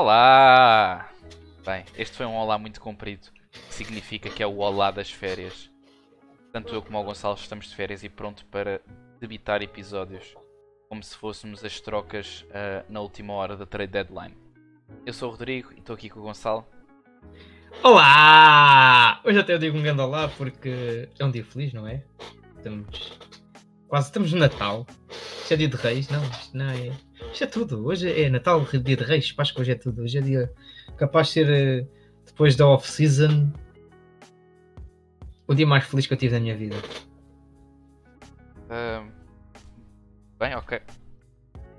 Olá! 0.00 1.10
Bem, 1.66 1.84
este 1.96 2.16
foi 2.16 2.24
um 2.24 2.36
olá 2.36 2.56
muito 2.56 2.80
comprido, 2.80 3.32
que 3.50 3.74
significa 3.74 4.30
que 4.30 4.44
é 4.44 4.46
o 4.46 4.58
olá 4.58 4.92
das 4.92 5.10
férias. 5.10 5.68
Tanto 6.52 6.72
eu 6.72 6.80
como 6.80 7.00
o 7.00 7.02
Gonçalo 7.02 7.34
estamos 7.34 7.66
de 7.66 7.74
férias 7.74 8.04
e 8.04 8.08
pronto 8.08 8.46
para 8.46 8.80
debitar 9.18 9.60
episódios, 9.60 10.36
como 10.88 11.02
se 11.02 11.16
fôssemos 11.16 11.64
as 11.64 11.80
trocas 11.80 12.42
uh, 12.42 12.86
na 12.88 13.00
última 13.00 13.32
hora 13.32 13.56
da 13.56 13.66
trade 13.66 13.90
deadline. 13.90 14.36
Eu 15.04 15.12
sou 15.12 15.30
o 15.30 15.32
Rodrigo 15.32 15.72
e 15.74 15.80
estou 15.80 15.96
aqui 15.96 16.08
com 16.08 16.20
o 16.20 16.22
Gonçalo. 16.22 16.64
Olá! 17.82 19.20
Hoje 19.24 19.40
até 19.40 19.54
eu 19.54 19.58
digo 19.58 19.76
um 19.76 19.82
grande 19.82 20.00
olá 20.00 20.28
porque 20.28 21.08
é 21.18 21.24
um 21.24 21.30
dia 21.32 21.44
feliz, 21.44 21.72
não 21.72 21.88
é? 21.88 22.04
Estamos 22.56 23.18
quase 23.88 24.06
estamos 24.06 24.32
no 24.32 24.38
Natal. 24.38 24.86
Isto 25.42 25.54
é 25.54 25.56
dia 25.56 25.68
de 25.68 25.76
Reis, 25.76 26.08
não, 26.08 26.22
isto 26.22 26.56
não 26.56 26.70
é. 26.70 27.07
Isto 27.38 27.44
é 27.44 27.46
tudo. 27.46 27.86
Hoje 27.86 28.20
é 28.20 28.28
Natal, 28.28 28.64
dia 28.64 28.96
de 28.96 29.04
Reis, 29.04 29.30
Páscoa, 29.30 29.60
hoje 29.60 29.70
é 29.70 29.74
tudo. 29.76 30.02
Hoje 30.02 30.18
é 30.18 30.20
dia 30.20 30.52
capaz 30.96 31.28
de 31.28 31.34
ser 31.34 31.48
eh, 31.48 31.86
depois 32.26 32.56
da 32.56 32.66
off-season 32.66 33.52
o 35.46 35.54
dia 35.54 35.64
mais 35.64 35.84
feliz 35.84 36.08
que 36.08 36.14
eu 36.14 36.16
tive 36.16 36.34
na 36.34 36.40
minha 36.40 36.56
vida. 36.56 36.74
Uh, 38.64 39.08
bem, 40.36 40.52
ok. 40.56 40.80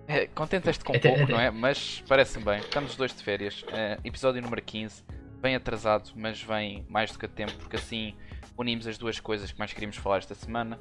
É, 0.07 0.27
Contentas-te 0.27 0.85
com 0.85 0.95
até, 0.95 1.09
pouco, 1.09 1.23
até. 1.25 1.33
não 1.33 1.41
é? 1.41 1.51
Mas 1.51 2.05
parece-me 2.07 2.45
bem. 2.45 2.59
Estamos 2.59 2.91
os 2.91 2.95
dois 2.95 3.13
de 3.13 3.21
férias. 3.21 3.61
Uh, 3.63 3.99
episódio 4.05 4.41
número 4.41 4.61
15. 4.61 5.03
Bem 5.41 5.55
atrasado, 5.55 6.11
mas 6.15 6.41
vem 6.41 6.85
mais 6.87 7.11
do 7.11 7.19
que 7.19 7.25
a 7.25 7.29
tempo, 7.29 7.51
porque 7.57 7.75
assim 7.75 8.15
unimos 8.57 8.87
as 8.87 8.97
duas 8.97 9.19
coisas 9.19 9.51
que 9.51 9.59
mais 9.59 9.73
queríamos 9.73 9.97
falar 9.97 10.19
esta 10.19 10.35
semana, 10.35 10.79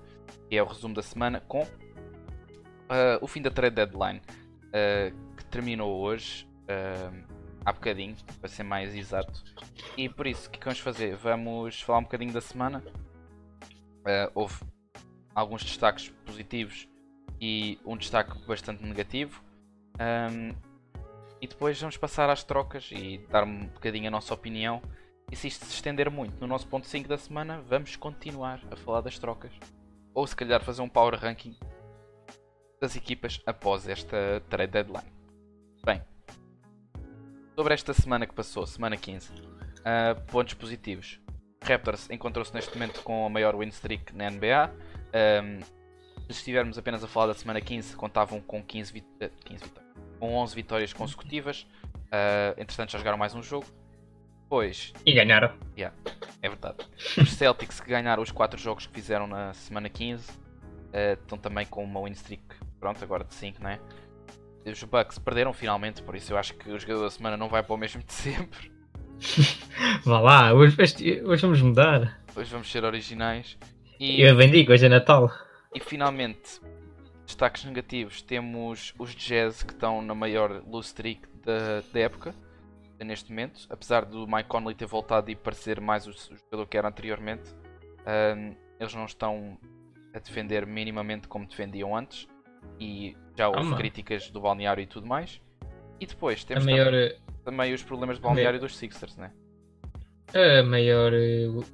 que 0.49 0.57
é 0.57 0.63
o 0.63 0.67
resumo 0.67 0.95
da 0.95 1.03
semana, 1.03 1.41
com 1.41 1.63
uh, 1.65 3.19
o 3.21 3.27
fim 3.27 3.43
da 3.43 3.51
trade 3.51 3.75
deadline, 3.75 4.23
uh, 4.69 5.35
que 5.37 5.45
terminou 5.47 6.01
hoje, 6.01 6.49
uh, 6.65 7.25
há 7.65 7.73
bocadinho, 7.73 8.17
para 8.41 8.49
ser 8.49 8.63
mais 8.63 8.95
exato. 8.95 9.43
E 9.97 10.09
por 10.09 10.27
isso, 10.27 10.49
o 10.49 10.51
que 10.51 10.65
vamos 10.65 10.81
fazer? 10.81 11.17
Vamos 11.17 11.81
falar 11.83 11.99
um 11.99 12.05
bocadinho 12.05 12.33
da 12.33 12.41
semana. 12.41 12.83
houve 14.35 14.55
alguns 15.35 15.63
destaques 15.63 16.09
positivos 16.25 16.89
e 17.41 17.79
um 17.85 17.97
destaque 17.97 18.39
bastante 18.47 18.85
negativo. 18.85 19.43
Um, 20.01 20.55
e 21.41 21.47
depois 21.47 21.81
vamos 21.81 21.97
passar 21.97 22.29
às 22.31 22.43
trocas 22.43 22.91
e 22.93 23.19
dar 23.31 23.45
um 23.45 23.67
bocadinho 23.67 24.09
a 24.09 24.11
nossa 24.11 24.35
opinião 24.35 24.83
e 25.31 25.37
se 25.37 25.47
isto 25.47 25.67
se 25.67 25.75
estender 25.75 26.11
muito 26.11 26.41
no 26.41 26.47
nosso 26.47 26.67
ponto 26.67 26.87
5 26.87 27.07
da 27.07 27.19
semana, 27.19 27.61
vamos 27.61 27.97
continuar 27.97 28.61
a 28.71 28.77
falar 28.77 29.03
das 29.03 29.19
trocas. 29.19 29.53
Ou 30.15 30.27
se 30.27 30.35
calhar 30.35 30.63
fazer 30.63 30.81
um 30.81 30.89
power 30.89 31.15
ranking 31.15 31.55
das 32.81 32.97
equipas 32.97 33.41
após 33.47 33.89
esta 33.89 34.43
trade 34.49 34.73
deadline. 34.73 35.11
Bem, 35.85 36.03
sobre 37.57 37.75
esta 37.75 37.93
semana 37.93 38.27
que 38.27 38.35
passou, 38.35 38.67
semana 38.67 38.97
15, 38.97 39.33
uh, 39.33 39.35
ah, 39.85 40.15
pontos 40.31 40.55
positivos. 40.55 41.21
Raptors 41.63 42.09
encontrou-se 42.11 42.55
neste 42.55 42.73
momento 42.73 43.03
com 43.03 43.27
a 43.27 43.29
maior 43.29 43.57
win 43.57 43.69
streak 43.69 44.15
na 44.15 44.31
NBA. 44.31 44.71
Um, 45.43 45.61
se 46.29 46.39
estivermos 46.39 46.79
apenas 46.79 47.03
a 47.03 47.09
falar 47.09 47.29
da 47.29 47.35
semana 47.35 47.61
15, 47.61 47.97
contavam 47.97 48.41
com 48.41 48.63
15, 48.63 48.93
vit 48.93 49.07
15 49.45 49.65
vitórias, 49.65 49.95
com 50.21 50.35
11 50.35 50.55
vitórias 50.55 50.93
consecutivas. 50.93 51.63
Uh, 52.07 52.55
entretanto, 52.59 52.93
já 52.93 52.99
jogaram 52.99 53.19
mais 53.19 53.35
um 53.35 53.43
jogo. 53.43 53.67
Pois. 54.49 54.93
E 55.05 55.13
ganharam. 55.13 55.53
Yeah, 55.77 55.95
é 56.41 56.49
verdade. 56.49 56.77
Os 57.21 57.33
Celtics 57.33 57.81
que 57.81 57.91
ganharam 57.91 58.23
os 58.23 58.31
4 58.31 58.59
jogos 58.59 58.87
que 58.87 58.95
fizeram 58.95 59.27
na 59.27 59.53
semana 59.53 59.91
15 59.91 60.31
uh, 60.31 60.35
eh, 60.93 61.13
estão 61.15 61.37
também 61.37 61.67
com 61.67 61.85
uma 61.85 62.03
win 62.03 62.13
streak, 62.13 62.45
pronto, 62.79 63.03
agora 63.03 63.25
de 63.25 63.35
5, 63.35 63.63
não 63.63 63.71
é? 63.71 63.81
Os 64.67 64.83
Bucks 64.83 65.19
perderam 65.19 65.53
finalmente, 65.53 66.03
por 66.03 66.15
isso 66.15 66.33
eu 66.33 66.39
acho 66.39 66.55
que 66.55 66.71
o 66.71 66.79
jogador 66.79 67.05
da 67.05 67.11
semana 67.11 67.37
não 67.37 67.49
vai 67.49 67.63
para 67.63 67.75
o 67.75 67.79
mesmo 67.79 68.03
de 68.03 68.13
sempre. 68.13 68.71
Vá 70.05 70.21
lá, 70.21 70.53
hoje, 70.53 70.77
hoje 71.25 71.43
vamos 71.43 71.63
mudar. 71.63 72.21
Hoje 72.37 72.51
vamos 72.51 72.71
ser 72.71 72.85
originais. 72.85 73.57
E, 73.99 74.21
eu 74.23 74.37
bem 74.37 74.51
digo, 74.51 74.73
hoje 74.73 74.87
é 74.87 74.89
Natal. 74.89 75.31
E 75.75 75.81
finalmente, 75.81 76.61
destaques 77.25 77.65
negativos, 77.65 78.23
temos 78.23 78.95
os 78.99 79.15
Jazz 79.15 79.63
que 79.63 79.73
estão 79.73 80.03
na 80.03 80.15
maior 80.15 80.63
lose 80.67 80.89
streak 80.89 81.23
da, 81.45 81.83
da 81.93 82.01
época 82.01 82.35
neste 83.05 83.31
momento, 83.31 83.67
apesar 83.71 84.05
do 84.05 84.27
Mike 84.27 84.49
Conley 84.49 84.75
ter 84.75 84.87
voltado 84.87 85.31
e 85.31 85.37
parecer 85.37 85.81
mais 85.81 86.07
o, 86.07 86.13
jogador 86.13 86.67
que 86.67 86.77
era 86.77 86.89
anteriormente, 86.89 87.55
um, 88.37 88.57
eles 88.79 88.95
não 88.95 89.05
estão 89.05 89.59
a 90.15 90.19
defender 90.19 90.67
minimamente 90.67 91.29
como 91.29 91.47
defendiam 91.47 91.97
antes 91.97 92.27
e 92.79 93.17
já 93.37 93.49
houve 93.49 93.73
ah, 93.73 93.77
críticas 93.77 94.31
do 94.31 94.41
balneário 94.41 94.83
e 94.83 94.87
tudo 94.87 95.07
mais. 95.07 95.41
E 96.01 96.07
depois 96.07 96.45
temos 96.45 96.65
maior, 96.65 96.87
também, 96.87 97.01
eh, 97.01 97.17
também, 97.45 97.75
os 97.75 97.83
problemas 97.83 98.19
do 98.19 98.23
balneário 98.23 98.61
dos 98.61 98.77
Sixers, 98.77 99.17
né? 99.17 99.33
A 100.35 100.63
maior 100.63 101.13
uh, 101.13 101.65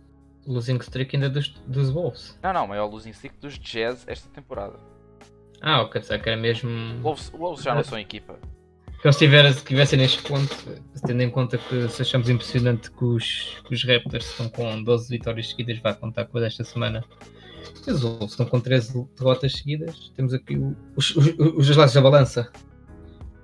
losing 0.46 0.76
streak 0.76 1.16
ainda 1.16 1.28
dos, 1.28 1.48
dos 1.66 1.90
Wolves. 1.90 2.38
Não, 2.42 2.52
não, 2.52 2.64
a 2.64 2.66
maior 2.66 2.86
losing 2.86 3.10
streak 3.10 3.36
dos 3.38 3.58
Jazz 3.58 4.04
esta 4.06 4.28
temporada. 4.30 4.78
Ah, 5.60 5.82
ok, 5.82 6.00
que 6.00 6.28
era 6.28 6.36
mesmo. 6.36 6.70
Wolves, 7.00 7.30
Wolves 7.30 7.64
já 7.64 7.74
não 7.74 7.82
são 7.82 7.98
equipa 7.98 8.38
que 9.04 9.08
eles 9.08 9.56
estivessem 9.56 9.98
neste 9.98 10.22
ponto, 10.22 10.56
tendo 11.06 11.22
em 11.22 11.28
conta 11.28 11.58
que 11.58 11.88
se 11.90 12.00
achamos 12.00 12.30
impressionante 12.30 12.90
que 12.90 13.04
os, 13.04 13.60
que 13.66 13.74
os 13.74 13.84
Raptors 13.84 14.30
estão 14.30 14.48
com 14.48 14.82
12 14.82 15.10
vitórias 15.10 15.50
seguidas, 15.50 15.78
vai 15.80 15.94
contar 15.94 16.24
com 16.24 16.38
esta 16.38 16.64
semana. 16.64 17.04
Os 17.86 18.02
Wolves 18.02 18.30
estão 18.30 18.46
com 18.46 18.60
13 18.60 19.08
derrotas 19.16 19.52
seguidas. 19.52 20.10
Temos 20.16 20.32
aqui 20.34 20.56
o, 20.56 20.76
os, 20.96 21.14
os, 21.16 21.26
os 21.38 21.76
lados 21.76 21.94
da 21.94 22.00
balança. 22.00 22.50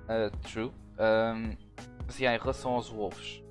Uh, 0.05 0.35
true. 0.41 0.71
Um, 0.99 1.55
mas 2.05 2.19
yeah, 2.19 2.37
em 2.37 2.39
relação 2.39 2.73
aos 2.73 2.89
Wolves, 2.89 3.41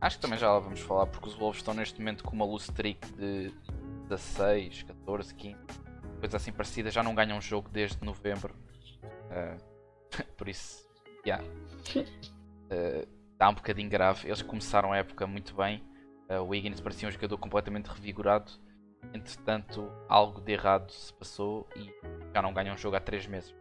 acho 0.00 0.16
que 0.16 0.22
também 0.22 0.38
já 0.38 0.52
lá 0.52 0.58
vamos 0.58 0.80
falar, 0.80 1.06
porque 1.06 1.28
os 1.28 1.34
Wolves 1.34 1.60
estão 1.60 1.72
neste 1.72 1.98
momento 1.98 2.24
com 2.24 2.34
uma 2.34 2.44
lose 2.44 2.64
streak 2.64 3.12
de 3.12 3.52
16, 4.08 4.82
14, 4.82 5.34
15, 5.34 5.56
coisa 6.20 6.36
assim 6.36 6.52
parecida, 6.52 6.90
já 6.90 7.02
não 7.02 7.14
ganham 7.14 7.38
um 7.38 7.40
jogo 7.40 7.68
desde 7.70 8.04
novembro. 8.04 8.54
Uh, 9.30 10.22
por 10.36 10.48
isso 10.48 10.86
yeah. 11.24 11.42
uh, 11.44 13.08
está 13.32 13.48
um 13.48 13.54
bocadinho 13.54 13.88
grave. 13.88 14.28
Eles 14.28 14.42
começaram 14.42 14.92
a 14.92 14.98
época 14.98 15.26
muito 15.26 15.54
bem. 15.54 15.82
Uh, 16.28 16.40
o 16.42 16.48
Wiggins 16.48 16.80
parecia 16.80 17.08
um 17.08 17.12
jogador 17.12 17.38
completamente 17.38 17.86
revigorado. 17.86 18.52
Entretanto, 19.12 19.90
algo 20.08 20.40
de 20.40 20.52
errado 20.52 20.90
se 20.90 21.12
passou 21.12 21.68
e 21.76 21.92
já 22.34 22.40
não 22.40 22.52
ganham 22.52 22.74
um 22.74 22.78
jogo 22.78 22.96
há 22.96 23.00
3 23.00 23.26
meses. 23.26 23.54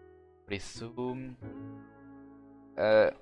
Por 0.46 0.54
isso. 0.54 0.94
Uh, 2.78 3.14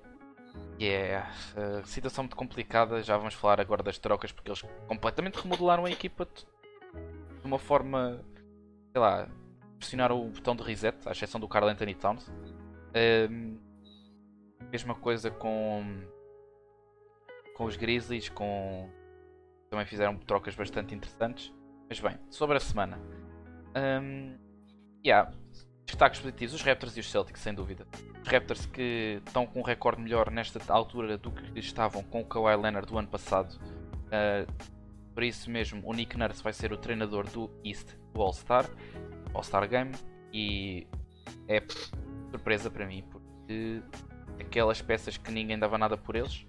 yeah, 0.80 1.30
uh, 1.56 1.86
situação 1.86 2.24
muito 2.24 2.36
complicada. 2.36 3.02
Já 3.02 3.16
vamos 3.16 3.34
falar 3.34 3.60
agora 3.60 3.82
das 3.82 3.98
trocas 3.98 4.32
porque 4.32 4.50
eles 4.50 4.62
completamente 4.86 5.36
remodelaram 5.36 5.84
a 5.84 5.90
equipa 5.90 6.26
de 6.26 6.46
uma 7.44 7.58
forma. 7.58 8.24
sei 8.92 9.00
lá. 9.00 9.28
pressionaram 9.78 10.20
o 10.20 10.30
botão 10.30 10.54
de 10.54 10.62
reset, 10.62 11.08
à 11.08 11.12
exceção 11.12 11.40
do 11.40 11.48
Carl 11.48 11.68
Anthony 11.68 11.94
Towns. 11.94 12.28
Uh, 12.28 13.58
Mesma 14.70 14.94
coisa 14.94 15.30
com 15.32 15.82
com 17.56 17.64
os 17.64 17.76
Grizzlies, 17.76 18.28
com 18.28 18.88
também 19.68 19.84
fizeram 19.84 20.16
trocas 20.16 20.54
bastante 20.54 20.94
interessantes. 20.94 21.52
Mas 21.90 21.98
bem, 21.98 22.16
sobre 22.30 22.56
a 22.56 22.60
semana. 22.60 23.00
Um, 23.76 24.38
yeah, 25.04 25.28
destaques 25.84 26.20
positivos, 26.20 26.54
os 26.54 26.62
Raptors 26.62 26.96
e 26.96 27.00
os 27.00 27.10
Celtics, 27.10 27.40
sem 27.40 27.52
dúvida. 27.52 27.84
Os 28.22 28.28
Raptors 28.28 28.64
que 28.64 29.20
estão 29.26 29.44
com 29.44 29.58
um 29.58 29.62
recorde 29.64 30.00
melhor 30.00 30.30
nesta 30.30 30.60
altura 30.72 31.18
do 31.18 31.32
que 31.32 31.58
estavam 31.58 32.04
com 32.04 32.20
o 32.20 32.24
Kawhi 32.24 32.54
Leonard 32.54 32.86
do 32.86 32.96
ano 32.96 33.08
passado. 33.08 33.58
Uh, 34.06 34.46
por 35.12 35.24
isso 35.24 35.50
mesmo, 35.50 35.82
o 35.84 35.92
Nick 35.92 36.16
Nurse 36.16 36.40
vai 36.44 36.52
ser 36.52 36.72
o 36.72 36.76
treinador 36.76 37.28
do 37.28 37.50
East 37.64 37.88
do 38.14 38.22
All-Star, 38.22 38.70
All-Star 39.34 39.68
Game, 39.68 39.90
e 40.32 40.86
é 41.48 41.60
surpresa 42.30 42.70
para 42.70 42.86
mim, 42.86 43.02
porque 43.10 43.82
aquelas 44.38 44.80
peças 44.80 45.16
que 45.16 45.32
ninguém 45.32 45.58
dava 45.58 45.76
nada 45.76 45.96
por 45.96 46.14
eles. 46.14 46.46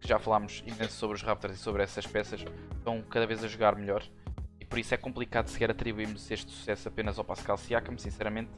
Já 0.00 0.18
falámos 0.18 0.62
imenso 0.66 0.92
sobre 0.92 1.16
os 1.16 1.22
Raptors 1.22 1.54
e 1.54 1.58
sobre 1.58 1.82
essas 1.82 2.06
peças, 2.06 2.44
estão 2.76 3.00
cada 3.00 3.26
vez 3.26 3.42
a 3.42 3.48
jogar 3.48 3.74
melhor. 3.74 4.04
Por 4.68 4.78
isso 4.78 4.94
é 4.94 4.96
complicado 4.96 5.48
sequer 5.48 5.70
atribuirmos 5.70 6.30
este 6.30 6.50
sucesso 6.50 6.88
apenas 6.88 7.18
ao 7.18 7.24
Pascal 7.24 7.56
Siakam, 7.56 7.96
sinceramente, 7.96 8.50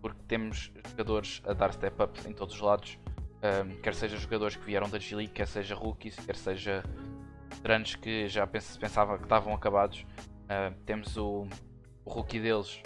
porque 0.00 0.20
temos 0.28 0.70
jogadores 0.90 1.42
a 1.44 1.52
dar 1.52 1.72
step 1.72 2.02
up 2.02 2.28
em 2.28 2.32
todos 2.32 2.54
os 2.54 2.60
lados, 2.60 2.98
um, 3.38 3.80
quer 3.80 3.94
seja 3.94 4.16
jogadores 4.16 4.56
que 4.56 4.64
vieram 4.64 4.88
da 4.88 4.98
G-League, 4.98 5.32
quer 5.32 5.46
seja 5.46 5.74
rookies, 5.74 6.16
quer 6.16 6.36
seja 6.36 6.82
veteranos 7.54 7.94
que 7.94 8.28
já 8.28 8.48
se 8.60 8.78
pensava 8.78 9.16
que 9.16 9.24
estavam 9.24 9.54
acabados. 9.54 10.04
Uh, 10.44 10.74
temos 10.84 11.16
o, 11.16 11.46
o 12.04 12.10
rookie 12.10 12.40
deles, 12.40 12.82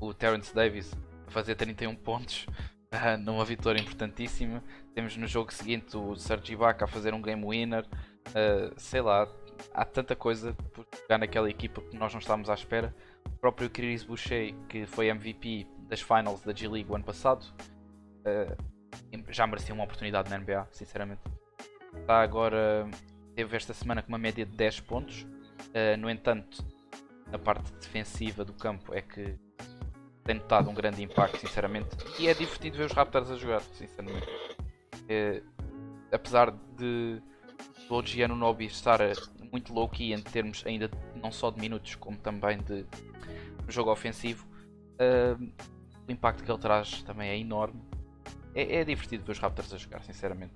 o 0.00 0.12
Terence 0.12 0.54
Davis, 0.54 0.92
a 1.26 1.30
fazer 1.30 1.54
31 1.54 1.94
pontos 1.96 2.46
numa 3.24 3.44
vitória 3.44 3.80
importantíssima. 3.80 4.62
Temos 4.94 5.16
no 5.16 5.26
jogo 5.26 5.52
seguinte 5.52 5.96
o 5.96 6.16
Sergi 6.16 6.54
Ibaka 6.54 6.84
a 6.84 6.88
fazer 6.88 7.14
um 7.14 7.22
game 7.22 7.44
winner. 7.44 7.86
Uh, 8.28 8.74
sei 8.76 9.00
lá, 9.00 9.28
há 9.72 9.84
tanta 9.84 10.16
coisa 10.16 10.54
por 10.72 10.86
jogar 11.02 11.18
naquela 11.18 11.48
equipa 11.48 11.80
que 11.80 11.96
nós 11.96 12.12
não 12.12 12.20
estávamos 12.20 12.48
à 12.50 12.54
espera. 12.54 12.94
O 13.24 13.38
próprio 13.38 13.68
Chris 13.70 14.04
Boucher, 14.04 14.54
que 14.68 14.86
foi 14.86 15.08
MVP 15.08 15.66
das 15.88 16.00
finals 16.00 16.42
da 16.42 16.52
G-League 16.52 16.90
o 16.90 16.94
ano 16.94 17.04
passado. 17.04 17.44
Uh, 18.20 18.76
já 19.30 19.46
merecia 19.46 19.74
uma 19.74 19.84
oportunidade 19.84 20.30
na 20.30 20.38
NBA, 20.38 20.66
sinceramente. 20.70 21.22
Está 22.00 22.22
agora, 22.22 22.88
teve 23.34 23.56
esta 23.56 23.72
semana 23.72 24.02
com 24.02 24.08
uma 24.08 24.18
média 24.18 24.44
de 24.44 24.52
10 24.56 24.80
pontos. 24.80 25.22
Uh, 25.22 25.96
no 25.98 26.10
entanto, 26.10 26.64
na 27.30 27.38
parte 27.38 27.72
defensiva 27.74 28.44
do 28.44 28.52
campo 28.52 28.94
é 28.94 29.02
que 29.02 29.36
tem 30.24 30.36
notado 30.36 30.68
um 30.68 30.74
grande 30.74 31.02
impacto, 31.02 31.38
sinceramente. 31.38 31.88
E 32.18 32.28
é 32.28 32.34
divertido 32.34 32.76
ver 32.76 32.86
os 32.86 32.92
Raptors 32.92 33.30
a 33.30 33.36
jogar, 33.36 33.60
sinceramente. 33.60 34.26
É, 35.08 35.40
apesar 36.12 36.50
de 36.50 37.22
o 37.88 37.94
OG 37.94 38.24
Anunobi 38.24 38.66
estar 38.66 39.00
muito 39.56 39.72
low-key 39.72 40.12
em 40.12 40.20
termos 40.20 40.62
ainda 40.66 40.90
não 41.14 41.32
só 41.32 41.50
de 41.50 41.58
minutos, 41.58 41.94
como 41.94 42.16
também 42.18 42.58
de 42.58 42.84
jogo 43.68 43.90
ofensivo, 43.90 44.46
uh, 45.00 45.42
o 46.06 46.12
impacto 46.12 46.44
que 46.44 46.50
ele 46.50 46.58
traz 46.58 47.02
também 47.02 47.30
é 47.30 47.38
enorme. 47.38 47.80
É, 48.54 48.76
é, 48.76 48.84
divertido 48.84 49.24
ver 49.24 49.32
os 49.32 49.38
Raptors 49.38 49.72
a 49.72 49.78
jogar, 49.78 50.02
sinceramente. 50.02 50.52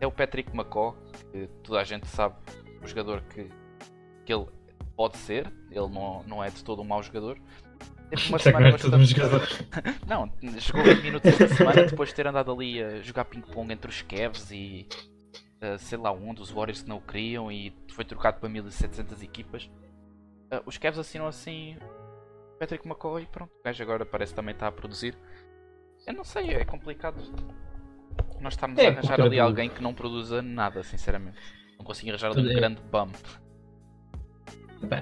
É 0.00 0.06
o 0.06 0.12
Patrick 0.12 0.54
McCaw, 0.54 0.96
que 1.32 1.48
toda 1.62 1.80
a 1.80 1.84
gente 1.84 2.06
sabe 2.06 2.36
o 2.82 2.86
jogador 2.86 3.22
que, 3.22 3.48
que 4.24 4.32
ele 4.32 4.46
pode 4.96 5.16
ser, 5.16 5.50
ele 5.70 5.88
não, 5.88 6.22
não 6.24 6.44
é 6.44 6.50
de 6.50 6.62
todo 6.62 6.82
um 6.82 6.84
mau 6.84 7.02
jogador. 7.02 7.38
Teve 8.10 8.28
uma 8.28 8.38
semana 8.38 8.70
bastante... 8.70 8.90
não, 10.06 10.30
jogou 10.58 10.84
20 10.84 11.02
minutos 11.02 11.30
esta 11.30 11.48
semana 11.48 11.84
depois 11.84 12.10
de 12.10 12.14
ter 12.14 12.26
andado 12.26 12.52
ali 12.52 12.82
a 12.82 13.00
jogar 13.00 13.24
ping-pong 13.24 13.72
entre 13.72 13.90
os 13.90 14.02
Cavs 14.02 14.50
e 14.50 14.86
uh, 15.62 15.78
sei 15.78 15.98
lá 15.98 16.12
onde, 16.12 16.42
os 16.42 16.50
Warriors 16.50 16.82
que 16.82 16.88
não 16.88 16.98
o 16.98 17.00
queriam 17.00 17.50
e 17.50 17.72
foi 17.92 18.04
trocado 18.04 18.40
para 18.40 18.48
1700 18.48 19.22
equipas. 19.22 19.70
Uh, 20.52 20.62
os 20.66 20.78
Cavs 20.78 20.98
assinam 20.98 21.26
assim 21.26 21.76
Patrick 22.58 22.86
McCoy 22.86 23.22
e 23.22 23.26
pronto. 23.26 23.50
O 23.60 23.62
gajo 23.64 23.82
agora 23.82 24.06
parece 24.06 24.34
também 24.34 24.52
estar 24.52 24.68
a 24.68 24.72
produzir. 24.72 25.16
Eu 26.06 26.14
não 26.14 26.24
sei, 26.24 26.50
é 26.50 26.64
complicado 26.64 27.16
nós 28.40 28.52
estarmos 28.52 28.78
é, 28.78 28.88
a 28.88 28.90
arranjar 28.90 29.20
ali 29.20 29.40
alguém 29.40 29.70
que 29.70 29.82
não 29.82 29.94
produza 29.94 30.42
nada, 30.42 30.82
sinceramente. 30.82 31.38
Não 31.78 31.84
consigo 31.84 32.10
arranjar 32.10 32.30
ali 32.30 32.46
um 32.46 32.50
é... 32.50 32.54
grande 32.54 32.80
bump. 32.82 33.16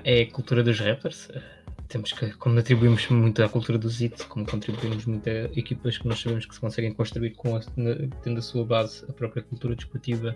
É 0.05 0.23
a 0.23 0.31
cultura 0.31 0.63
dos 0.63 0.79
rappers. 0.79 1.29
Temos 1.93 2.11
que, 2.11 2.33
como 2.39 2.59
atribuímos 2.59 3.07
muito 3.11 3.45
à 3.45 3.49
cultura 3.51 3.77
dos 3.77 4.01
hits, 4.01 4.25
como 4.25 4.47
contribuímos 4.47 5.05
muito 5.05 5.29
a 5.29 5.45
equipas 5.55 5.99
que 5.99 6.09
nós 6.09 6.23
sabemos 6.23 6.47
que 6.47 6.55
se 6.55 6.61
conseguem 6.61 6.91
construir 6.95 7.33
com 7.33 7.55
a, 7.55 7.61
tendo 8.23 8.39
a 8.39 8.41
sua 8.41 8.65
base 8.65 9.05
a 9.11 9.13
própria 9.13 9.43
cultura 9.43 9.77
desportiva 9.77 10.35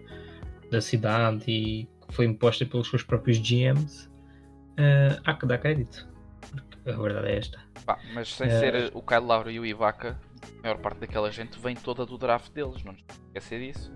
da 0.70 0.82
cidade 0.82 1.44
e 1.48 1.88
que 2.06 2.14
foi 2.14 2.26
imposta 2.26 2.66
pelos 2.66 2.90
seus 2.90 3.02
próprios 3.02 3.38
GMs, 3.38 4.06
uh, 4.06 5.18
há 5.24 5.32
que 5.32 5.46
dar 5.46 5.56
crédito. 5.56 6.06
Porque 6.50 6.90
a 6.90 6.96
verdade 6.98 7.28
é 7.28 7.38
esta. 7.38 7.58
Bah, 7.86 7.98
mas 8.12 8.34
sem 8.34 8.48
uh, 8.48 8.50
ser 8.50 8.90
o 8.92 9.00
Kyle 9.00 9.24
Lauro 9.24 9.50
e 9.50 9.58
o 9.58 9.64
Ibaka, 9.64 10.20
a 10.58 10.62
maior 10.62 10.76
parte 10.76 10.98
daquela 10.98 11.32
gente 11.32 11.58
vem 11.58 11.74
toda 11.74 12.04
do 12.04 12.18
draft 12.18 12.52
deles, 12.52 12.84
não 12.84 12.92
esquecer 12.92 13.60
disso. 13.60 13.90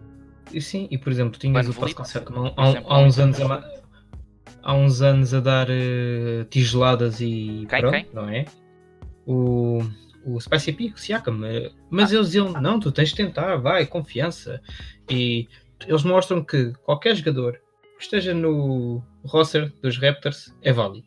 E 0.50 0.62
sim, 0.62 0.88
e 0.90 0.96
por 0.96 1.12
exemplo, 1.12 1.38
tinhas 1.38 1.68
o 1.68 1.74
Pascal 1.74 2.06
Siakam 2.06 2.54
há, 2.56 2.94
há, 2.94 2.98
uns 3.00 3.18
anos 3.18 3.38
a, 3.38 3.62
há 4.62 4.74
uns 4.74 5.02
anos 5.02 5.34
a 5.34 5.40
dar 5.40 5.68
uh, 5.68 6.44
tijoladas 6.48 7.20
e 7.20 7.66
quem, 7.68 7.80
pronto, 7.80 7.92
quem? 7.92 8.06
não 8.12 8.28
é? 8.28 8.44
O, 9.26 9.80
o 10.24 10.40
Spicy 10.40 10.72
P, 10.72 10.92
o 10.94 10.98
Siakam, 10.98 11.44
eh, 11.44 11.70
mas 11.90 12.10
ah. 12.10 12.16
eles 12.16 12.26
diziam, 12.26 12.52
não, 12.52 12.80
tu 12.80 12.90
tens 12.92 13.10
de 13.10 13.16
tentar, 13.16 13.56
vai, 13.56 13.86
confiança. 13.86 14.60
E 15.08 15.48
eles 15.86 16.02
mostram 16.02 16.44
que 16.44 16.72
qualquer 16.84 17.14
jogador 17.16 17.60
que 17.96 18.04
esteja 18.04 18.34
no 18.34 19.02
roster 19.24 19.72
dos 19.82 19.98
Raptors 19.98 20.54
é 20.62 20.72
válido. 20.72 21.06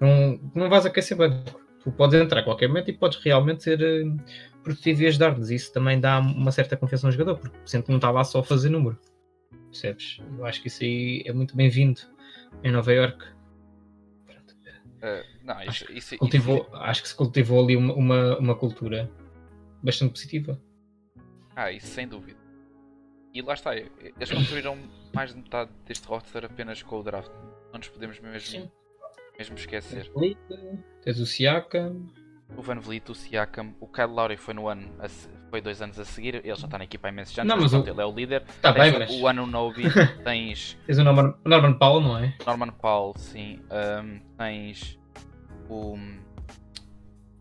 Não, 0.00 0.40
não 0.54 0.68
vais 0.68 0.86
aquecer 0.86 1.16
banco. 1.16 1.60
Tu 1.82 1.92
podes 1.92 2.20
entrar 2.20 2.40
a 2.40 2.44
qualquer 2.44 2.68
momento 2.68 2.90
e 2.90 2.92
podes 2.92 3.18
realmente 3.18 3.62
ser 3.62 3.80
uh, 3.80 4.16
produtivo 4.62 5.02
e 5.02 5.06
ajudar-nos. 5.06 5.50
Isso 5.50 5.72
também 5.72 6.00
dá 6.00 6.18
uma 6.18 6.52
certa 6.52 6.76
confiança 6.76 7.06
no 7.06 7.12
jogador, 7.12 7.38
porque 7.38 7.82
que 7.82 7.88
não 7.88 7.96
está 7.96 8.10
lá 8.10 8.24
só 8.24 8.40
a 8.40 8.44
fazer 8.44 8.68
número. 8.68 8.98
Percebes? 9.70 10.20
Eu 10.36 10.44
acho 10.44 10.60
que 10.60 10.68
isso 10.68 10.82
aí 10.82 11.22
é 11.26 11.32
muito 11.32 11.56
bem-vindo 11.56 12.00
em 12.62 12.72
Nova 12.72 12.92
York. 12.92 13.24
Uh, 14.98 15.24
não, 15.44 15.60
isso, 15.60 15.68
acho, 15.68 15.92
isso, 15.92 16.18
cultivou, 16.18 16.62
isso... 16.62 16.74
acho 16.76 17.02
que 17.02 17.08
se 17.08 17.14
cultivou 17.14 17.62
ali 17.62 17.76
uma, 17.76 17.94
uma, 17.94 18.38
uma, 18.38 18.54
cultura 18.56 19.08
bastante 19.82 20.10
positiva. 20.10 20.60
Ah, 21.54 21.70
isso 21.70 21.86
sem 21.86 22.08
dúvida. 22.08 22.38
E 23.32 23.40
lá 23.40 23.54
está, 23.54 23.76
eles 23.76 24.30
construíram 24.32 24.76
mais 25.14 25.32
de 25.32 25.36
metade 25.36 25.70
deste 25.86 26.06
roster 26.06 26.44
apenas 26.44 26.82
com 26.82 26.98
o 26.98 27.02
draft. 27.02 27.30
Não 27.72 27.78
nos 27.78 27.88
podemos 27.88 28.18
mesmo, 28.18 28.72
mesmo 29.38 29.56
esquecer. 29.56 30.10
Tens 31.02 31.20
o 31.20 31.26
Siakam, 31.26 32.08
o 32.56 32.62
Van 32.62 32.80
Vliet, 32.80 33.10
o 33.10 33.14
Siakam, 33.14 33.74
o 33.80 33.86
Kyle 33.86 34.06
Lowry 34.06 34.36
foi 34.36 34.54
no 34.54 34.68
ano, 34.68 34.90
foi 35.50 35.60
dois 35.60 35.82
anos 35.82 35.98
a 35.98 36.04
seguir, 36.04 36.36
ele 36.36 36.54
já 36.54 36.66
está 36.66 36.78
na 36.78 36.84
equipa 36.84 37.08
há 37.08 37.10
imensos 37.10 37.38
anos, 37.38 37.48
não, 37.48 37.60
mas 37.60 37.70
portanto, 37.70 37.88
o... 37.88 37.94
ele 37.94 38.02
é 38.02 38.06
o 38.06 38.14
líder. 38.14 38.44
Tá 38.62 38.72
bem, 38.72 38.98
mas... 38.98 39.10
O 39.10 39.28
Anunobi, 39.28 39.84
tens... 40.24 40.78
tens 40.86 40.98
o 40.98 41.04
Norman, 41.04 41.34
Norman 41.44 41.74
Powell, 41.74 42.00
não 42.00 42.18
é? 42.18 42.34
Norman 42.46 42.70
Powell, 42.70 43.14
sim. 43.16 43.60
Um, 43.70 44.20
tens 44.36 44.98
o... 45.68 45.96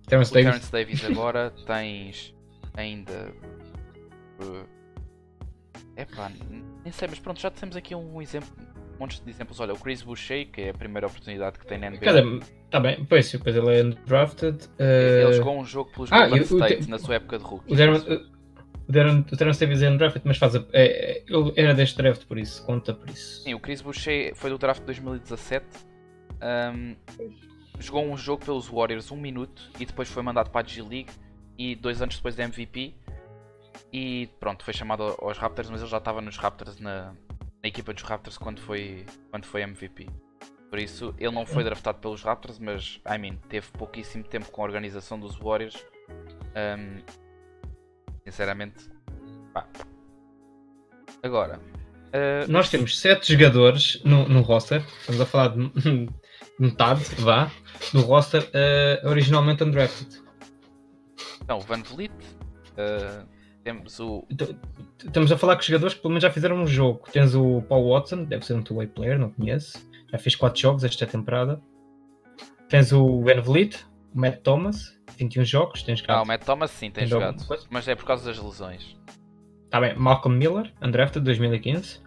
Terence 0.07 0.31
o 0.31 0.33
Davis. 0.33 0.51
Terence 0.51 0.71
Davis 0.71 1.05
agora, 1.05 1.51
tens 1.65 2.35
ainda... 2.75 3.33
Uh, 4.41 4.67
epá, 5.95 6.31
nem 6.83 6.91
sei, 6.91 7.07
mas 7.07 7.19
pronto, 7.19 7.39
já 7.39 7.49
temos 7.49 7.75
aqui 7.75 7.95
um 7.95 8.21
exemplo 8.21 8.49
montes 8.99 9.19
de 9.19 9.29
exemplos. 9.29 9.59
Olha, 9.59 9.73
o 9.73 9.77
Chris 9.77 10.01
Boucher, 10.01 10.47
que 10.51 10.61
é 10.61 10.69
a 10.69 10.73
primeira 10.73 11.07
oportunidade 11.07 11.57
que 11.59 11.65
tem 11.65 11.77
na 11.77 11.89
NBA. 11.89 11.99
Cada, 11.99 12.23
tá 12.69 12.79
bem, 12.79 13.05
pois, 13.05 13.31
depois 13.31 13.55
ele 13.55 13.79
é 13.79 13.83
undrafted. 13.83 14.65
Uh... 14.79 15.27
Ele 15.27 15.33
jogou 15.33 15.59
um 15.59 15.65
jogo 15.65 15.91
pelos 15.91 16.11
ah, 16.11 16.27
Golden 16.27 16.41
State 16.41 16.85
te... 16.85 16.89
na 16.89 16.99
sua 16.99 17.15
época 17.15 17.37
de 17.37 17.43
rookie. 17.43 17.73
O 17.73 17.75
Darren, 17.75 17.97
o 18.87 18.91
Darren, 18.91 19.25
o 19.31 19.35
Darren 19.35 19.53
Davis 19.59 19.81
é 19.81 19.89
undrafted, 19.89 20.25
mas 20.25 20.37
faz 20.37 20.55
a, 20.55 20.63
é, 20.73 21.23
ele 21.27 21.53
era 21.55 21.73
deste 21.73 21.97
draft, 21.97 22.25
por 22.25 22.37
isso, 22.37 22.65
conta 22.65 22.93
por 22.93 23.09
isso. 23.09 23.43
Sim, 23.43 23.53
o 23.53 23.59
Chris 23.59 23.81
Boucher 23.81 24.35
foi 24.35 24.49
do 24.49 24.57
draft 24.57 24.79
de 24.79 24.85
2017. 24.85 25.65
Um, 26.41 26.95
jogou 27.79 28.05
um 28.05 28.17
jogo 28.17 28.45
pelos 28.45 28.67
Warriors, 28.67 29.11
um 29.11 29.17
minuto, 29.17 29.69
e 29.79 29.85
depois 29.85 30.09
foi 30.09 30.23
mandado 30.23 30.49
para 30.49 30.65
a 30.65 30.69
G-League. 30.69 31.11
E 31.57 31.75
dois 31.75 32.01
anos 32.01 32.15
depois 32.15 32.35
da 32.35 32.43
MVP. 32.43 32.93
E 33.91 34.29
pronto, 34.39 34.63
foi 34.63 34.73
chamado 34.73 35.15
aos 35.19 35.37
Raptors, 35.37 35.69
mas 35.69 35.81
ele 35.81 35.89
já 35.89 35.97
estava 35.97 36.21
nos 36.21 36.37
Raptors 36.37 36.79
na, 36.79 37.15
na 37.63 37.69
equipa 37.69 37.93
dos 37.93 38.03
Raptors 38.03 38.37
quando 38.37 38.59
foi, 38.61 39.05
quando 39.29 39.45
foi 39.45 39.61
MVP. 39.61 40.07
Por 40.69 40.79
isso, 40.79 41.15
ele 41.17 41.33
não 41.33 41.45
foi 41.45 41.63
draftado 41.63 41.99
pelos 41.99 42.21
Raptors, 42.21 42.59
mas, 42.59 42.99
I 43.05 43.17
mean, 43.17 43.37
teve 43.47 43.67
pouquíssimo 43.71 44.23
tempo 44.23 44.51
com 44.51 44.61
a 44.61 44.65
organização 44.65 45.19
dos 45.19 45.37
Warriors. 45.37 45.85
Um, 46.55 47.01
sinceramente, 48.25 48.89
pá. 49.53 49.65
Agora, 51.23 51.59
uh, 51.59 52.51
nós 52.51 52.69
temos 52.69 52.99
7 52.99 53.33
jogadores 53.33 54.01
no, 54.03 54.27
no 54.27 54.41
roster. 54.41 54.83
Estamos 54.99 55.21
a 55.21 55.25
falar 55.25 55.49
de 55.49 56.09
metade, 56.59 57.03
vá, 57.19 57.49
no 57.93 58.01
roster 58.01 58.43
uh, 58.43 59.07
originalmente 59.07 59.63
undrafted. 59.63 60.21
Então, 61.41 61.61
Van 61.61 61.81
Vliet, 61.81 62.11
uh, 62.73 63.25
temos 63.67 63.99
o. 63.99 64.25
Então, 64.29 64.47
estamos 65.03 65.29
a 65.29 65.37
falar 65.37 65.57
com 65.57 65.61
jogadores 65.61 65.93
que 65.93 66.01
pelo 66.01 66.11
menos 66.11 66.23
já 66.23 66.31
fizeram 66.31 66.55
um 66.55 66.65
jogo. 66.65 67.03
Tens 67.11 67.35
o 67.35 67.61
Paul 67.63 67.89
Watson, 67.89 68.23
deve 68.23 68.45
ser 68.45 68.53
um 68.53 68.61
two-way 68.61 68.87
player, 68.87 69.19
não 69.19 69.29
conheço. 69.29 69.85
Já 70.09 70.17
fez 70.17 70.37
4 70.37 70.57
jogos 70.57 70.83
esta 70.85 71.05
temporada. 71.05 71.61
Tens 72.69 72.93
o 72.93 73.21
Van 73.21 73.41
Vliet, 73.41 73.85
o 74.15 74.19
Matt 74.19 74.39
Thomas, 74.41 74.97
21 75.17 75.43
jogos. 75.43 75.83
Tens 75.83 76.01
ah, 76.07 76.21
o 76.21 76.25
Matt 76.25 76.45
Thomas 76.45 76.71
sim, 76.71 76.89
tem, 76.89 77.01
tem 77.01 77.07
jogado. 77.07 77.43
Mas 77.69 77.89
é 77.89 77.95
por 77.95 78.05
causa 78.05 78.25
das 78.25 78.41
lesões. 78.41 78.95
Está 79.65 79.81
bem, 79.81 79.93
Malcolm 79.97 80.37
Miller, 80.37 80.71
undrafted 80.81 81.25
2015. 81.25 82.01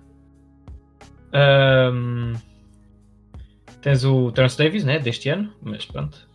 Um, 1.35 2.33
tens 3.83 4.03
o 4.03 4.33
Terence 4.33 4.57
Davis, 4.57 4.83
né, 4.83 4.99
deste 4.99 5.29
ano, 5.29 5.53
mas 5.61 5.85
pronto. 5.85 6.27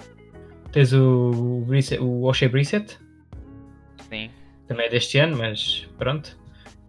Tens 0.71 0.93
o, 0.93 1.65
o 1.99 2.23
O'Shea 2.25 2.47
Brissett. 2.47 2.99
Sim 4.07 4.29
também 4.67 4.87
é 4.87 4.89
deste 4.89 5.17
ano, 5.17 5.37
mas 5.37 5.87
pronto. 5.97 6.37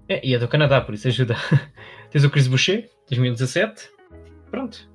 É, 0.09 0.25
e 0.27 0.35
é 0.35 0.39
do 0.39 0.49
Canadá, 0.49 0.81
por 0.81 0.95
isso 0.95 1.09
ajuda. 1.09 1.37
Tens 2.11 2.25
o 2.25 2.31
Chris 2.31 2.47
Boucher, 2.47 2.89
2017. 3.09 3.91
Pronto. 4.51 4.89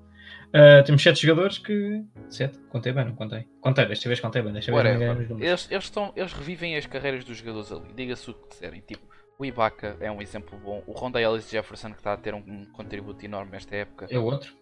Uh, 0.49 0.83
temos 0.83 1.01
7 1.01 1.21
jogadores 1.21 1.57
que. 1.57 2.03
7? 2.29 2.59
Contei 2.69 2.91
bem, 2.91 3.05
não 3.05 3.15
contei? 3.15 3.47
Contei, 3.61 3.85
desta 3.85 4.09
vez 4.09 4.19
contei 4.19 4.41
bem, 4.41 4.51
desta 4.51 4.71
vez 4.71 5.29
eles, 5.39 5.67
eles, 5.71 5.83
estão, 5.85 6.11
eles 6.13 6.33
revivem 6.33 6.75
as 6.75 6.85
carreiras 6.85 7.23
dos 7.23 7.37
jogadores 7.37 7.71
ali, 7.71 7.93
diga-se 7.95 8.29
o 8.29 8.33
que 8.33 8.49
quiserem. 8.49 8.81
Tipo, 8.81 9.05
o 9.39 9.45
Ibaka 9.45 9.95
é 10.01 10.11
um 10.11 10.21
exemplo 10.21 10.59
bom. 10.59 10.83
O 10.85 10.91
Ronda 10.91 11.21
Ellis 11.21 11.49
Jefferson, 11.49 11.91
que 11.91 11.99
está 11.99 12.13
a 12.13 12.17
ter 12.17 12.33
um, 12.33 12.65
contributo 12.73 13.25
enorme 13.25 13.51
nesta 13.51 13.75
época. 13.75 14.07
É 14.09 14.19
o 14.19 14.23
outro. 14.25 14.53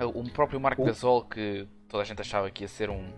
O 0.00 0.24
próprio 0.30 0.60
Marco 0.60 0.84
Gasol, 0.84 1.24
que 1.24 1.66
toda 1.88 2.02
a 2.02 2.06
gente 2.06 2.20
achava 2.20 2.50
que 2.50 2.64
ia 2.64 2.68
ser 2.68 2.88
um, 2.88 3.12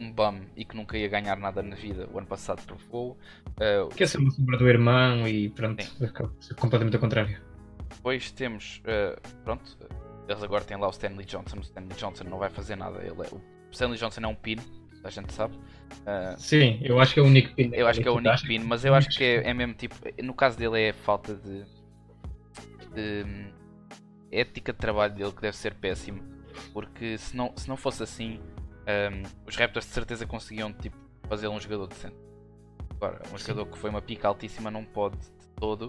um 0.00 0.12
bum 0.12 0.40
e 0.56 0.64
que 0.64 0.76
nunca 0.76 0.96
ia 0.96 1.08
ganhar 1.08 1.36
nada 1.36 1.62
na 1.62 1.76
vida, 1.76 2.08
o 2.12 2.18
ano 2.18 2.26
passado 2.26 2.62
provou. 2.66 3.18
Uh, 3.50 3.88
Quer 3.94 4.08
ser 4.08 4.18
uma 4.18 4.30
sombra 4.30 4.56
do 4.56 4.68
irmão 4.68 5.26
e 5.26 5.48
pronto, 5.50 5.84
completamente 6.56 6.94
ao 6.94 7.00
contrário. 7.00 7.40
Depois 7.88 8.30
temos, 8.30 8.82
uh, 8.84 9.20
pronto, 9.44 9.76
eles 10.28 10.42
agora 10.42 10.64
têm 10.64 10.76
lá 10.76 10.86
o 10.86 10.90
Stanley 10.90 11.26
Johnson. 11.26 11.58
O 11.58 11.60
Stanley 11.60 11.96
Johnson 11.96 12.24
não 12.24 12.38
vai 12.38 12.50
fazer 12.50 12.76
nada. 12.76 12.98
Ele 13.00 13.10
é, 13.10 13.34
o 13.34 13.40
Stanley 13.70 13.98
Johnson 13.98 14.20
é 14.22 14.26
um 14.28 14.34
pino, 14.34 14.62
a 15.02 15.10
gente 15.10 15.32
sabe. 15.32 15.56
Uh, 15.56 16.38
Sim, 16.38 16.78
eu 16.82 17.00
acho 17.00 17.14
que 17.14 17.20
é 17.20 17.22
o 17.22 17.26
único 17.26 17.54
pin. 17.54 17.70
Eu 17.72 17.86
acho 17.88 18.00
que 18.00 18.08
é 18.08 18.10
o 18.10 18.16
único 18.16 18.46
pin, 18.46 18.60
mas 18.60 18.84
eu 18.84 18.94
acho 18.94 19.08
que 19.10 19.24
é, 19.24 19.48
é, 19.48 19.54
mesmo 19.54 19.74
tipo. 19.74 19.96
No 20.22 20.34
caso 20.34 20.56
dele 20.56 20.80
é 20.80 20.92
falta 20.92 21.34
de, 21.34 21.64
de 22.94 23.24
hum, 23.26 23.50
ética 24.30 24.72
de 24.72 24.78
trabalho 24.78 25.14
dele 25.14 25.32
que 25.32 25.42
deve 25.42 25.56
ser 25.56 25.74
péssimo. 25.74 26.22
Porque 26.72 27.16
se 27.18 27.36
não, 27.36 27.52
se 27.56 27.68
não 27.68 27.76
fosse 27.76 28.02
assim, 28.02 28.40
um, 28.86 29.22
os 29.46 29.56
Raptors 29.56 29.86
de 29.86 29.92
certeza 29.92 30.26
conseguiam 30.26 30.72
tipo, 30.72 30.96
fazer 31.28 31.48
um 31.48 31.60
jogador 31.60 31.86
decente. 31.86 32.16
Agora, 32.90 33.22
um 33.32 33.38
jogador 33.38 33.66
que 33.66 33.78
foi 33.78 33.90
uma 33.90 34.02
pica 34.02 34.28
altíssima 34.28 34.70
não 34.70 34.84
pode 34.84 35.16
de 35.16 35.48
todo 35.56 35.88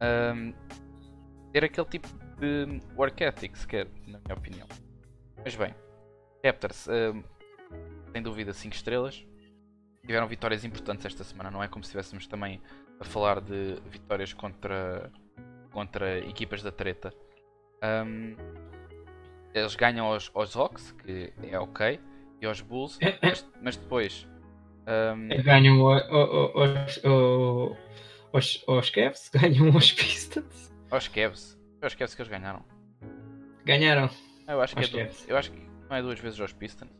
um, 0.00 0.52
ter 1.52 1.64
aquele 1.64 1.86
tipo 1.88 2.08
de 2.38 2.80
work 2.94 3.22
ethic 3.22 3.58
sequer, 3.58 3.88
na 4.06 4.18
minha 4.20 4.34
opinião. 4.36 4.68
Mas 5.42 5.56
bem, 5.56 5.74
Raptors, 6.44 6.86
um, 6.88 7.22
sem 8.12 8.22
dúvida 8.22 8.52
5 8.52 8.74
estrelas. 8.74 9.26
Tiveram 10.06 10.28
vitórias 10.28 10.64
importantes 10.64 11.04
esta 11.04 11.24
semana, 11.24 11.50
não 11.50 11.62
é 11.62 11.66
como 11.66 11.82
se 11.82 11.88
estivéssemos 11.88 12.26
também 12.28 12.62
a 13.00 13.04
falar 13.04 13.40
de 13.40 13.80
vitórias 13.90 14.32
contra, 14.32 15.10
contra 15.72 16.18
equipas 16.20 16.62
da 16.62 16.70
treta. 16.70 17.12
Um, 17.82 18.36
eles 19.52 19.74
ganham 19.74 20.06
aos, 20.06 20.30
aos 20.34 20.54
Hawks, 20.54 20.92
que 20.92 21.32
é 21.42 21.58
ok, 21.58 21.98
e 22.40 22.46
aos 22.46 22.60
Bulls, 22.60 22.98
mas, 23.22 23.48
mas 23.62 23.76
depois 23.76 24.26
um... 24.86 25.42
ganham 25.42 25.86
aos, 25.86 27.00
aos, 28.32 28.64
aos 28.66 28.90
Cavs, 28.90 29.30
ganham 29.34 29.72
aos 29.72 29.92
Pistons. 29.92 30.72
Aos 30.90 31.08
Cavs? 31.08 31.58
Aos 31.82 31.94
Cavs 31.94 32.14
que 32.14 32.22
eles 32.22 32.30
ganharam. 32.30 32.64
Ganharam. 33.64 34.08
Eu 34.46 34.60
acho, 34.60 34.76
que 34.76 35.00
é 35.00 35.10
eu 35.26 35.36
acho 35.36 35.50
que 35.50 35.60
não 35.90 35.96
é 35.96 36.02
duas 36.02 36.20
vezes 36.20 36.40
aos 36.40 36.52
Pistons. 36.52 36.90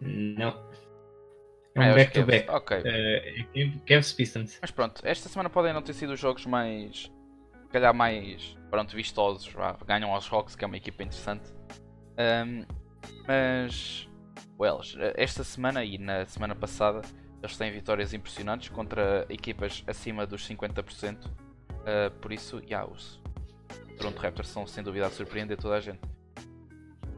Não. 0.00 0.68
É 1.74 1.92
um 1.92 1.94
back-to-back. 1.94 2.46
-back. 2.46 2.56
Ok. 2.56 2.78
Uh, 2.78 3.80
Cavs 3.86 4.12
Pistons. 4.12 4.58
Mas 4.60 4.70
pronto, 4.70 5.00
esta 5.04 5.28
semana 5.28 5.50
podem 5.50 5.72
não 5.72 5.82
ter 5.82 5.92
sido 5.92 6.14
os 6.14 6.20
jogos 6.20 6.46
mais. 6.46 7.12
Se 7.66 7.68
calhar 7.70 7.94
mais 7.94 8.56
pronto, 8.70 8.96
vistosos. 8.96 9.54
Ganham 9.86 10.12
aos 10.12 10.30
Hawks, 10.32 10.56
que 10.56 10.64
é 10.64 10.66
uma 10.66 10.76
equipa 10.76 11.02
interessante. 11.02 11.52
Um, 12.18 12.64
mas. 13.26 14.07
Well, 14.58 14.80
esta 15.14 15.44
semana 15.44 15.84
e 15.84 15.98
na 15.98 16.26
semana 16.26 16.54
passada 16.54 17.02
eles 17.40 17.56
têm 17.56 17.70
vitórias 17.70 18.12
impressionantes 18.12 18.68
contra 18.68 19.24
equipas 19.28 19.84
acima 19.86 20.26
dos 20.26 20.48
50%. 20.48 21.26
Uh, 21.26 21.30
ah, 21.86 22.10
por 22.20 22.32
isso, 22.32 22.60
yeah, 22.64 22.90
os 22.90 23.20
Toronto 23.96 24.18
Raptors 24.18 24.48
são 24.48 24.66
sem 24.66 24.82
dúvida 24.82 25.06
a 25.06 25.10
surpreender 25.10 25.56
toda 25.56 25.76
a 25.76 25.80
gente. 25.80 26.00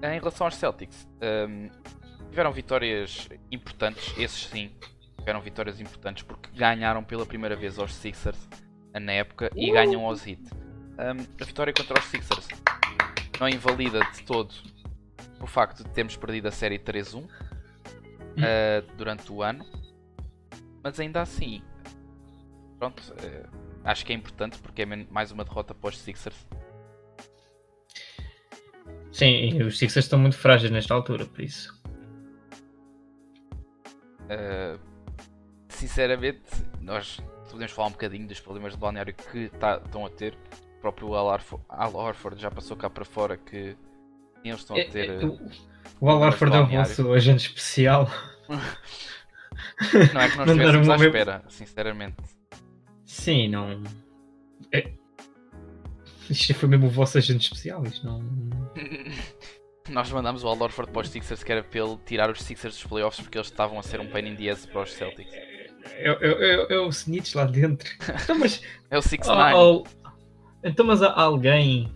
Em 0.03 0.19
relação 0.19 0.47
aos 0.47 0.55
Celtics, 0.55 1.09
um, 1.49 1.71
tiveram 2.29 2.53
vitórias 2.53 3.29
importantes, 3.51 4.15
esses 4.19 4.47
sim, 4.47 4.71
tiveram 5.19 5.41
vitórias 5.41 5.81
importantes 5.81 6.23
porque 6.23 6.51
ganharam 6.55 7.03
pela 7.03 7.25
primeira 7.25 7.57
vez 7.57 7.79
aos 7.79 7.95
Sixers 7.95 8.49
na 8.93 9.13
época 9.13 9.51
e 9.55 9.71
ganham 9.71 10.05
aos 10.05 10.27
Heat. 10.27 10.43
Um, 10.53 11.41
a 11.41 11.45
vitória 11.45 11.73
contra 11.73 11.99
os 11.99 12.05
Sixers 12.07 12.49
não 13.39 13.49
invalida 13.49 14.01
de 14.13 14.23
todo 14.25 14.55
o 15.41 15.47
facto 15.47 15.83
de 15.83 15.91
termos 15.91 16.17
perdido 16.17 16.49
a 16.49 16.51
série 16.51 16.79
3-1 16.79 17.17
uh, 17.17 17.23
hum. 17.23 17.29
durante 18.97 19.33
o 19.33 19.43
ano, 19.43 19.65
mas 20.83 20.99
ainda 21.01 21.23
assim, 21.23 21.63
pronto, 22.79 23.01
uh, 23.01 23.49
acho 23.85 24.05
que 24.05 24.13
é 24.13 24.17
importante 24.17 24.59
porque 24.59 24.83
é 24.83 24.87
mais 24.87 25.33
uma 25.33 25.45
derrota 25.45 25.75
para 25.75 25.89
os 25.89 25.99
Sixers 25.99 26.47
Sim, 29.13 29.63
os 29.63 29.77
Sixers 29.79 30.07
estão 30.07 30.19
muito 30.19 30.39
frágeis 30.39 30.71
nesta 30.71 30.95
altura, 30.95 31.27
por 31.27 31.41
isso. 31.43 31.79
Uh, 34.31 34.81
sinceramente, 35.69 36.49
nós 36.81 37.21
podemos 37.51 37.73
falar 37.73 37.89
um 37.89 37.93
bocadinho 37.93 38.29
dos 38.29 38.41
problemas 38.41 38.73
de 38.73 38.79
balneário 38.79 39.13
que 39.13 39.49
tá, 39.59 39.81
estão 39.85 40.07
a 40.07 40.11
ter. 40.11 40.39
O 40.79 40.81
próprio 40.81 41.15
Al 41.15 41.95
Horford 41.95 42.41
já 42.41 42.51
passou 42.51 42.77
cá 42.77 42.89
para 42.89 43.05
fora 43.05 43.37
que 43.37 43.77
eles 44.49 44.61
estão 44.61 44.77
a 44.77 44.81
é, 44.81 44.85
ter. 44.85 45.11
É, 45.11 45.25
o 46.01 46.09
é 46.09 46.61
o 46.61 46.67
vosso 46.67 47.13
agente 47.13 47.47
especial. 47.49 48.11
não 48.49 50.21
é 50.21 50.31
que 50.31 50.37
nós 50.37 50.49
estivéssemos 50.49 50.89
à 50.89 50.97
espera, 50.97 51.45
sinceramente. 51.49 52.17
Sim, 53.05 53.49
não. 53.49 53.83
É, 54.73 54.93
isto 56.31 56.55
foi 56.55 56.69
mesmo 56.69 56.87
o 56.87 56.91
vosso 56.91 57.19
agente 57.19 57.45
especial, 57.45 57.85
isto 57.85 58.07
não. 58.07 58.23
Nós 59.89 60.11
mandámos 60.13 60.45
o 60.45 60.49
Al 60.49 60.63
Horford 60.63 60.93
para 60.93 61.03
os 61.03 61.09
Sixers 61.09 61.43
que 61.43 61.51
era 61.51 61.65
para 61.65 61.81
ele 61.81 61.99
tirar 62.07 62.31
os 62.31 62.41
Sixers 62.41 62.75
dos 62.75 62.85
playoffs 62.85 63.21
porque 63.21 63.37
eles 63.37 63.49
estavam 63.49 63.79
a 63.79 63.83
ser 63.83 63.99
um 63.99 64.07
pain 64.07 64.29
in 64.29 64.37
the 64.37 64.49
ass 64.49 64.65
para 64.65 64.83
os 64.83 64.93
Celtics. 64.93 65.33
É, 65.33 66.09
é, 66.09 66.17
é, 66.21 66.75
é 66.75 66.79
o 66.79 66.89
Snitch 66.91 67.35
lá 67.35 67.45
dentro. 67.45 67.91
Então, 68.23 68.39
mas, 68.39 68.63
é 68.89 68.97
o 68.97 69.03
6 69.03 69.27
9 69.27 69.85
Então, 70.63 70.87
mas 70.87 71.03
há 71.03 71.13
alguém 71.13 71.93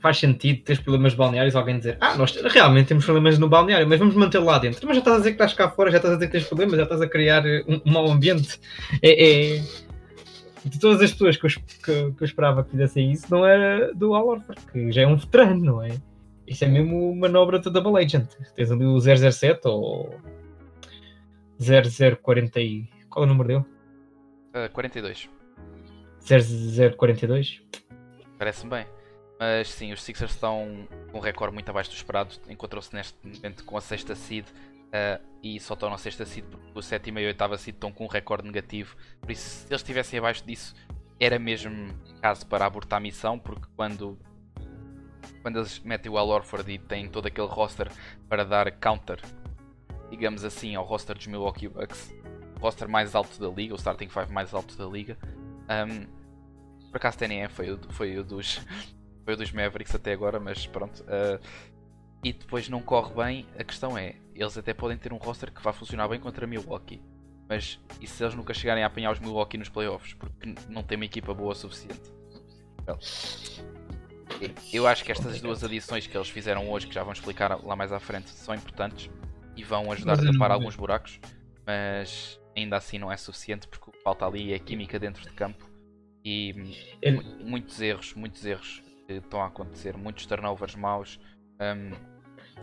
faz 0.00 0.18
sentido 0.18 0.62
ter 0.62 0.82
problemas 0.82 1.14
balneários, 1.14 1.56
alguém 1.56 1.78
dizer, 1.78 1.96
ah, 2.00 2.16
nós 2.16 2.34
realmente 2.36 2.88
temos 2.88 3.04
problemas 3.04 3.38
no 3.38 3.48
balneário, 3.48 3.88
mas 3.88 3.98
vamos 3.98 4.14
mantê-lo 4.14 4.44
lá 4.44 4.58
dentro. 4.58 4.86
Mas 4.86 4.96
já 4.96 5.00
estás 5.00 5.16
a 5.16 5.18
dizer 5.18 5.30
que 5.30 5.34
estás 5.34 5.54
cá 5.54 5.70
fora, 5.70 5.90
já 5.90 5.96
estás 5.96 6.14
a 6.14 6.16
dizer 6.16 6.26
que 6.26 6.32
tens 6.32 6.46
problemas, 6.46 6.76
já 6.76 6.84
estás 6.84 7.00
a 7.00 7.08
criar 7.08 7.44
um, 7.44 7.80
um 7.84 7.92
mau 7.92 8.08
ambiente. 8.10 8.60
É, 9.02 9.56
é, 9.56 9.62
de 10.64 10.78
todas 10.78 11.00
as 11.02 11.12
pessoas 11.12 11.36
que 11.36 11.46
eu, 11.46 11.50
que, 11.50 12.12
que 12.12 12.22
eu 12.22 12.24
esperava 12.24 12.64
que 12.64 12.70
fizessem 12.70 13.10
isso, 13.10 13.26
não 13.30 13.44
era 13.44 13.92
do 13.94 14.14
Al 14.14 14.28
Horford, 14.28 14.60
que 14.72 14.92
já 14.92 15.02
é 15.02 15.06
um 15.06 15.16
veterano, 15.16 15.64
não 15.64 15.82
é? 15.82 15.90
Isso 16.46 16.64
é 16.64 16.68
mesmo 16.68 17.14
manobra 17.14 17.58
da 17.58 17.70
Double 17.70 18.02
Agent. 18.02 18.28
Tens 18.54 18.70
ali 18.70 18.84
o 18.84 18.98
007 18.98 19.60
ou 19.66 20.18
0040 21.60 22.60
e... 22.60 22.88
Qual 23.10 23.24
é 23.24 23.26
o 23.26 23.28
número 23.28 23.48
dele? 23.48 23.64
Uh, 24.66 24.72
42. 24.72 25.28
0042? 26.20 27.62
Parece-me 28.38 28.70
bem. 28.70 28.97
Mas 29.38 29.68
sim, 29.68 29.92
os 29.92 30.02
Sixers 30.02 30.32
estão 30.32 30.88
com 31.12 31.18
um 31.18 31.20
recorde 31.20 31.54
muito 31.54 31.68
abaixo 31.68 31.90
do 31.90 31.96
esperado. 31.96 32.34
Encontrou-se 32.48 32.92
neste 32.94 33.16
momento 33.24 33.64
com 33.64 33.76
a 33.76 33.80
sexta 33.80 34.14
seed 34.14 34.46
Uh, 34.88 35.22
e 35.42 35.60
só 35.60 35.74
estão 35.74 35.90
na 35.90 35.98
sexta 35.98 36.24
seed 36.24 36.46
porque 36.46 36.66
o 36.74 36.80
sétimo 36.80 37.18
e 37.18 37.26
oitava 37.26 37.58
seed 37.58 37.74
estão 37.74 37.92
com 37.92 38.04
um 38.04 38.08
recorde 38.08 38.46
negativo. 38.46 38.96
Por 39.20 39.30
isso, 39.30 39.42
se 39.42 39.66
eles 39.66 39.82
estivessem 39.82 40.18
abaixo 40.18 40.42
disso, 40.46 40.74
era 41.20 41.38
mesmo 41.38 41.94
caso 42.22 42.46
para 42.46 42.64
abortar 42.64 42.96
a 42.96 43.00
missão, 43.00 43.38
porque 43.38 43.66
quando, 43.76 44.18
quando 45.42 45.58
eles 45.58 45.78
metem 45.80 46.10
o 46.10 46.16
Al 46.16 46.28
Orford 46.28 46.72
e 46.72 46.78
têm 46.78 47.06
todo 47.08 47.26
aquele 47.26 47.48
roster 47.48 47.90
para 48.28 48.44
dar 48.44 48.70
counter, 48.72 49.20
digamos 50.10 50.42
assim, 50.42 50.74
ao 50.74 50.84
roster 50.84 51.16
dos 51.16 51.26
Milwaukee 51.26 51.68
Bucks, 51.68 52.14
o 52.56 52.60
roster 52.60 52.88
mais 52.88 53.14
alto 53.14 53.38
da 53.38 53.48
liga, 53.48 53.74
o 53.74 53.76
starting 53.76 54.08
five 54.08 54.32
mais 54.32 54.54
alto 54.54 54.74
da 54.74 54.86
liga. 54.86 55.18
Um, 55.68 56.06
por 56.90 56.96
acaso 56.96 57.18
é, 57.24 57.48
foi 57.48 57.78
foi 57.90 58.16
o 58.16 58.24
dos 58.24 58.58
foi 59.28 59.36
dos 59.36 59.52
Mavericks 59.52 59.94
até 59.94 60.14
agora, 60.14 60.40
mas 60.40 60.66
pronto. 60.66 61.02
Uh, 61.02 61.38
e 62.24 62.32
depois 62.32 62.66
não 62.70 62.80
corre 62.80 63.12
bem, 63.14 63.46
a 63.58 63.62
questão 63.62 63.98
é, 63.98 64.14
eles 64.34 64.56
até 64.56 64.72
podem 64.72 64.96
ter 64.96 65.12
um 65.12 65.18
roster 65.18 65.52
que 65.52 65.62
vai 65.62 65.70
funcionar 65.74 66.08
bem 66.08 66.18
contra 66.18 66.46
Milwaukee. 66.46 67.02
Mas 67.46 67.78
e 68.00 68.06
se 68.06 68.24
eles 68.24 68.34
nunca 68.34 68.54
chegarem 68.54 68.82
a 68.82 68.86
apanhar 68.86 69.12
os 69.12 69.20
Milwaukee 69.20 69.58
nos 69.58 69.68
playoffs? 69.68 70.14
Porque 70.14 70.54
não 70.70 70.82
tem 70.82 70.96
uma 70.96 71.04
equipa 71.04 71.34
boa 71.34 71.52
o 71.52 71.54
suficiente. 71.54 72.10
eu 74.72 74.86
acho 74.86 75.04
que 75.04 75.12
estas 75.12 75.38
duas 75.42 75.62
adições 75.62 76.06
que 76.06 76.16
eles 76.16 76.30
fizeram 76.30 76.70
hoje, 76.70 76.86
que 76.86 76.94
já 76.94 77.02
vão 77.02 77.12
explicar 77.12 77.62
lá 77.62 77.76
mais 77.76 77.92
à 77.92 78.00
frente, 78.00 78.30
são 78.30 78.54
importantes 78.54 79.10
e 79.54 79.62
vão 79.62 79.92
ajudar 79.92 80.14
a 80.14 80.32
tapar 80.32 80.50
alguns 80.50 80.74
buracos, 80.74 81.20
mas 81.66 82.40
ainda 82.56 82.78
assim 82.78 82.98
não 82.98 83.12
é 83.12 83.16
suficiente 83.18 83.68
porque 83.68 83.90
o 83.90 83.92
que 83.92 84.02
falta 84.02 84.24
ali 84.24 84.54
é 84.54 84.56
a 84.56 84.58
química 84.58 84.98
dentro 84.98 85.22
de 85.22 85.32
campo 85.32 85.68
e 86.24 86.54
muitos 87.44 87.78
erros, 87.82 88.14
muitos 88.14 88.46
erros 88.46 88.87
estão 89.08 89.42
a 89.42 89.46
acontecer, 89.46 89.96
muitos 89.96 90.26
turnovers 90.26 90.74
maus. 90.74 91.18
Um, 91.60 92.18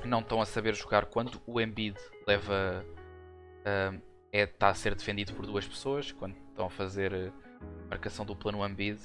não 0.07 0.19
estão 0.19 0.41
a 0.41 0.45
saber 0.45 0.75
jogar 0.75 1.05
quando 1.05 1.41
o 1.45 1.59
Embiid 1.59 1.97
leva. 2.27 2.85
Uh, 3.61 4.01
é, 4.31 4.43
está 4.43 4.69
a 4.69 4.73
ser 4.73 4.93
defendido 4.93 5.33
por 5.33 5.45
duas 5.45 5.65
pessoas, 5.65 6.11
quando 6.11 6.35
estão 6.49 6.65
a 6.65 6.69
fazer 6.69 7.13
uh, 7.13 7.33
marcação 7.89 8.25
dupla 8.25 8.51
no 8.51 8.65
Embiid, 8.67 8.99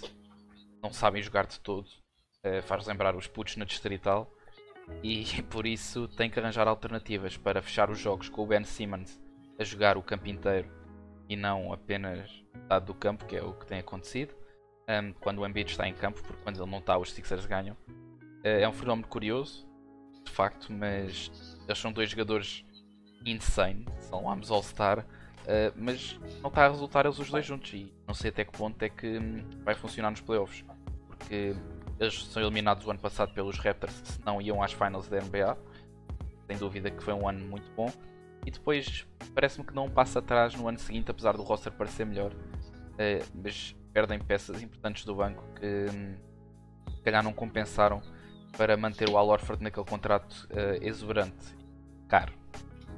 não 0.82 0.92
sabem 0.92 1.22
jogar 1.22 1.46
de 1.46 1.60
todo. 1.60 1.86
Uh, 2.44 2.62
faz 2.62 2.86
lembrar 2.86 3.14
os 3.14 3.26
putos 3.26 3.56
na 3.56 3.64
Distrital. 3.64 4.30
E 5.02 5.24
por 5.48 5.66
isso 5.66 6.08
tem 6.08 6.28
que 6.28 6.38
arranjar 6.38 6.66
alternativas 6.66 7.36
para 7.36 7.62
fechar 7.62 7.90
os 7.90 7.98
jogos 7.98 8.28
com 8.28 8.42
o 8.42 8.46
Ben 8.46 8.64
Simmons 8.64 9.20
a 9.58 9.64
jogar 9.64 9.96
o 9.96 10.02
campo 10.02 10.28
inteiro 10.28 10.68
e 11.28 11.36
não 11.36 11.72
apenas 11.72 12.44
metade 12.52 12.86
do 12.86 12.94
campo, 12.94 13.24
que 13.24 13.36
é 13.36 13.42
o 13.42 13.52
que 13.52 13.66
tem 13.66 13.78
acontecido. 13.78 14.34
Um, 14.90 15.12
quando 15.20 15.38
o 15.38 15.46
Embiid 15.46 15.70
está 15.70 15.86
em 15.86 15.94
campo, 15.94 16.20
porque 16.20 16.42
quando 16.42 16.60
ele 16.60 16.68
não 16.68 16.78
está, 16.78 16.98
os 16.98 17.12
Sixers 17.12 17.46
ganham. 17.46 17.76
Uh, 17.86 18.58
é 18.60 18.68
um 18.68 18.72
fenómeno 18.72 19.06
curioso 19.06 19.70
de 20.24 20.32
facto, 20.32 20.72
mas 20.72 21.30
eles 21.66 21.78
são 21.78 21.92
dois 21.92 22.10
jogadores 22.10 22.64
insane, 23.24 23.86
são 24.00 24.30
ambos 24.30 24.50
All-Star, 24.50 25.00
uh, 25.00 25.72
mas 25.76 26.18
não 26.42 26.48
está 26.48 26.66
a 26.66 26.68
resultar 26.68 27.04
eles 27.04 27.18
os 27.18 27.30
dois 27.30 27.44
juntos 27.46 27.72
e 27.72 27.92
não 28.06 28.14
sei 28.14 28.30
até 28.30 28.44
que 28.44 28.52
ponto 28.52 28.82
é 28.82 28.88
que 28.88 29.18
hum, 29.18 29.44
vai 29.62 29.74
funcionar 29.74 30.10
nos 30.10 30.20
playoffs, 30.20 30.64
porque 31.06 31.54
eles 31.98 32.24
são 32.24 32.42
eliminados 32.42 32.86
o 32.86 32.90
ano 32.90 32.98
passado 32.98 33.32
pelos 33.32 33.58
Raptors, 33.58 33.92
se 34.04 34.24
não 34.24 34.40
iam 34.40 34.62
às 34.62 34.72
finals 34.72 35.08
da 35.08 35.20
NBA, 35.20 35.56
sem 36.46 36.56
dúvida 36.56 36.90
que 36.90 37.02
foi 37.02 37.14
um 37.14 37.28
ano 37.28 37.46
muito 37.46 37.70
bom, 37.72 37.92
e 38.44 38.50
depois 38.50 39.06
parece-me 39.34 39.66
que 39.66 39.74
não 39.74 39.88
passa 39.88 40.18
atrás 40.18 40.54
no 40.54 40.66
ano 40.66 40.78
seguinte, 40.78 41.10
apesar 41.10 41.36
do 41.36 41.42
roster 41.42 41.72
parecer 41.72 42.06
melhor. 42.06 42.32
Uh, 42.32 43.24
mas 43.34 43.76
perdem 43.92 44.18
peças 44.18 44.62
importantes 44.62 45.04
do 45.04 45.14
banco 45.14 45.42
que 45.54 45.66
hum, 45.66 46.14
se 46.94 47.02
calhar 47.02 47.22
não 47.22 47.32
compensaram 47.32 48.02
para 48.56 48.76
manter 48.76 49.08
o 49.08 49.16
Al 49.16 49.28
Orford 49.28 49.62
naquele 49.62 49.86
contrato 49.86 50.48
uh, 50.50 50.82
exuberante, 50.82 51.56
caro. 52.08 52.32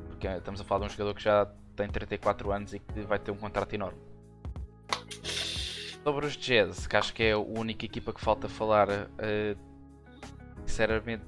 Porque 0.09 0.27
estamos 0.27 0.61
a 0.61 0.65
falar 0.65 0.87
de 0.87 0.87
um 0.87 0.97
jogador 0.97 1.15
que 1.15 1.23
já 1.23 1.47
tem 1.77 1.89
34 1.89 2.53
anos 2.53 2.75
e 2.75 2.79
que 2.79 3.01
vai 3.03 3.19
ter 3.19 3.31
um 3.31 3.37
contrato 3.37 3.73
enorme. 3.75 3.99
Sobre 6.03 6.27
os 6.27 6.37
Jazz, 6.37 6.87
que 6.87 6.97
acho 6.97 7.15
que 7.15 7.23
é 7.23 7.33
a 7.33 7.39
única 7.39 7.85
equipa 7.85 8.13
que 8.13 8.21
falta 8.21 8.49
falar, 8.49 8.89
uh, 8.89 9.59
sinceramente 10.67 11.27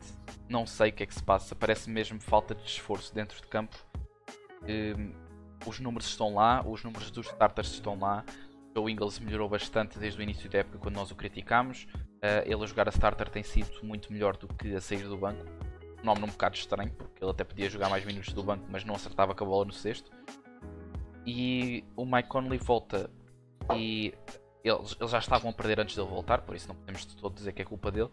não 0.48 0.66
sei 0.66 0.90
o 0.90 0.92
que 0.92 1.02
é 1.02 1.06
que 1.06 1.14
se 1.14 1.22
passa. 1.22 1.54
Parece 1.54 1.88
mesmo 1.88 2.20
falta 2.20 2.54
de 2.54 2.64
esforço 2.64 3.14
dentro 3.14 3.40
de 3.40 3.46
campo. 3.46 3.76
Uh, 4.62 5.14
os 5.66 5.80
números 5.80 6.08
estão 6.08 6.34
lá, 6.34 6.62
os 6.66 6.82
números 6.82 7.10
dos 7.10 7.26
starters 7.26 7.68
estão 7.72 7.98
lá. 7.98 8.24
O 8.76 8.88
Ingles 8.88 9.18
melhorou 9.18 9.48
bastante 9.48 9.98
desde 9.98 10.18
o 10.18 10.22
início 10.22 10.50
da 10.50 10.58
época 10.58 10.78
quando 10.78 10.96
nós 10.96 11.10
o 11.10 11.14
criticámos. 11.14 11.86
Uh, 11.94 12.42
ele 12.44 12.62
a 12.62 12.66
jogar 12.66 12.88
a 12.88 12.90
starter 12.90 13.28
tem 13.28 13.42
sido 13.42 13.84
muito 13.84 14.12
melhor 14.12 14.36
do 14.36 14.48
que 14.48 14.74
a 14.74 14.80
sair 14.80 15.04
do 15.04 15.16
banco. 15.16 15.44
Um 16.02 16.06
nome 16.06 16.24
um 16.24 16.26
bocado 16.26 16.56
estranho, 16.56 16.90
porque 16.92 17.22
ele 17.22 17.30
até 17.30 17.44
podia 17.44 17.70
jogar 17.70 17.88
mais 17.88 18.04
minutos 18.04 18.32
do 18.32 18.42
banco, 18.42 18.66
mas 18.68 18.84
não 18.84 18.94
acertava 18.94 19.34
com 19.34 19.44
a 19.44 19.46
bola 19.46 19.64
no 19.64 19.72
sexto. 19.72 20.10
E 21.26 21.84
o 21.96 22.04
Mike 22.04 22.28
Conley 22.28 22.58
volta 22.58 23.10
e 23.74 24.12
eles, 24.62 24.96
eles 24.98 25.10
já 25.10 25.18
estavam 25.18 25.50
a 25.50 25.52
perder 25.52 25.80
antes 25.80 25.94
dele 25.94 26.08
voltar, 26.08 26.42
por 26.42 26.56
isso 26.56 26.68
não 26.68 26.74
podemos 26.74 27.06
de 27.06 27.16
todo 27.16 27.34
dizer 27.34 27.52
que 27.52 27.62
é 27.62 27.64
culpa 27.64 27.90
dele. 27.90 28.10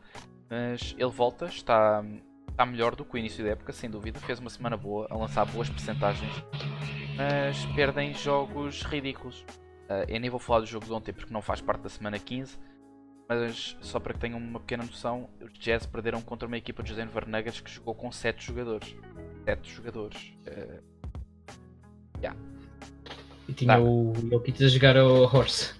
Mas 0.49 0.93
ele 0.97 1.09
volta, 1.09 1.45
está, 1.45 2.03
está 2.49 2.65
melhor 2.65 2.95
do 2.95 3.05
que 3.05 3.15
o 3.15 3.17
início 3.17 3.43
da 3.43 3.51
época, 3.51 3.71
sem 3.71 3.89
dúvida. 3.89 4.19
Fez 4.19 4.39
uma 4.39 4.49
semana 4.49 4.77
boa, 4.77 5.07
a 5.09 5.15
lançar 5.15 5.45
boas 5.45 5.69
percentagens, 5.69 6.31
mas 7.17 7.65
perdem 7.73 8.13
jogos 8.13 8.83
ridículos. 8.83 9.45
Uh, 9.91 10.05
eu 10.07 10.19
nem 10.21 10.29
vou 10.29 10.39
falar 10.39 10.61
do 10.61 10.65
jogo 10.65 10.85
de 10.85 10.93
ontem 10.93 11.11
porque 11.11 11.33
não 11.33 11.41
faz 11.41 11.59
parte 11.59 11.81
da 11.81 11.89
semana 11.89 12.17
15, 12.17 12.57
mas 13.27 13.75
só 13.81 13.99
para 13.99 14.13
que 14.13 14.19
tenham 14.19 14.39
uma 14.39 14.59
pequena 14.59 14.85
noção, 14.85 15.29
os 15.41 15.51
Jazz 15.59 15.85
perderam 15.85 16.21
contra 16.21 16.47
uma 16.47 16.57
equipa 16.57 16.81
dos 16.81 16.95
Denver 16.95 17.27
Nuggets 17.27 17.59
que 17.59 17.69
jogou 17.69 17.93
com 17.93 18.09
7 18.09 18.45
jogadores. 18.45 18.95
7 19.43 19.69
jogadores. 19.69 20.33
Uh, 20.47 20.81
yeah. 22.19 22.39
E 23.49 23.53
tinha 23.53 23.75
tá. 23.75 23.81
o 23.81 24.13
Jokic 24.29 24.63
a 24.63 24.67
jogar 24.69 24.95
ao 24.95 25.23
Horse. 25.23 25.73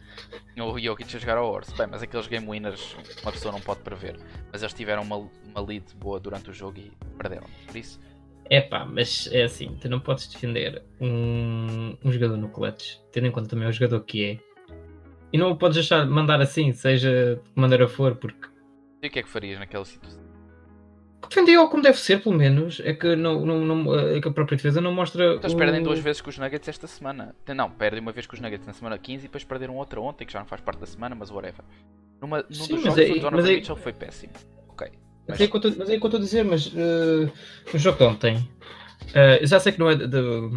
O 0.57 0.77
Jokic 0.77 1.15
a 1.15 1.19
jogar 1.19 1.37
ao 1.37 1.49
Horse. 1.49 1.73
Bem, 1.77 1.87
mas 1.87 2.01
aqueles 2.03 2.27
game 2.27 2.45
winners 2.45 2.97
uma 3.21 3.31
pessoa 3.31 3.53
não 3.53 3.61
pode 3.61 3.79
prever. 3.79 4.19
Mas 4.51 4.61
eles 4.61 4.73
tiveram 4.73 5.03
uma, 5.03 5.17
uma 5.17 5.61
lead 5.61 5.85
boa 5.95 6.19
durante 6.19 6.49
o 6.49 6.53
jogo 6.53 6.79
e 6.79 6.91
perderam. 7.17 7.47
Por 7.65 7.77
isso. 7.77 7.97
É 8.51 8.59
pá, 8.59 8.83
mas 8.83 9.29
é 9.31 9.43
assim, 9.43 9.77
tu 9.79 9.87
não 9.87 10.01
podes 10.01 10.27
defender 10.27 10.83
um, 10.99 11.95
um 12.03 12.11
jogador 12.11 12.35
no 12.35 12.49
clutch, 12.49 12.97
tendo 13.09 13.27
em 13.27 13.31
conta 13.31 13.47
também 13.47 13.65
o 13.65 13.71
jogador 13.71 14.01
que 14.01 14.25
é. 14.25 14.39
E 15.31 15.37
não 15.37 15.51
o 15.51 15.55
podes 15.55 15.77
deixar 15.77 16.05
mandar 16.05 16.41
assim, 16.41 16.73
seja 16.73 17.35
de 17.37 17.49
que 17.49 17.59
maneira 17.61 17.87
for, 17.87 18.13
porque. 18.17 18.49
E 19.01 19.07
o 19.07 19.09
que 19.09 19.19
é 19.19 19.23
que 19.23 19.29
farias 19.29 19.57
naquela 19.57 19.85
situação? 19.85 20.21
defendia 21.29 21.65
como 21.67 21.81
deve 21.81 21.97
ser, 21.97 22.21
pelo 22.21 22.35
menos. 22.35 22.81
É 22.83 22.93
que, 22.93 23.15
não, 23.15 23.45
não, 23.45 23.59
não, 23.65 23.99
é 23.99 24.19
que 24.19 24.27
a 24.27 24.31
própria 24.31 24.57
defesa 24.57 24.81
não 24.81 24.91
mostra. 24.91 25.35
Então, 25.35 25.49
o... 25.49 25.55
perdem 25.55 25.81
duas 25.81 25.99
vezes 25.99 26.21
com 26.21 26.29
os 26.29 26.37
Nuggets 26.37 26.67
esta 26.67 26.87
semana. 26.87 27.33
Não, 27.55 27.71
perdem 27.71 28.01
uma 28.01 28.11
vez 28.11 28.27
com 28.27 28.35
os 28.35 28.41
Nuggets 28.41 28.67
na 28.67 28.73
semana 28.73 28.97
15 28.97 29.23
e 29.23 29.27
depois 29.27 29.45
perderam 29.45 29.77
outra 29.77 30.01
ontem, 30.01 30.25
que 30.25 30.33
já 30.33 30.39
não 30.39 30.45
faz 30.45 30.61
parte 30.61 30.79
da 30.79 30.85
semana, 30.85 31.15
mas 31.15 31.31
whatever. 31.31 31.63
Numa, 32.19 32.43
num 32.43 32.53
Sim, 32.53 32.75
dos 32.75 32.83
jogos, 32.83 32.99
é, 32.99 33.11
o 33.11 33.19
Donovan 33.21 33.49
é... 33.49 33.55
Mitchell 33.55 33.75
foi 33.77 33.93
péssimo. 33.93 34.33
Mas, 35.31 35.41
é, 35.41 35.45
o 35.45 35.49
que 35.49 35.55
eu 35.55 35.95
estou 35.95 36.17
a 36.17 36.19
dizer, 36.19 36.43
mas 36.43 36.67
uh, 36.67 37.31
no 37.73 37.79
jogo 37.79 37.97
de 37.97 38.03
ontem, 38.03 38.37
uh, 38.37 39.39
eu 39.39 39.47
já 39.47 39.59
sei 39.59 39.71
que 39.71 39.79
não 39.79 39.89
é 39.89 39.95
de, 39.95 40.07
de, 40.07 40.49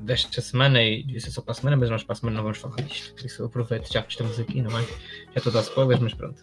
desta 0.00 0.40
semana 0.40 0.82
e 0.82 1.04
isso 1.08 1.28
é 1.28 1.30
só 1.30 1.42
para 1.42 1.52
a 1.52 1.54
semana, 1.54 1.76
mas 1.76 1.90
nós 1.90 2.02
para 2.02 2.14
a 2.14 2.16
semana 2.16 2.36
não 2.36 2.42
vamos 2.42 2.58
falar 2.58 2.76
disto. 2.76 3.14
Por 3.14 3.24
isso 3.24 3.42
eu 3.42 3.46
aproveito 3.46 3.92
já 3.92 4.02
que 4.02 4.12
estamos 4.12 4.38
aqui, 4.40 4.62
não 4.62 4.76
é? 4.78 4.82
Já 4.82 5.36
estou 5.36 5.50
a 5.50 5.54
dar 5.54 5.60
spoilers, 5.60 6.00
mas 6.00 6.14
pronto. 6.14 6.42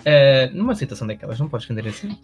Uh, 0.00 0.54
numa 0.54 0.74
situação 0.74 1.06
daquelas, 1.06 1.40
não 1.40 1.48
podes 1.48 1.66
defender 1.66 1.88
assim. 1.88 2.16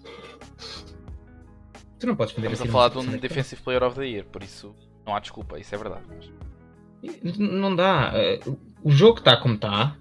Tu 1.99 2.07
não 2.07 2.17
podes 2.17 2.35
defender 2.35 2.53
Estamos 2.53 2.61
assim. 2.61 2.69
Estamos 2.69 2.69
a 2.69 2.73
falar 2.73 2.89
de 2.89 2.99
um 2.99 3.19
Defensive 3.19 3.63
Player 3.63 3.83
of 3.83 3.97
the 3.97 4.07
Year, 4.07 4.25
por 4.27 4.43
isso 4.43 4.75
não 5.07 5.17
há 5.17 5.21
desculpa, 5.21 5.59
isso 5.59 5.75
é 5.75 5.79
verdade. 5.79 6.05
Mas... 6.09 7.37
Não 7.37 7.75
dá. 7.75 8.13
Uh, 8.47 8.59
o 8.83 8.91
jogo 8.91 9.19
está 9.19 9.37
como 9.37 9.55
está. 9.55 9.97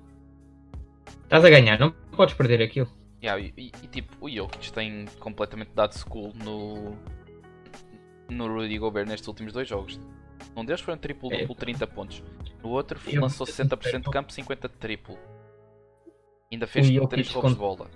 Estás 1.24 1.44
a 1.44 1.50
ganhar, 1.50 1.80
não 1.80 1.92
podes 2.16 2.36
perder 2.36 2.62
aquilo. 2.62 2.90
Yeah, 3.24 3.42
e, 3.42 3.72
e, 3.82 3.88
tipo, 3.88 4.18
o 4.20 4.30
Jokic 4.30 4.74
tem 4.74 5.06
completamente 5.18 5.72
dado 5.74 5.94
school 5.98 6.34
no, 6.44 6.98
no 8.30 8.54
Rudy 8.54 8.78
Gobert 8.78 9.08
nestes 9.08 9.28
últimos 9.30 9.54
dois 9.54 9.66
jogos. 9.66 9.98
Um 10.58 10.66
deles 10.66 10.82
foi 10.82 10.94
um 10.94 10.98
triplo 10.98 11.30
duplo, 11.30 11.56
é. 11.56 11.60
30 11.60 11.88
pontos. 11.88 12.22
No 12.62 12.70
outro 12.70 13.00
lançou 13.14 13.48
60% 13.48 14.04
de 14.04 14.12
campo, 14.12 14.34
50 14.34 14.68
de 14.68 14.74
triplo. 14.76 15.18
Ainda 16.52 16.68
fez 16.68 16.88
3 16.88 17.32
roubos 17.32 17.54
de 17.54 17.58
bola. 17.58 17.90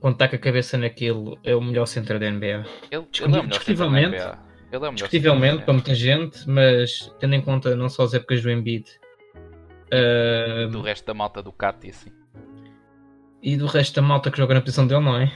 Quando 0.00 0.14
está 0.14 0.26
com 0.26 0.34
a 0.34 0.38
cabeça 0.38 0.76
naquilo, 0.76 1.38
é 1.44 1.54
o 1.54 1.60
melhor 1.60 1.86
centro 1.86 2.18
da 2.18 2.28
NBA. 2.28 2.46
Ele, 2.46 2.64
ele 2.90 2.96
é 2.96 2.98
o 2.98 3.30
melhor 3.30 3.46
discutivelmente, 3.46 4.16
Ele 4.16 4.24
é 4.24 4.76
o 4.76 4.80
melhor 4.80 4.94
discutivelmente 4.94 5.62
para 5.62 5.72
muita 5.74 5.94
gente, 5.94 6.48
mas 6.48 7.14
tendo 7.20 7.36
em 7.36 7.40
conta 7.40 7.76
não 7.76 7.88
só 7.88 8.02
as 8.02 8.14
épocas 8.14 8.42
do 8.42 8.50
Embiid, 8.50 8.98
uh, 9.92 10.68
do 10.70 10.80
resto 10.82 11.06
da 11.06 11.14
malta 11.14 11.40
do 11.40 11.52
Cat 11.52 11.86
e 11.86 11.90
assim. 11.90 12.19
E 13.42 13.56
do 13.56 13.66
resto 13.66 13.94
da 13.94 14.02
malta 14.02 14.30
que 14.30 14.38
joga 14.38 14.54
na 14.54 14.60
posição 14.60 14.86
dele, 14.86 15.00
não 15.00 15.16
é? 15.16 15.32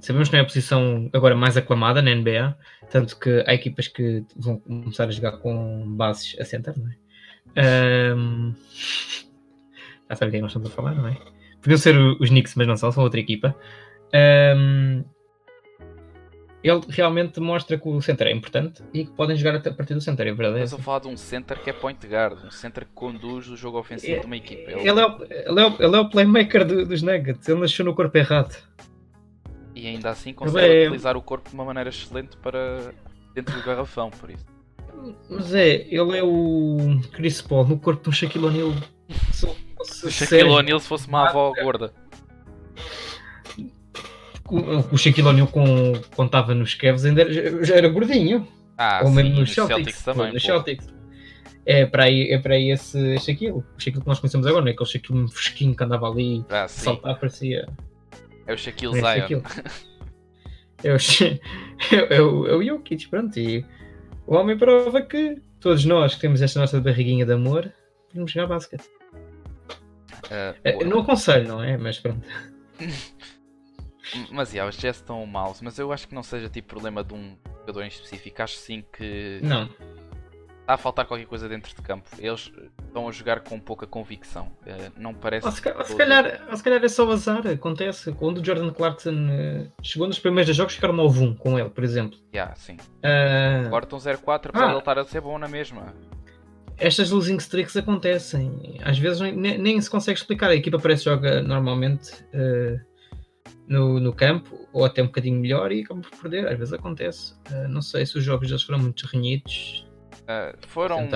Sabemos 0.00 0.28
que 0.28 0.34
não 0.34 0.40
é 0.40 0.42
a 0.42 0.46
posição 0.46 1.08
agora 1.12 1.36
mais 1.36 1.56
aclamada 1.56 2.02
na 2.02 2.14
NBA, 2.14 2.56
tanto 2.90 3.18
que 3.18 3.44
há 3.46 3.54
equipas 3.54 3.86
que 3.86 4.24
vão 4.36 4.58
começar 4.58 5.04
a 5.04 5.10
jogar 5.10 5.32
com 5.38 5.84
bases 5.96 6.36
a 6.40 6.44
center, 6.44 6.74
não 6.76 6.90
é? 6.90 8.14
Um... 8.14 8.54
Já 10.10 10.16
sabe 10.16 10.32
quem 10.32 10.40
nós 10.40 10.50
estamos 10.50 10.68
a 10.68 10.72
falar, 10.72 10.94
não 10.94 11.06
é? 11.06 11.16
Podiam 11.62 11.78
ser 11.78 11.96
os 11.96 12.28
Knicks, 12.28 12.54
mas 12.56 12.66
não 12.66 12.76
são, 12.76 12.90
são 12.90 13.04
outra 13.04 13.20
equipa. 13.20 13.56
Um, 14.56 15.04
ele 16.64 16.80
realmente 16.88 17.38
mostra 17.40 17.78
que 17.78 17.86
o 17.86 18.00
center 18.00 18.26
é 18.28 18.32
importante 18.32 18.82
e 18.94 19.04
que 19.04 19.10
podem 19.10 19.36
jogar 19.36 19.56
a 19.56 19.72
partir 19.74 19.92
do 19.92 20.00
center, 20.00 20.26
é 20.26 20.32
verdade. 20.32 20.64
Estás 20.64 20.80
a 20.80 20.82
falar 20.82 21.00
de 21.00 21.08
um 21.08 21.16
center 21.16 21.62
que 21.62 21.68
é 21.68 21.74
point 21.74 22.06
guard, 22.06 22.42
um 22.42 22.50
center 22.50 22.86
que 22.86 22.92
conduz 22.94 23.50
o 23.50 23.56
jogo 23.56 23.78
ofensivo 23.78 24.16
é, 24.16 24.20
de 24.20 24.24
uma 24.24 24.36
equipa. 24.36 24.70
Ele... 24.70 24.88
Ele, 24.88 25.00
é 25.00 25.06
o, 25.06 25.22
ele, 25.22 25.60
é 25.60 25.66
o, 25.66 25.76
ele 25.78 25.96
é 25.96 26.00
o 26.00 26.08
playmaker 26.08 26.64
do, 26.64 26.86
dos 26.86 27.02
Nuggets, 27.02 27.46
ele 27.46 27.60
nasceu 27.60 27.84
no 27.84 27.94
corpo 27.94 28.16
errado. 28.16 28.56
E 29.74 29.86
ainda 29.86 30.08
assim 30.08 30.32
consegue 30.32 30.66
é... 30.66 30.82
utilizar 30.84 31.18
o 31.18 31.22
corpo 31.22 31.50
de 31.50 31.54
uma 31.54 31.66
maneira 31.66 31.90
excelente 31.90 32.34
para 32.38 32.94
dentro 33.34 33.54
do 33.54 33.62
garrafão, 33.62 34.08
por 34.08 34.30
isso. 34.30 34.46
Mas 35.28 35.54
é, 35.54 35.86
ele 35.94 36.16
é 36.16 36.22
o 36.24 36.98
Chris 37.12 37.42
Paul 37.42 37.66
no 37.66 37.78
corpo 37.78 38.04
do 38.04 38.12
Shaquille 38.12 38.46
O'Neal 38.46 38.72
se 39.84 40.06
o 40.06 40.10
Shaquille 40.10 40.48
O'Neal 40.48 40.80
se 40.80 40.88
fosse 40.88 41.08
uma 41.08 41.28
avó 41.28 41.52
gorda. 41.62 41.92
O, 44.48 44.94
o 44.94 44.98
Shaquille 44.98 45.26
O'Neal 45.26 45.48
quando 45.48 46.26
estava 46.26 46.54
nos 46.54 46.74
Cavs 46.74 47.04
ainda 47.04 47.22
era, 47.22 47.64
já 47.64 47.76
era 47.76 47.88
gordinho. 47.88 48.46
Ah, 48.76 49.00
Ou 49.04 49.10
mesmo 49.10 49.34
sim, 49.34 49.40
nos 49.40 49.54
Celtics, 49.54 50.02
também. 50.02 50.32
Nos 50.32 50.42
Celtics. 50.42 50.92
É 51.66 51.86
para 51.86 52.04
aí, 52.04 52.30
é 52.30 52.38
para 52.38 52.54
aí 52.54 52.70
esse 52.70 53.18
Shaquille. 53.18 53.52
O 53.52 53.64
Shaquille 53.78 54.02
que 54.02 54.08
nós 54.08 54.18
conhecemos 54.18 54.46
agora, 54.46 54.62
não 54.62 54.68
é 54.68 54.72
aquele 54.72 54.88
Shaquille 54.88 55.30
fresquinho 55.30 55.74
que 55.74 55.82
andava 55.82 56.08
ali, 56.08 56.44
ah, 56.50 56.68
saltar, 56.68 57.18
parecia. 57.18 57.66
É 58.46 58.52
o 58.52 58.58
Shaquille 58.58 58.98
é 58.98 59.26
Zion. 59.26 59.42
É 60.82 60.92
o, 60.92 60.96
é, 62.12 62.20
o, 62.20 62.46
é 62.46 62.54
o 62.54 62.62
Jokic, 62.62 63.08
pronto. 63.08 63.38
E 63.38 63.64
o 64.26 64.34
homem 64.34 64.58
prova 64.58 65.00
que 65.00 65.40
todos 65.58 65.84
nós 65.86 66.14
que 66.14 66.20
temos 66.20 66.42
esta 66.42 66.60
nossa 66.60 66.78
barriguinha 66.80 67.24
de 67.24 67.32
amor 67.32 67.72
podemos 68.08 68.30
jogar 68.30 68.48
basquete. 68.48 68.84
Uh, 70.24 70.84
não 70.84 71.00
aconselho, 71.00 71.48
não 71.48 71.62
é? 71.62 71.76
Mas 71.78 71.98
pronto. 71.98 72.26
mas 74.30 74.52
yeah, 74.52 74.68
os 74.68 74.76
Jazz 74.76 74.96
estão 74.96 75.24
maus, 75.26 75.60
mas 75.60 75.78
eu 75.78 75.92
acho 75.92 76.08
que 76.08 76.14
não 76.14 76.22
seja 76.22 76.48
tipo 76.48 76.68
problema 76.68 77.02
de 77.02 77.14
um 77.14 77.36
jogador 77.60 77.82
em 77.82 77.88
específico. 77.88 78.42
Acho 78.42 78.56
sim 78.56 78.84
que 78.92 79.40
não. 79.42 79.64
está 80.60 80.74
a 80.74 80.76
faltar 80.76 81.06
qualquer 81.06 81.26
coisa 81.26 81.48
dentro 81.48 81.74
de 81.74 81.82
campo. 81.82 82.08
Eles 82.18 82.52
estão 82.86 83.08
a 83.08 83.12
jogar 83.12 83.40
com 83.40 83.58
pouca 83.58 83.86
convicção. 83.86 84.46
Uh, 84.62 84.92
não 84.96 85.14
parece. 85.14 85.46
Ou 85.46 85.52
se, 85.52 85.68
ou 85.68 85.84
se, 85.84 85.96
calhar, 85.96 86.46
ou 86.50 86.56
se 86.56 86.62
calhar 86.62 86.84
é 86.84 86.88
só 86.88 87.10
azar. 87.10 87.46
Acontece. 87.46 88.12
Quando 88.12 88.38
o 88.38 88.44
Jordan 88.44 88.70
Clarkson 88.72 89.10
uh, 89.10 89.72
chegou 89.82 90.06
nos 90.06 90.18
primeiros 90.18 90.54
jogos, 90.54 90.74
ficaram 90.74 90.94
9-1 90.94 91.38
com 91.38 91.58
ele, 91.58 91.70
por 91.70 91.84
exemplo. 91.84 92.18
Yeah, 92.34 92.54
sim. 92.56 92.76
Uh... 92.76 93.66
Agora 93.66 93.84
estão 93.84 93.98
0-4, 93.98 94.46
apesar 94.46 94.50
ah. 94.54 94.66
de 94.66 94.72
ele 94.72 94.78
estar 94.78 94.98
a 94.98 95.04
ser 95.04 95.20
bom 95.20 95.38
na 95.38 95.48
mesma 95.48 95.94
estas 96.78 97.10
losing 97.10 97.36
streaks 97.36 97.76
acontecem. 97.76 98.78
Às 98.82 98.98
vezes 98.98 99.20
nem, 99.20 99.58
nem, 99.58 99.80
se 99.80 99.88
consegue 99.88 100.18
explicar. 100.18 100.50
A 100.50 100.54
equipa 100.54 100.78
parece 100.78 101.04
que 101.04 101.10
joga 101.10 101.42
normalmente 101.42 102.12
uh, 102.34 102.80
no, 103.66 103.98
no 104.00 104.12
campo, 104.12 104.68
ou 104.72 104.84
até 104.84 105.02
um 105.02 105.06
bocadinho 105.06 105.40
melhor, 105.40 105.72
e 105.72 105.82
acaba 105.82 106.00
por 106.00 106.10
perder. 106.18 106.48
Às 106.48 106.58
vezes 106.58 106.72
acontece. 106.72 107.34
Uh, 107.50 107.68
não 107.68 107.82
sei 107.82 108.06
se 108.06 108.18
os 108.18 108.24
jogos 108.24 108.48
já 108.48 108.58
foram 108.58 108.78
muito 108.78 109.06
renhidos. 109.06 109.86
Uh, 110.22 110.56
foram 110.68 111.08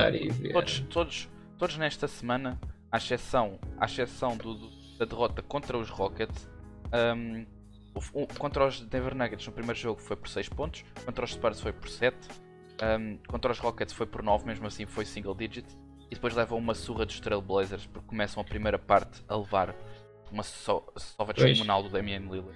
todos, 0.53 0.81
todos, 0.91 1.29
todos 1.59 1.77
nesta 1.77 2.09
semana, 2.09 2.59
à 2.91 2.97
exceção, 2.97 3.59
à 3.79 3.87
exceção 3.87 4.37
do, 4.37 4.55
do, 4.55 4.71
da 4.99 5.05
derrota 5.05 5.43
contra 5.43 5.77
os 5.77 5.89
Rockets. 5.89 6.49
Um, 6.93 7.47
contra 8.39 8.67
os 8.67 8.81
Denver 8.81 9.15
Nuggets 9.15 9.47
no 9.47 9.53
primeiro 9.53 9.79
jogo 9.79 10.01
foi 10.01 10.17
por 10.17 10.29
6 10.29 10.49
pontos, 10.51 10.85
contra 11.05 11.25
os 11.25 11.33
Spurs 11.33 11.61
foi 11.61 11.73
por 11.73 11.89
7 11.89 12.17
Um, 12.81 13.19
contra 13.27 13.51
os 13.51 13.59
Rockets 13.59 13.93
foi 13.93 14.07
por 14.07 14.23
9, 14.23 14.47
mesmo 14.47 14.67
assim 14.67 14.87
foi 14.87 15.05
single 15.05 15.35
digit. 15.35 15.67
E 16.11 16.15
depois 16.15 16.35
levam 16.35 16.59
uma 16.59 16.75
surra 16.75 17.05
dos 17.05 17.21
Trailblazers 17.21 17.87
porque 17.87 18.07
começam 18.07 18.41
a 18.41 18.45
primeira 18.45 18.79
parte 18.79 19.23
a 19.29 19.37
levar 19.37 19.75
uma 20.33 20.43
só, 20.43 20.85
sova 20.97 21.33
descomunal 21.33 21.83
do 21.83 21.89
Damian 21.89 22.21
Lillard. 22.21 22.53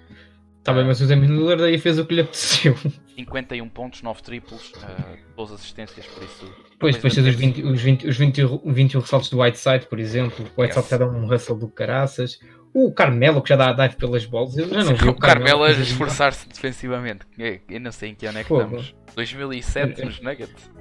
Tá 0.63 0.71
bem, 0.73 0.85
mas 0.85 1.01
o 1.01 1.07
Damian 1.07 1.27
Lillard 1.27 1.63
aí 1.63 1.77
fez 1.77 1.99
o 1.99 2.05
que 2.05 2.15
lhe 2.15 2.21
apeteceu. 2.21 2.75
51 3.15 3.67
pontos, 3.69 4.01
9 4.01 4.23
triplos, 4.23 4.71
uh, 4.71 5.17
12 5.35 5.53
assistências, 5.55 6.05
por 6.05 6.23
isso. 6.23 6.53
Pois, 6.79 6.95
depois 6.95 7.13
tens 7.13 7.27
os, 7.27 7.35
20, 7.35 7.63
os, 7.63 7.81
20, 7.81 8.07
os 8.07 8.17
20, 8.17 8.41
21 8.65 9.01
ressaltos 9.01 9.29
do 9.29 9.41
Whiteside, 9.41 9.87
por 9.87 9.99
exemplo. 9.99 10.45
O 10.55 10.61
Whiteside 10.61 10.83
yes. 10.83 10.89
já 10.89 10.97
dá 10.97 11.05
um 11.05 11.31
hustle 11.31 11.57
do 11.57 11.67
caraças. 11.67 12.39
O 12.73 12.91
Carmelo, 12.91 13.41
que 13.41 13.49
já 13.49 13.55
dá 13.55 13.69
a 13.69 13.73
dive 13.73 13.97
pelas 13.97 14.25
bolas. 14.25 14.57
Eu 14.57 14.67
já 14.67 14.83
não 14.83 14.95
vi 14.95 15.07
o 15.07 15.13
Carmelo, 15.13 15.59
Carmelo 15.59 15.63
a 15.63 15.71
esforçar-se 15.71 16.47
defensivamente. 16.47 17.25
Eu 17.69 17.79
não 17.79 17.91
sei 17.91 18.09
em 18.09 18.15
que 18.15 18.25
ano 18.25 18.39
é 18.39 18.43
que 18.43 18.53
estamos. 18.53 18.95
2007 19.15 20.01
é. 20.01 20.05
nos 20.05 20.21
Nuggets. 20.21 20.71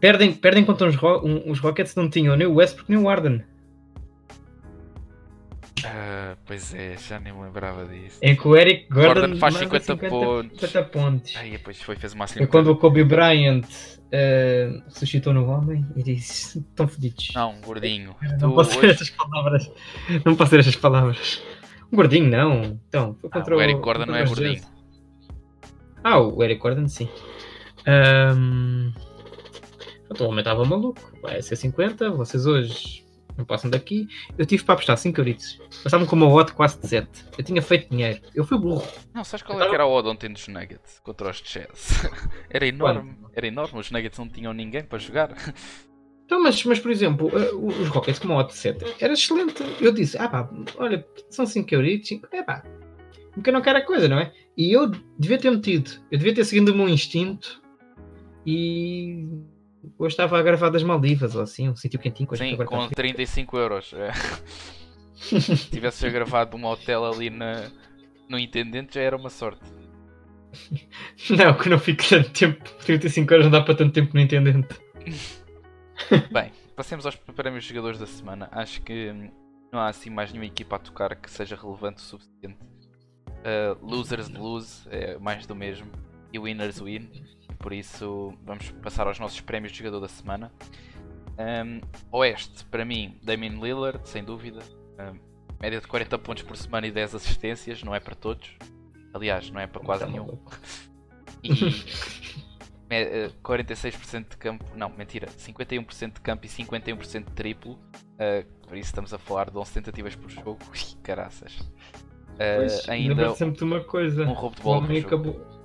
Perdem, 0.00 0.32
perdem 0.32 0.64
contra 0.64 0.88
os, 0.88 0.96
um, 0.96 1.50
os 1.50 1.58
Rockets 1.58 1.94
não 1.96 2.08
tinham 2.08 2.36
nem 2.36 2.46
o 2.46 2.54
Westbrook 2.54 2.90
nem 2.90 3.00
o 3.00 3.08
Arden. 3.08 3.42
Ah, 5.84 6.36
pois 6.46 6.74
é, 6.74 6.96
já 6.96 7.20
nem 7.20 7.32
me 7.32 7.42
lembrava 7.42 7.84
disso. 7.86 8.18
Em 8.22 8.34
que 8.34 8.46
o 8.46 8.56
Eric 8.56 8.88
Gordon, 8.90 9.20
Gordon 9.20 9.36
faz 9.38 9.54
50, 9.54 9.84
50, 9.84 10.08
pontos. 10.08 10.60
50 10.60 10.82
pontos. 10.84 11.36
Aí 11.36 11.50
depois 11.52 11.80
foi, 11.80 11.96
fez 11.96 12.12
uma 12.14 12.26
Foi 12.26 12.46
quando 12.46 12.68
o 12.68 12.76
Kobe 12.76 13.04
Bryant 13.04 13.64
uh, 13.64 14.82
ressuscitou 14.86 15.32
no 15.32 15.48
homem 15.48 15.86
e 15.96 16.02
disse: 16.02 16.58
estão 16.58 16.88
fedidos. 16.88 17.30
Não, 17.34 17.60
gordinho. 17.60 18.14
Não 18.40 18.52
posso 18.52 18.70
hoje... 18.70 18.80
ter 18.80 18.90
estas 18.90 19.10
palavras. 19.10 19.70
Não 20.24 20.36
posso 20.36 20.50
ter 20.50 20.60
estas 20.60 20.76
palavras. 20.76 21.42
Um 21.92 21.96
gordinho 21.96 22.30
não. 22.30 22.78
Então, 22.88 23.14
foi 23.20 23.30
contra 23.30 23.54
ah, 23.54 23.58
o 23.58 23.62
Eric 23.62 23.80
Gordon 23.80 24.06
não 24.06 24.16
é 24.16 24.24
gordinho. 24.24 24.62
Ah, 26.04 26.18
o 26.20 26.42
Eric 26.42 26.60
Gordon 26.60 26.88
sim. 26.88 27.08
Um... 27.86 28.92
Então, 30.10 30.26
o 30.26 30.30
homem 30.30 30.40
estava 30.40 30.64
maluco. 30.64 31.12
Vai 31.22 31.42
ser 31.42 31.56
50, 31.56 32.10
vocês 32.10 32.46
hoje 32.46 33.07
não 33.38 33.44
passam 33.44 33.70
daqui. 33.70 34.08
Eu 34.36 34.44
tive 34.44 34.64
para 34.64 34.74
apostar 34.74 34.98
5 34.98 35.18
euritos. 35.18 35.60
Passavam 35.82 36.06
com 36.06 36.16
uma 36.16 36.26
odd 36.26 36.52
quase 36.52 36.80
de 36.80 36.88
7. 36.88 37.08
Eu 37.38 37.44
tinha 37.44 37.62
feito 37.62 37.88
dinheiro. 37.88 38.20
Eu 38.34 38.44
fui 38.44 38.58
burro. 38.58 38.86
Não, 39.14 39.22
sabes 39.22 39.46
qual 39.46 39.62
é 39.62 39.68
que 39.68 39.74
era 39.74 39.84
a 39.84 39.88
odd 39.88 40.08
ontem 40.08 40.30
dos 40.30 40.48
Nuggets 40.48 40.98
contra 41.00 41.30
os 41.30 41.38
Chess? 41.38 42.02
era 42.50 42.66
enorme. 42.66 43.14
Quando? 43.14 43.30
Era 43.32 43.46
enorme. 43.46 43.78
Os 43.78 43.90
Nuggets 43.90 44.18
não 44.18 44.28
tinham 44.28 44.52
ninguém 44.52 44.82
para 44.82 44.98
jogar. 44.98 45.34
Então, 46.28 46.42
mas, 46.42 46.62
mas 46.62 46.78
por 46.78 46.90
exemplo, 46.90 47.30
eh, 47.32 47.54
os 47.54 47.88
Rockets 47.88 48.18
com 48.18 48.28
uma 48.28 48.36
odd 48.40 48.50
de 48.50 48.58
7 48.58 48.96
era 49.00 49.14
excelente. 49.14 49.64
Eu 49.80 49.90
disse, 49.90 50.18
ah 50.18 50.28
pá, 50.28 50.46
olha, 50.76 51.02
são 51.30 51.46
5 51.46 51.74
euritos. 51.74 52.10
É 52.30 52.42
pá, 52.42 52.62
porque 53.32 53.48
eu 53.48 53.54
não 53.54 53.62
quero 53.62 53.78
a 53.78 53.80
coisa, 53.80 54.08
não 54.08 54.18
é? 54.18 54.30
E 54.54 54.70
eu 54.70 54.90
devia 55.18 55.38
ter 55.38 55.50
metido. 55.50 55.90
Eu 56.12 56.18
devia 56.18 56.34
ter 56.34 56.44
seguido 56.44 56.70
o 56.70 56.76
meu 56.76 56.86
instinto 56.86 57.62
e 58.44 59.26
Hoje 59.98 60.12
estava 60.12 60.38
a 60.38 60.42
gravar 60.42 60.70
das 60.70 60.82
Maldivas 60.82 61.34
ou 61.34 61.42
assim, 61.42 61.68
um 61.68 61.76
sítio 61.76 61.98
quentinho. 61.98 62.28
Sim, 62.36 62.56
com 62.56 62.88
35 62.88 63.56
euros. 63.56 63.94
É. 63.94 64.10
Se 65.14 65.70
tivesse 65.70 66.08
gravado 66.10 66.56
um 66.56 66.64
hotel 66.64 67.04
ali 67.04 67.30
na, 67.30 67.70
no 68.28 68.38
Intendente 68.38 68.94
já 68.94 69.00
era 69.00 69.16
uma 69.16 69.30
sorte. 69.30 69.62
Não, 71.36 71.54
que 71.54 71.68
não 71.68 71.78
fique 71.78 72.08
tanto 72.08 72.30
tempo. 72.30 72.64
35 72.84 73.34
euros 73.34 73.46
não 73.46 73.50
dá 73.50 73.60
para 73.62 73.74
tanto 73.74 73.92
tempo 73.92 74.14
no 74.14 74.20
Intendente. 74.20 74.74
Bem, 76.32 76.52
passemos 76.74 77.04
aos 77.04 77.16
prémios 77.16 77.64
jogadores 77.64 77.98
da 77.98 78.06
semana. 78.06 78.48
Acho 78.52 78.80
que 78.82 79.12
não 79.70 79.80
há 79.80 79.88
assim 79.88 80.08
mais 80.08 80.32
nenhuma 80.32 80.46
equipa 80.46 80.76
a 80.76 80.78
tocar 80.78 81.14
que 81.16 81.30
seja 81.30 81.54
relevante 81.54 81.98
o 81.98 82.00
suficiente. 82.00 82.58
Uh, 83.28 83.86
losers 83.86 84.28
lose, 84.30 84.88
é 84.90 85.18
mais 85.18 85.46
do 85.46 85.54
mesmo. 85.54 85.90
E 86.32 86.38
winners 86.38 86.80
win. 86.80 87.10
Por 87.58 87.72
isso, 87.72 88.32
vamos 88.44 88.70
passar 88.82 89.06
aos 89.06 89.18
nossos 89.18 89.40
prémios 89.40 89.72
de 89.72 89.78
jogador 89.78 90.00
da 90.00 90.08
semana. 90.08 90.52
Um, 91.38 91.80
Oeste, 92.10 92.64
para 92.66 92.84
mim, 92.84 93.18
Damien 93.22 93.60
Lillard, 93.60 94.08
sem 94.08 94.24
dúvida. 94.24 94.60
Um, 94.98 95.18
média 95.60 95.80
de 95.80 95.86
40 95.86 96.18
pontos 96.18 96.42
por 96.42 96.56
semana 96.56 96.86
e 96.86 96.90
10 96.90 97.16
assistências, 97.16 97.82
não 97.82 97.94
é 97.94 98.00
para 98.00 98.14
todos. 98.14 98.56
Aliás, 99.12 99.50
não 99.50 99.60
é 99.60 99.66
para 99.66 99.80
quase 99.80 100.06
nenhum. 100.06 100.38
E 101.42 101.50
46% 103.42 104.14
eh, 104.14 104.20
de 104.30 104.36
campo, 104.36 104.64
não, 104.74 104.88
mentira, 104.90 105.26
51% 105.26 106.14
de 106.14 106.20
campo 106.20 106.46
e 106.46 106.48
51% 106.48 107.24
de 107.24 107.32
triplo. 107.32 107.72
Uh, 107.72 108.44
por 108.66 108.76
isso 108.76 108.88
estamos 108.90 109.12
a 109.12 109.18
falar 109.18 109.50
de 109.50 109.58
11 109.58 109.72
tentativas 109.72 110.16
por 110.16 110.30
jogo. 110.30 110.58
Caraças. 111.02 111.58
Uh, 111.58 112.56
pois, 112.56 112.88
ainda 112.88 113.34
sempre 113.34 113.64
uma 113.64 113.82
coisa. 113.82 114.22
Um 114.24 114.32
roubo 114.32 114.56
de 114.56 114.62
bola. 114.62 114.88
O 114.88 114.98
acabou 114.98 115.57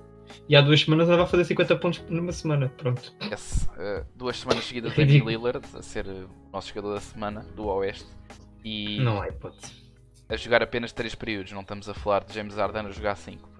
e 0.48 0.56
há 0.56 0.60
duas 0.60 0.80
semanas 0.80 1.08
ela 1.08 1.18
vai 1.18 1.26
fazer 1.26 1.44
50 1.44 1.76
pontos 1.76 2.04
numa 2.08 2.32
semana. 2.32 2.68
Pronto. 2.76 3.12
Yes. 3.22 3.68
Uh, 3.72 4.04
duas 4.14 4.38
semanas 4.38 4.64
seguidas 4.64 4.94
de 4.94 5.04
Lillard 5.04 5.64
a 5.74 5.82
ser 5.82 6.06
o 6.06 6.28
nosso 6.52 6.68
jogador 6.68 6.94
da 6.94 7.00
semana 7.00 7.46
do 7.54 7.66
Oeste. 7.66 8.08
E 8.64 9.00
não 9.00 9.20
há 9.20 9.28
hipótese. 9.28 9.72
A 10.28 10.36
jogar 10.36 10.62
apenas 10.62 10.92
3 10.92 11.14
períodos, 11.14 11.52
não 11.52 11.60
estamos 11.60 11.88
a 11.88 11.94
falar 11.94 12.24
de 12.24 12.34
James 12.34 12.54
Harden 12.54 12.86
a 12.86 12.90
jogar 12.90 13.16
5. 13.16 13.50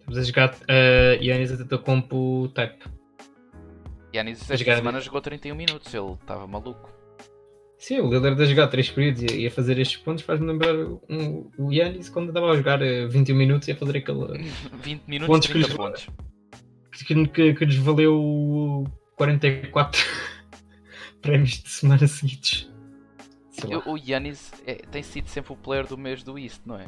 Estamos 0.00 0.18
a 0.18 0.22
jogar 0.22 0.54
uh, 0.54 1.22
Yannis 1.22 1.52
Antetokounmpo 1.52 2.48
type. 2.54 2.84
Yannis 4.14 4.42
esta 4.42 4.56
jogar... 4.56 4.76
semana 4.76 5.00
jogou 5.00 5.20
31 5.20 5.54
minutos, 5.54 5.92
ele 5.94 6.12
estava 6.12 6.46
maluco. 6.46 6.99
Sim, 7.80 8.00
o 8.00 8.10
Lillard 8.10 8.40
a 8.40 8.44
jogar 8.44 8.68
3 8.68 8.90
períodos 8.90 9.22
e 9.22 9.46
a 9.46 9.50
fazer 9.50 9.78
estes 9.78 9.96
pontos 9.96 10.22
faz-me 10.22 10.46
lembrar 10.46 10.76
um, 10.76 11.50
o 11.56 11.72
Yannis 11.72 12.10
quando 12.10 12.28
estava 12.28 12.50
a 12.50 12.56
jogar 12.56 12.78
21 12.78 13.34
eh, 13.34 13.38
minutos 13.38 13.68
e 13.68 13.72
a 13.72 13.76
fazer 13.76 13.96
aquele. 13.96 14.44
20 14.84 15.02
minutos 15.06 15.26
pontos 15.26 15.48
30 15.48 15.68
que 15.68 15.76
pontos. 15.76 16.08
Que, 16.92 17.26
que, 17.28 17.54
que 17.54 17.64
lhes 17.64 17.76
valeu 17.76 18.84
44 19.16 19.98
prémios 21.22 21.62
de 21.62 21.70
semana 21.70 22.06
seguidos. 22.06 22.70
O, 23.86 23.92
o 23.92 23.96
Yannis 23.96 24.52
é, 24.66 24.74
tem 24.74 25.02
sido 25.02 25.28
sempre 25.28 25.54
o 25.54 25.56
player 25.56 25.86
do 25.86 25.96
mês 25.96 26.22
do 26.22 26.38
East, 26.38 26.60
não 26.66 26.76
é? 26.76 26.86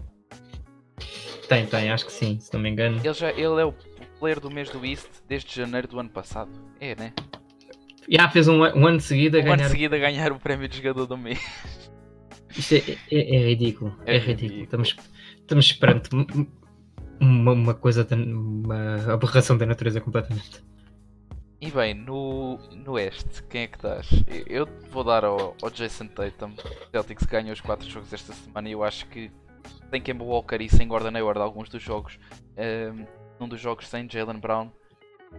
Tem, 1.48 1.66
tem, 1.66 1.90
acho 1.90 2.04
que 2.04 2.12
sim, 2.12 2.38
se 2.38 2.52
não 2.52 2.60
me 2.60 2.68
engano. 2.68 3.00
Ele, 3.02 3.14
já, 3.14 3.30
ele 3.30 3.62
é 3.62 3.64
o 3.64 3.74
player 4.18 4.38
do 4.38 4.50
mês 4.50 4.68
do 4.68 4.84
East 4.84 5.08
desde 5.26 5.56
janeiro 5.56 5.88
do 5.88 5.98
ano 5.98 6.10
passado. 6.10 6.50
É, 6.78 6.94
né? 6.94 7.14
Já 8.08 8.28
fez 8.28 8.48
um, 8.48 8.60
um 8.60 8.86
ano 8.86 9.00
seguido 9.00 9.36
a 9.36 9.40
um 9.40 9.44
ganhar. 9.44 9.60
ano 9.60 9.68
seguido 9.70 9.94
a 9.94 9.98
ganhar 9.98 10.32
o 10.32 10.38
prémio 10.38 10.68
de 10.68 10.76
jogador 10.76 11.06
do 11.06 11.16
mês. 11.16 11.40
Isto 12.56 12.74
é, 12.74 12.98
é, 13.10 13.36
é 13.36 13.48
ridículo. 13.48 13.96
É, 14.06 14.16
é 14.16 14.18
ridículo. 14.18 14.42
ridículo. 14.42 14.64
Estamos, 14.64 14.96
estamos 15.40 15.72
perante 15.72 16.10
uma, 17.20 17.52
uma 17.52 17.74
coisa, 17.74 18.04
de, 18.04 18.14
uma 18.14 19.12
aberração 19.12 19.56
da 19.56 19.64
natureza 19.66 20.00
completamente. 20.00 20.62
E 21.60 21.70
bem, 21.70 21.94
no, 21.94 22.58
no 22.72 22.92
Oeste, 22.92 23.42
quem 23.44 23.62
é 23.62 23.66
que 23.68 23.80
dás? 23.80 24.08
Eu 24.48 24.66
vou 24.90 25.04
dar 25.04 25.24
ao, 25.24 25.56
ao 25.62 25.70
Jason 25.70 26.08
Tatum. 26.08 26.50
O 26.50 26.90
Celtics 26.90 27.24
ganha 27.24 27.52
os 27.52 27.60
4 27.60 27.88
jogos 27.88 28.12
esta 28.12 28.32
semana 28.32 28.68
e 28.68 28.72
eu 28.72 28.82
acho 28.82 29.06
que 29.06 29.30
sem 29.88 30.02
Kemba 30.02 30.24
Walker 30.24 30.60
e 30.60 30.68
sem 30.68 30.88
Gordon 30.88 31.16
Hayward 31.16 31.40
alguns 31.40 31.68
dos 31.68 31.80
jogos. 31.80 32.18
Um, 32.58 33.06
num 33.38 33.48
dos 33.48 33.60
jogos 33.60 33.86
sem 33.86 34.10
Jalen 34.10 34.40
Brown, 34.40 34.72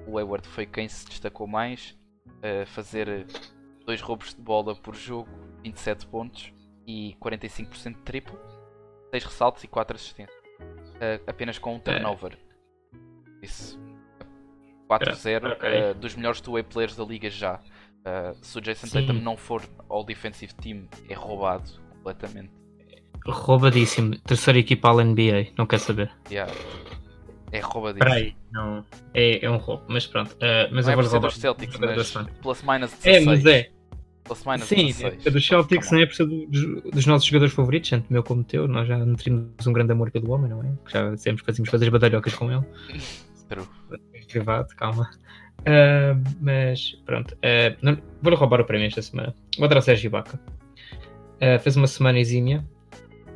o 0.07 0.17
Hayward 0.17 0.47
foi 0.47 0.65
quem 0.65 0.87
se 0.87 1.05
destacou 1.05 1.45
mais 1.45 1.93
a 2.43 2.65
fazer 2.65 3.25
dois 3.85 4.01
roubos 4.01 4.33
de 4.33 4.41
bola 4.41 4.75
por 4.75 4.95
jogo, 4.95 5.29
27 5.63 6.05
pontos 6.07 6.53
e 6.85 7.15
45% 7.21 7.95
de 7.95 8.01
triplo, 8.01 8.37
6 9.11 9.23
ressaltos 9.23 9.63
e 9.63 9.67
4 9.67 9.95
assistências. 9.95 10.37
Uh, 10.59 11.23
apenas 11.27 11.57
com 11.57 11.73
um 11.73 11.77
é. 11.77 11.79
turnover. 11.79 12.37
Isso. 13.41 13.79
4-0, 14.89 15.27
é, 15.27 15.53
okay. 15.53 15.91
uh, 15.91 15.95
dos 15.95 16.15
melhores 16.15 16.41
two-way 16.41 16.63
players 16.63 16.95
da 16.95 17.03
liga 17.03 17.29
já. 17.29 17.55
Uh, 17.55 18.35
se 18.41 18.57
o 18.57 18.61
Jason 18.61 18.87
Sim. 18.87 19.07
Tatum 19.07 19.19
não 19.19 19.37
for 19.37 19.61
All 19.89 20.03
Defensive 20.03 20.53
Team, 20.55 20.87
é 21.09 21.13
roubado 21.13 21.69
completamente. 21.89 22.51
Roubadíssimo. 23.25 24.17
Terceira 24.19 24.59
equipa 24.59 24.89
ao 24.89 24.99
NBA, 24.99 25.53
não 25.57 25.65
quer 25.65 25.79
saber. 25.79 26.11
Yeah. 26.29 26.53
É 27.53 27.59
roubadíssimo. 27.59 28.09
Peraí, 28.09 28.35
não. 28.51 28.83
É, 29.13 29.45
é 29.45 29.49
um 29.49 29.57
roubo, 29.57 29.83
mas 29.87 30.07
pronto. 30.07 30.31
Uh, 30.33 30.73
mas 30.73 30.87
não 30.87 30.93
eu 30.93 30.99
é 30.99 31.03
vou 31.03 31.19
dos 31.19 31.35
Celtics, 31.35 31.77
mas 31.77 32.11
plus 32.41 32.63
minus 32.63 32.91
16. 32.91 33.05
É, 33.05 33.19
mas 33.19 33.45
é. 33.45 33.69
Plus 34.23 34.43
minus 34.43 34.63
Sim, 34.63 34.87
16. 34.87 35.27
é 35.27 35.29
dos 35.29 35.45
Celtics 35.45 35.91
não 35.91 35.99
é 35.99 36.05
por 36.07 36.15
ser 36.15 36.25
dos, 36.25 36.81
dos, 36.91 37.05
nossos 37.05 37.27
jogadores 37.27 37.53
favoritos, 37.53 37.91
tanto 37.91 38.11
meu 38.11 38.23
como 38.23 38.43
teu. 38.43 38.67
Nós 38.67 38.87
já 38.87 38.97
nutrimos 38.97 39.67
um 39.67 39.71
grande 39.71 39.91
amor 39.91 40.09
pelo 40.09 40.31
homem, 40.31 40.49
não 40.49 40.63
é? 40.63 40.71
Já 40.89 41.11
que 41.11 41.45
fazíamos 41.45 41.69
fazer 41.69 41.91
badalhocas 41.91 42.33
com 42.33 42.51
ele. 42.51 42.63
True. 43.47 43.67
Privado, 44.27 44.69
calma. 44.75 45.11
Uh, 45.59 46.19
mas 46.41 46.93
pronto, 47.05 47.33
uh, 47.35 47.77
não, 47.83 47.97
vou-lhe 48.19 48.35
roubar 48.35 48.61
o 48.61 48.65
prémio 48.65 48.87
esta 48.87 49.01
semana. 49.03 49.35
Vou 49.59 49.67
dar 49.67 49.75
ao 49.75 49.81
Sérgio 49.83 50.07
Ibaka. 50.07 50.39
Uh, 51.35 51.59
fez 51.61 51.75
uma 51.75 51.87
semana 51.87 52.19
exímia 52.19 52.65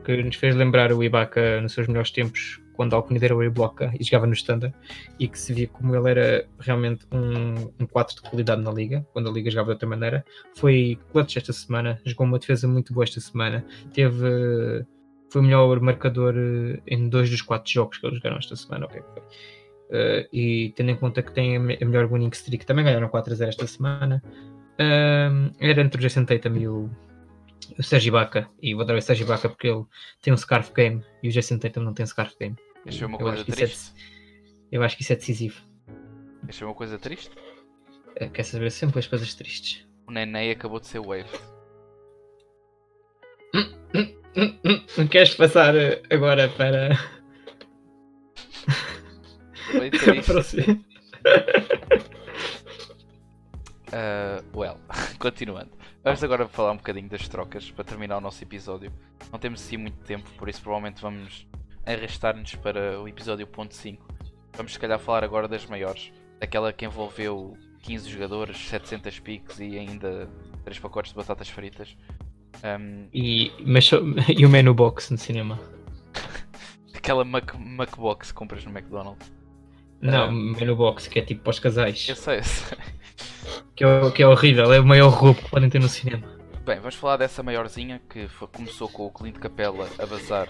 que 0.03 0.23
nos 0.23 0.37
fez 0.37 0.55
lembrar 0.55 0.91
o 0.91 1.03
Ibaka 1.03 1.61
nos 1.61 1.73
seus 1.73 1.87
melhores 1.87 2.09
tempos 2.09 2.59
quando 2.77 2.93
Alcunha 2.93 3.19
era 3.21 3.35
o 3.35 3.41
A-Blocker 3.41 3.91
e 3.99 4.03
jogava 4.03 4.27
no 4.27 4.33
Standard 4.33 4.73
e 5.19 5.27
que 5.27 5.37
se 5.37 5.51
via 5.53 5.67
como 5.67 5.93
ele 5.93 6.09
era 6.09 6.47
realmente 6.59 7.05
um, 7.11 7.69
um 7.83 7.85
4 7.87 8.15
de 8.15 8.21
qualidade 8.21 8.61
na 8.61 8.71
liga, 8.71 9.05
quando 9.11 9.29
a 9.29 9.31
liga 9.33 9.49
jogava 9.49 9.69
de 9.69 9.73
outra 9.73 9.89
maneira. 9.89 10.23
Foi 10.55 10.97
clutch 11.11 11.35
esta 11.35 11.51
semana, 11.51 11.99
jogou 12.05 12.25
uma 12.25 12.39
defesa 12.39 12.67
muito 12.67 12.93
boa 12.93 13.03
esta 13.03 13.19
semana, 13.19 13.65
teve 13.91 14.85
foi 15.29 15.41
o 15.41 15.43
melhor 15.43 15.81
marcador 15.81 16.35
eh, 16.37 16.79
em 16.87 17.09
dois 17.09 17.29
dos 17.29 17.41
quatro 17.41 17.69
jogos 17.69 17.97
que 17.97 18.05
eles 18.05 18.17
jogaram 18.17 18.37
esta 18.37 18.55
semana. 18.55 18.85
Okay, 18.85 19.01
Uh, 19.87 20.27
e 20.33 20.73
tendo 20.75 20.91
em 20.91 20.97
conta 20.97 21.23
que 21.23 21.31
tem 21.31 21.55
a 21.55 21.59
melhor 21.59 22.11
winning 22.11 22.29
streak, 22.33 22.65
também 22.65 22.83
ganharam 22.83 23.07
4 23.07 23.31
a 23.31 23.35
0 23.35 23.49
esta 23.49 23.67
semana. 23.67 24.21
Uh, 24.73 25.49
era 25.59 25.81
entre 25.81 25.97
o 25.97 26.01
Jason 26.01 26.25
Tatum 26.25 26.55
e 26.57 26.67
o, 26.67 26.89
o 27.77 27.83
Sergi 27.83 28.11
Baca. 28.11 28.49
E 28.61 28.73
vou 28.73 28.85
dar 28.85 28.95
o 28.95 29.01
Sergi 29.01 29.23
Baca 29.23 29.47
porque 29.49 29.67
ele 29.67 29.85
tem 30.21 30.33
um 30.33 30.37
Scarf 30.37 30.73
Game 30.73 31.01
e 31.23 31.29
o 31.29 31.31
Jason 31.31 31.57
Tatum 31.57 31.81
não 31.81 31.93
tem 31.93 32.05
Scarf 32.05 32.35
Game. 32.39 32.55
Achei 32.87 33.05
uma 33.05 33.17
coisa 33.17 33.43
triste. 33.43 33.93
É, 34.71 34.77
eu 34.77 34.83
acho 34.83 34.95
que 34.95 35.03
isso 35.03 35.13
é 35.13 35.15
decisivo. 35.15 35.61
Achei 36.47 36.65
uma 36.65 36.73
coisa 36.73 36.97
triste? 36.97 37.31
Uh, 38.21 38.29
quer 38.31 38.43
saber 38.43 38.71
sempre 38.71 38.99
as 38.99 39.07
coisas 39.07 39.33
tristes. 39.33 39.85
O 40.07 40.11
Neném 40.11 40.51
acabou 40.51 40.79
de 40.79 40.87
ser 40.87 40.99
wave. 40.99 41.29
Não 44.97 45.07
queres 45.07 45.35
passar 45.35 45.73
agora 46.09 46.47
para. 46.49 46.97
Triste. 49.91 50.85
uh, 53.91 54.57
well, 54.57 54.79
continuando. 55.19 55.71
Vamos 56.03 56.23
agora 56.23 56.47
falar 56.47 56.71
um 56.71 56.77
bocadinho 56.77 57.09
das 57.09 57.27
trocas 57.27 57.69
para 57.69 57.83
terminar 57.83 58.17
o 58.17 58.21
nosso 58.21 58.41
episódio. 58.43 58.93
Não 59.31 59.39
temos 59.39 59.61
assim 59.61 59.75
muito 59.75 59.97
tempo, 60.05 60.29
por 60.37 60.47
isso 60.47 60.61
provavelmente 60.61 61.01
vamos 61.01 61.45
arrastar-nos 61.87 62.55
para 62.55 62.99
o 63.01 63.07
episódio 63.07 63.47
ponto 63.47 63.73
5. 63.73 64.05
Vamos 64.55 64.73
se 64.73 64.79
calhar 64.79 64.99
falar 64.99 65.23
agora 65.23 65.47
das 65.47 65.65
maiores. 65.65 66.11
Aquela 66.41 66.73
que 66.73 66.85
envolveu 66.85 67.57
15 67.83 68.09
jogadores, 68.09 68.57
700 68.57 69.19
piques 69.19 69.59
e 69.59 69.77
ainda 69.77 70.29
3 70.65 70.79
pacotes 70.79 71.11
de 71.11 71.17
batatas 71.17 71.49
fritas. 71.49 71.95
Um... 72.63 73.07
E, 73.13 73.51
mas, 73.65 73.89
e 74.35 74.45
o 74.45 74.49
menu 74.49 74.73
box 74.73 75.11
no 75.11 75.17
cinema? 75.17 75.59
Aquela 76.93 77.23
Mac, 77.23 77.55
Macbox 77.55 78.31
que 78.31 78.33
compras 78.33 78.65
no 78.65 78.71
McDonald's. 78.71 79.31
Não, 80.01 80.29
um... 80.29 80.53
menu 80.53 80.75
box 80.75 81.07
que 81.07 81.19
é 81.19 81.21
tipo 81.21 81.43
para 81.43 81.51
os 81.51 81.59
casais. 81.59 82.07
Eu 82.09 82.15
sei, 82.15 82.39
eu 82.39 82.43
sei. 82.43 82.77
Que 83.75 83.85
é, 83.85 84.11
que 84.11 84.23
é 84.23 84.27
horrível, 84.27 84.73
é 84.73 84.79
o 84.79 84.85
maior 84.85 85.09
roubo 85.09 85.41
que 85.41 85.49
podem 85.49 85.69
ter 85.69 85.79
no 85.79 85.87
cinema. 85.87 86.27
Bem, 86.65 86.77
vamos 86.77 86.95
falar 86.95 87.17
dessa 87.17 87.41
maiorzinha 87.41 88.01
que 88.09 88.27
foi, 88.27 88.47
começou 88.47 88.89
com 88.89 89.05
o 89.05 89.11
Clint 89.11 89.35
Capella 89.35 89.87
a 89.97 90.05
bazar 90.05 90.49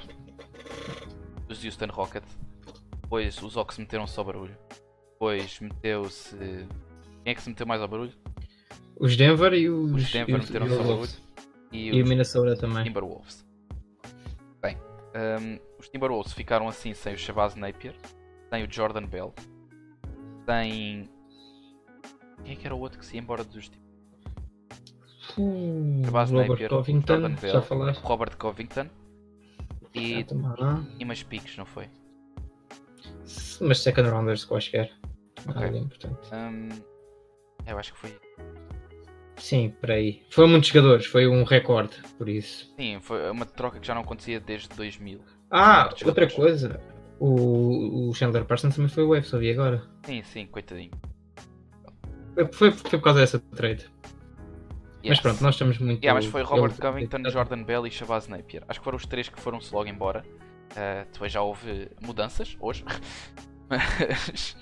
dos 1.47 1.63
Houston 1.63 1.87
Rockets. 1.87 2.37
Depois 3.01 3.41
os 3.41 3.55
Ox 3.55 3.77
meteram 3.77 4.05
só 4.05 4.23
barulho. 4.23 4.57
Depois 5.13 5.59
meteu-se. 5.59 6.35
Quem 6.37 7.31
é 7.31 7.35
que 7.35 7.41
se 7.41 7.49
meteu 7.49 7.65
mais 7.65 7.81
ao 7.81 7.87
barulho? 7.87 8.13
Os 8.99 9.15
Denver 9.15 9.53
e 9.53 9.69
os. 9.69 10.03
Os 10.03 10.11
Denver 10.11 10.39
meteram 10.39 10.67
só 10.69 10.83
barulho. 10.83 11.09
E, 11.71 11.89
e 11.89 12.03
o 12.03 12.07
Minnesota 12.07 12.55
também. 12.55 12.83
Timberwolves. 12.83 13.45
Bem, 14.61 14.77
um, 15.15 15.59
os 15.79 15.89
Timberwolves 15.89 16.33
ficaram 16.33 16.67
assim 16.67 16.93
sem 16.93 17.13
o 17.13 17.17
Shabazz 17.17 17.55
Napier, 17.55 17.95
sem 18.49 18.63
o 18.63 18.71
Jordan 18.71 19.05
Bell, 19.05 19.33
sem. 20.45 21.09
Quem 22.43 22.53
é 22.53 22.55
que 22.55 22.65
era 22.65 22.75
o 22.75 22.79
outro 22.79 22.99
que 22.99 23.05
se 23.05 23.15
ia 23.15 23.21
embora 23.21 23.43
dos 23.43 23.69
Timberwolves? 23.69 23.87
Hum, 25.37 26.01
Shabazz 26.05 26.31
Napier, 26.31 26.69
Covington, 26.69 27.13
Jordan 27.13 27.35
Bell, 27.35 27.93
Robert 28.03 28.37
Covington 28.37 28.89
e, 29.93 30.25
e 30.99 31.03
umas 31.03 31.23
piques, 31.23 31.57
não 31.57 31.65
foi? 31.65 31.89
Mas 33.61 33.79
second 33.79 34.09
rounders 34.09 34.45
quaisquer. 34.45 34.91
Okay. 35.49 35.79
importante. 35.79 36.29
Um, 36.33 36.69
eu 37.65 37.77
acho 37.77 37.93
que 37.93 37.99
foi 37.99 38.17
Sim, 39.37 39.73
por 39.79 39.91
aí. 39.91 40.23
Foi 40.29 40.47
muitos 40.47 40.69
jogadores, 40.69 41.05
foi 41.05 41.27
um 41.27 41.43
recorde, 41.43 42.01
por 42.17 42.27
isso. 42.27 42.73
Sim, 42.75 42.99
foi 42.99 43.29
uma 43.29 43.45
troca 43.45 43.79
que 43.79 43.87
já 43.87 43.93
não 43.93 44.01
acontecia 44.01 44.39
desde 44.39 44.69
2000. 44.69 45.21
Ah, 45.51 45.89
outra 46.05 46.29
coisa. 46.29 46.81
O, 47.19 48.09
o 48.09 48.13
Chandler 48.13 48.45
Parsons 48.45 48.75
também 48.75 48.89
foi 48.89 49.03
o 49.03 49.09
Wave, 49.09 49.25
só 49.25 49.37
vi 49.37 49.51
agora. 49.51 49.83
Sim, 50.05 50.23
sim, 50.23 50.45
coitadinho. 50.47 50.91
Foi, 52.33 52.45
foi, 52.51 52.71
foi 52.71 52.99
por 52.99 53.01
causa 53.01 53.19
dessa 53.19 53.39
trade. 53.39 53.89
Mas 55.09 55.19
pronto, 55.19 55.41
nós 55.41 55.55
estamos 55.55 55.77
muito. 55.77 56.03
Yeah, 56.03 56.19
mas 56.19 56.29
foi 56.29 56.41
Robert 56.41 56.73
eu... 56.77 56.81
Covington, 56.81 57.29
Jordan 57.29 57.63
Bell 57.63 57.87
e 57.87 57.91
Shabazz 57.91 58.27
Napier. 58.27 58.63
Acho 58.67 58.79
que 58.79 58.83
foram 58.83 58.97
os 58.97 59.05
três 59.05 59.29
que 59.29 59.39
foram-se 59.39 59.73
logo 59.73 59.87
embora. 59.89 60.23
Uh, 60.71 61.11
depois 61.11 61.31
já 61.31 61.41
houve 61.41 61.89
mudanças 62.01 62.57
hoje. 62.59 62.83
mas. 63.69 64.55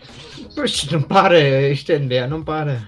Pois 0.53 0.91
não 0.91 1.01
para, 1.01 1.69
isto 1.69 1.91
é 1.91 1.99
NBA, 1.99 2.27
não 2.27 2.43
para. 2.43 2.87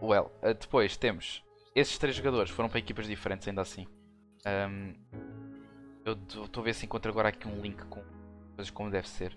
Well, 0.00 0.32
uh, 0.42 0.54
depois 0.54 0.96
temos. 0.96 1.42
Esses 1.74 1.96
três 1.96 2.16
jogadores 2.16 2.50
foram 2.50 2.68
para 2.68 2.78
equipas 2.78 3.06
diferentes, 3.06 3.48
ainda 3.48 3.62
assim. 3.62 3.86
Um, 4.44 4.92
eu 6.04 6.18
estou 6.44 6.60
a 6.60 6.64
ver 6.64 6.74
se 6.74 6.84
encontro 6.84 7.10
agora 7.10 7.28
aqui 7.28 7.46
um 7.46 7.60
link 7.60 7.82
com 7.86 8.02
coisas 8.56 8.70
como 8.70 8.90
deve 8.90 9.08
ser. 9.08 9.36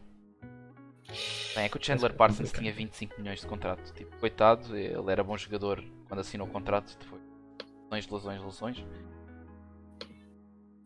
Bem, 1.56 1.66
é 1.66 1.70
que 1.70 1.78
o 1.78 1.84
Chandler 1.84 2.14
Parsons 2.14 2.52
tinha 2.52 2.74
25 2.74 3.22
milhões 3.22 3.40
de 3.40 3.48
contrato. 3.48 3.94
Tipo, 3.94 4.18
coitado, 4.18 4.76
ele 4.76 5.12
era 5.12 5.24
bom 5.24 5.38
jogador 5.38 5.84
quando 6.08 6.20
assinou 6.20 6.48
o 6.48 6.50
contrato. 6.50 6.98
Lesões, 7.96 8.08
lesões, 8.08 8.42
lesões. 8.42 8.80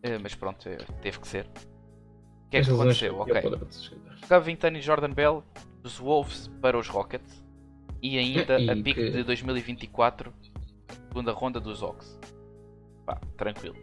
Uh, 0.06 0.20
mas 0.22 0.36
pronto, 0.36 0.68
eh, 0.70 0.78
teve 1.02 1.20
que 1.20 1.28
ser. 1.28 1.46
O 1.46 2.50
que 2.50 2.58
é 2.58 2.64
que 2.64 2.72
aconteceu? 2.72 3.20
Ok. 3.20 3.42
Covington 4.28 4.70
e 4.70 4.82
Jordan 4.82 5.12
Bell 5.12 5.44
dos 5.82 5.98
Wolves 5.98 6.48
para 6.62 6.78
os 6.78 6.88
Rockets 6.88 7.44
e 8.02 8.18
ainda 8.18 8.60
e 8.62 8.70
a 8.70 8.76
pique 8.76 8.94
que... 8.94 9.12
de 9.12 9.24
2024, 9.24 10.34
segunda 11.08 11.32
ronda 11.32 11.60
dos 11.60 11.82
Ox. 11.82 12.20
Pá, 13.06 13.20
tranquilo. 13.38 13.76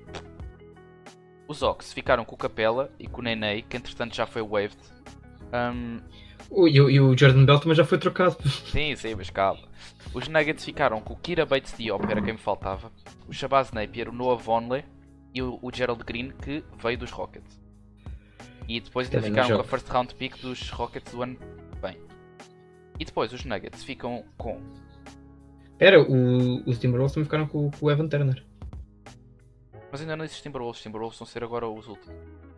Os 1.49 1.63
Ox 1.63 1.93
ficaram 1.93 2.25
com 2.25 2.35
o 2.35 2.39
Capela 2.39 2.91
e 2.99 3.07
com 3.07 3.21
o 3.21 3.25
Nenei, 3.25 3.63
que 3.63 3.77
entretanto 3.77 4.15
já 4.15 4.27
foi 4.27 4.43
waived. 4.43 4.79
Um... 5.53 6.01
O, 6.51 6.69
e, 6.69 6.77
e, 6.77 7.01
o 7.01 7.17
Jordan 7.17 7.45
Bell 7.45 7.59
também 7.59 7.77
já 7.77 7.85
foi 7.85 7.99
trocado. 7.99 8.37
Sim, 8.49 8.95
sim, 8.97 9.15
mas 9.15 9.31
calma. 9.31 9.63
Os 10.15 10.29
Nuggets 10.29 10.65
ficaram 10.65 11.01
com 11.01 11.15
o 11.15 11.17
Kira 11.17 11.45
Bates 11.45 11.75
Diop, 11.77 12.05
era 12.11 12.23
quem 12.23 12.35
me 12.35 12.39
faltava. 12.39 12.91
O 13.29 13.33
Shabazz 13.33 13.73
Napier, 13.73 14.09
o 14.09 14.13
Noah 14.13 14.41
Vonleh 14.41 14.85
e 15.35 15.43
o, 15.43 15.59
o 15.61 15.71
Gerald 15.75 16.03
Green, 16.05 16.31
que 16.31 16.65
veio 16.79 16.97
dos 16.97 17.11
Rockets. 17.11 17.61
E 18.69 18.81
depois 18.81 19.09
ainda 19.09 19.23
ficaram 19.23 19.57
com 19.57 19.61
a 19.61 19.65
first 19.65 19.89
round 19.89 20.15
pick 20.15 20.37
dos 20.41 20.71
Rockets 20.71 21.13
do 21.13 21.23
ano 21.23 21.37
bem. 21.81 21.99
E 22.99 23.05
depois 23.05 23.33
os 23.33 23.45
Nuggets 23.45 23.85
ficam 23.85 24.25
com. 24.37 24.61
Era, 25.79 26.01
o, 26.01 26.63
os 26.69 26.79
Timberwolves 26.79 27.13
também 27.13 27.27
ficaram 27.27 27.47
com, 27.47 27.71
com, 27.71 27.87
o 27.87 27.91
Evan 27.91 28.09
Turner. 28.09 28.43
Mas 29.93 30.01
ainda 30.01 30.17
não 30.17 30.25
existe 30.25 30.43
Timberwolves, 30.43 30.81
Timberwolves 30.83 31.19
vão 31.19 31.27
ser 31.27 31.45
agora 31.45 31.69
os 31.69 31.87
últimos. 31.87 32.17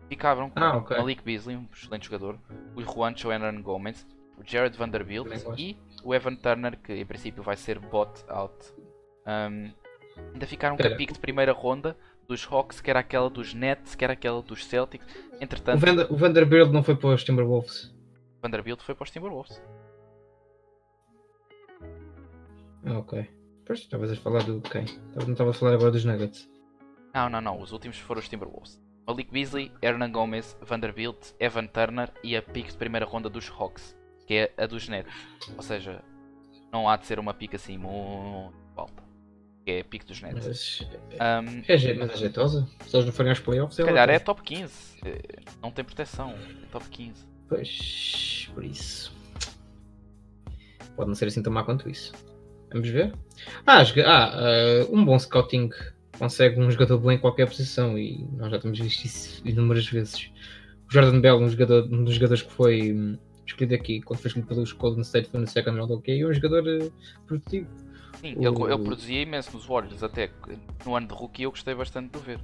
Ficavam 0.09 0.49
com 0.49 0.59
ah, 0.59 0.77
okay. 0.77 0.97
Malik 0.97 1.23
Beasley, 1.23 1.55
um 1.55 1.67
excelente 1.71 2.05
jogador, 2.05 2.37
o 2.75 2.81
Juancho 2.81 3.31
Hernan 3.31 3.61
Gomez, 3.61 4.07
o 4.37 4.43
Jared 4.43 4.75
Vanderbilt 4.75 5.27
e 5.55 5.77
o 6.03 6.15
Evan 6.15 6.35
Turner, 6.35 6.77
que 6.79 6.93
em 6.93 7.05
princípio 7.05 7.43
vai 7.43 7.55
ser 7.55 7.77
bot 7.77 8.25
out. 8.27 8.73
Um, 9.27 9.71
ainda 10.33 10.47
ficaram 10.47 10.75
com 10.75 10.87
a 10.87 10.95
pick 10.95 11.13
de 11.13 11.19
primeira 11.19 11.51
ronda 11.51 11.95
dos 12.27 12.47
Hawks, 12.49 12.81
que 12.81 12.89
era 12.89 12.99
aquela 12.99 13.29
dos 13.29 13.53
Nets, 13.53 13.93
que 13.93 14.03
era 14.03 14.13
aquela 14.13 14.41
dos 14.41 14.65
Celtics. 14.65 15.05
Entretanto, 15.39 15.77
o, 15.77 15.79
Vander, 15.79 16.13
o 16.13 16.15
Vanderbilt 16.15 16.71
não 16.71 16.83
foi 16.83 16.95
para 16.95 17.09
os 17.09 17.23
Timberwolves. 17.23 17.93
Vanderbilt 18.41 18.81
foi 18.81 18.95
para 18.95 19.03
os 19.03 19.11
Timberwolves. 19.11 19.61
Ah, 22.85 22.97
ok. 22.97 23.29
Pois, 23.65 23.79
estavas 23.79 24.11
a 24.11 24.15
falar 24.15 24.43
do 24.43 24.61
quem? 24.61 24.85
Não 25.15 25.33
estava 25.33 25.51
a 25.51 25.53
falar 25.53 25.73
agora 25.73 25.91
dos 25.91 26.05
Nuggets. 26.05 26.49
Não, 27.13 27.29
não, 27.29 27.41
não. 27.41 27.61
Os 27.61 27.71
últimos 27.71 27.99
foram 27.99 28.19
os 28.19 28.29
Timberwolves. 28.29 28.81
Malik 29.09 29.31
Beasley, 29.31 29.71
Hernan 29.81 30.11
Gomez, 30.11 30.55
Vanderbilt, 30.61 31.33
Evan 31.39 31.65
Turner 31.65 32.11
e 32.23 32.37
a 32.37 32.43
pick 32.43 32.67
de 32.67 32.77
primeira 32.77 33.07
ronda 33.07 33.27
dos 33.27 33.49
Hawks, 33.49 33.97
que 34.27 34.35
é 34.35 34.53
a 34.55 34.67
dos 34.67 34.87
Nets. 34.87 35.11
Ou 35.57 35.63
seja, 35.63 36.03
não 36.71 36.87
há 36.87 36.95
de 36.95 37.07
ser 37.07 37.17
uma 37.17 37.33
pick 37.33 37.55
assim 37.55 37.75
muito 37.75 38.53
alta. 38.77 39.01
Que 39.65 39.71
é 39.71 39.79
a 39.79 39.83
pick 39.83 40.05
dos 40.05 40.21
Nets. 40.21 40.45
Mas, 40.45 40.81
um, 41.13 41.63
é, 41.67 41.93
mas 41.95 42.11
é 42.11 42.17
jeitosa? 42.17 42.69
Se 42.85 42.95
eles 42.95 43.07
não 43.07 43.11
forem 43.11 43.31
aos 43.31 43.39
playoffs, 43.39 43.79
é 43.79 43.81
Se 43.81 43.87
calhar 43.87 44.09
é 44.11 44.19
top 44.19 44.43
15. 44.43 44.99
Eh, 45.03 45.21
não 45.59 45.71
tem 45.71 45.83
proteção. 45.83 46.35
É 46.63 46.65
top 46.71 46.87
15. 46.87 47.25
Pois, 47.47 48.51
por 48.53 48.63
isso. 48.63 49.11
Pode 50.95 51.07
não 51.07 51.15
ser 51.15 51.25
assim 51.25 51.41
tão 51.41 51.51
má 51.51 51.63
quanto 51.63 51.89
isso. 51.89 52.13
Vamos 52.71 52.89
ver. 52.89 53.11
Ah, 53.65 53.81
ah 53.81 54.85
uh, 54.85 54.95
um 54.95 55.03
bom 55.03 55.17
scouting 55.17 55.71
consegue 56.19 56.59
um 56.59 56.69
jogador 56.69 56.99
bom 56.99 57.11
em 57.11 57.17
qualquer 57.17 57.47
posição 57.47 57.97
e 57.97 58.27
nós 58.37 58.51
já 58.51 58.59
temos 58.59 58.77
visto 58.77 59.05
isso 59.05 59.41
inúmeras 59.47 59.87
vezes. 59.87 60.29
O 60.87 60.93
Jordan 60.93 61.21
Bell, 61.21 61.37
um, 61.37 61.49
jogador, 61.49 61.87
um 61.91 62.03
dos 62.03 62.15
jogadores 62.15 62.43
que 62.43 62.51
foi 62.51 62.91
hum, 62.91 63.17
escolhido 63.47 63.73
aqui, 63.73 64.01
quando 64.01 64.19
foi 64.19 64.27
escolhido 64.27 64.49
pelos 64.49 64.73
Golden 64.73 65.01
State, 65.01 65.29
foi 65.29 65.39
no 65.39 65.47
second 65.47 65.77
round, 65.77 65.93
ok, 65.93 66.21
é 66.21 66.27
um 66.27 66.33
jogador 66.33 66.63
uh, 66.67 66.91
produtivo. 67.25 67.67
Sim, 68.19 68.35
o... 68.35 68.41
ele, 68.41 68.73
ele 68.73 68.83
produzia 68.83 69.21
imenso 69.21 69.55
nos 69.55 69.65
Warriors, 69.65 70.03
até 70.03 70.29
no 70.85 70.95
ano 70.95 71.07
de 71.07 71.13
rookie 71.13 71.43
eu 71.43 71.51
gostei 71.51 71.73
bastante 71.73 72.11
de 72.11 72.17
o 72.17 72.21
ver. 72.21 72.39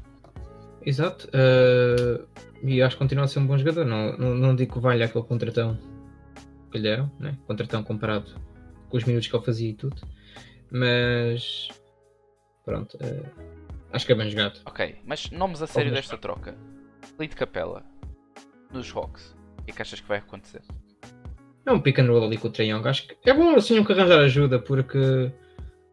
Exato, 0.86 1.28
uh, 1.28 2.26
e 2.64 2.82
acho 2.82 2.96
que 2.96 3.00
continua 3.00 3.26
a 3.26 3.28
ser 3.28 3.40
um 3.40 3.48
bom 3.48 3.58
jogador. 3.58 3.86
Não, 3.86 4.18
não, 4.18 4.36
não 4.36 4.56
digo 4.56 4.74
que 4.74 4.80
valha 4.80 5.06
aquele 5.06 5.24
contratão 5.26 5.78
que 6.72 6.78
lhe 6.78 6.84
deram, 6.84 7.12
né? 7.20 7.38
contratão 7.46 7.84
comparado 7.84 8.40
com 8.90 8.98
os 8.98 9.04
minutos 9.04 9.28
que 9.28 9.36
ele 9.36 9.44
fazia 9.44 9.70
e 9.70 9.74
tudo. 9.74 10.02
Mas 10.72 11.70
pronto, 12.64 12.98
uh, 12.98 13.55
acho 13.96 14.06
que 14.06 14.12
é 14.12 14.16
bem 14.16 14.30
jogado. 14.30 14.60
Ok, 14.66 14.98
mas 15.06 15.30
nomes 15.32 15.62
a 15.62 15.68
sério 15.68 15.92
desta 15.92 16.18
troca: 16.18 16.56
Clint 17.18 17.34
Capella 17.34 17.84
nos 18.72 18.94
Hawks. 18.96 19.36
O 19.60 19.64
que 19.64 19.72
é 19.72 19.74
que 19.74 19.82
achas 19.82 20.00
que 20.00 20.08
vai 20.08 20.20
acontecer? 20.20 20.62
É 21.66 21.72
um 21.72 21.80
pick 21.80 21.98
and 22.00 22.08
roll 22.08 22.24
ali 22.24 22.38
com 22.38 22.48
o 22.48 22.52
Trae 22.52 22.70
Young. 22.70 22.88
Acho 22.88 23.08
que 23.08 23.18
é 23.30 23.34
bom 23.34 23.58
tinham 23.58 23.84
que 23.84 23.92
arranjar 23.92 24.20
ajuda 24.20 24.60
porque. 24.60 24.98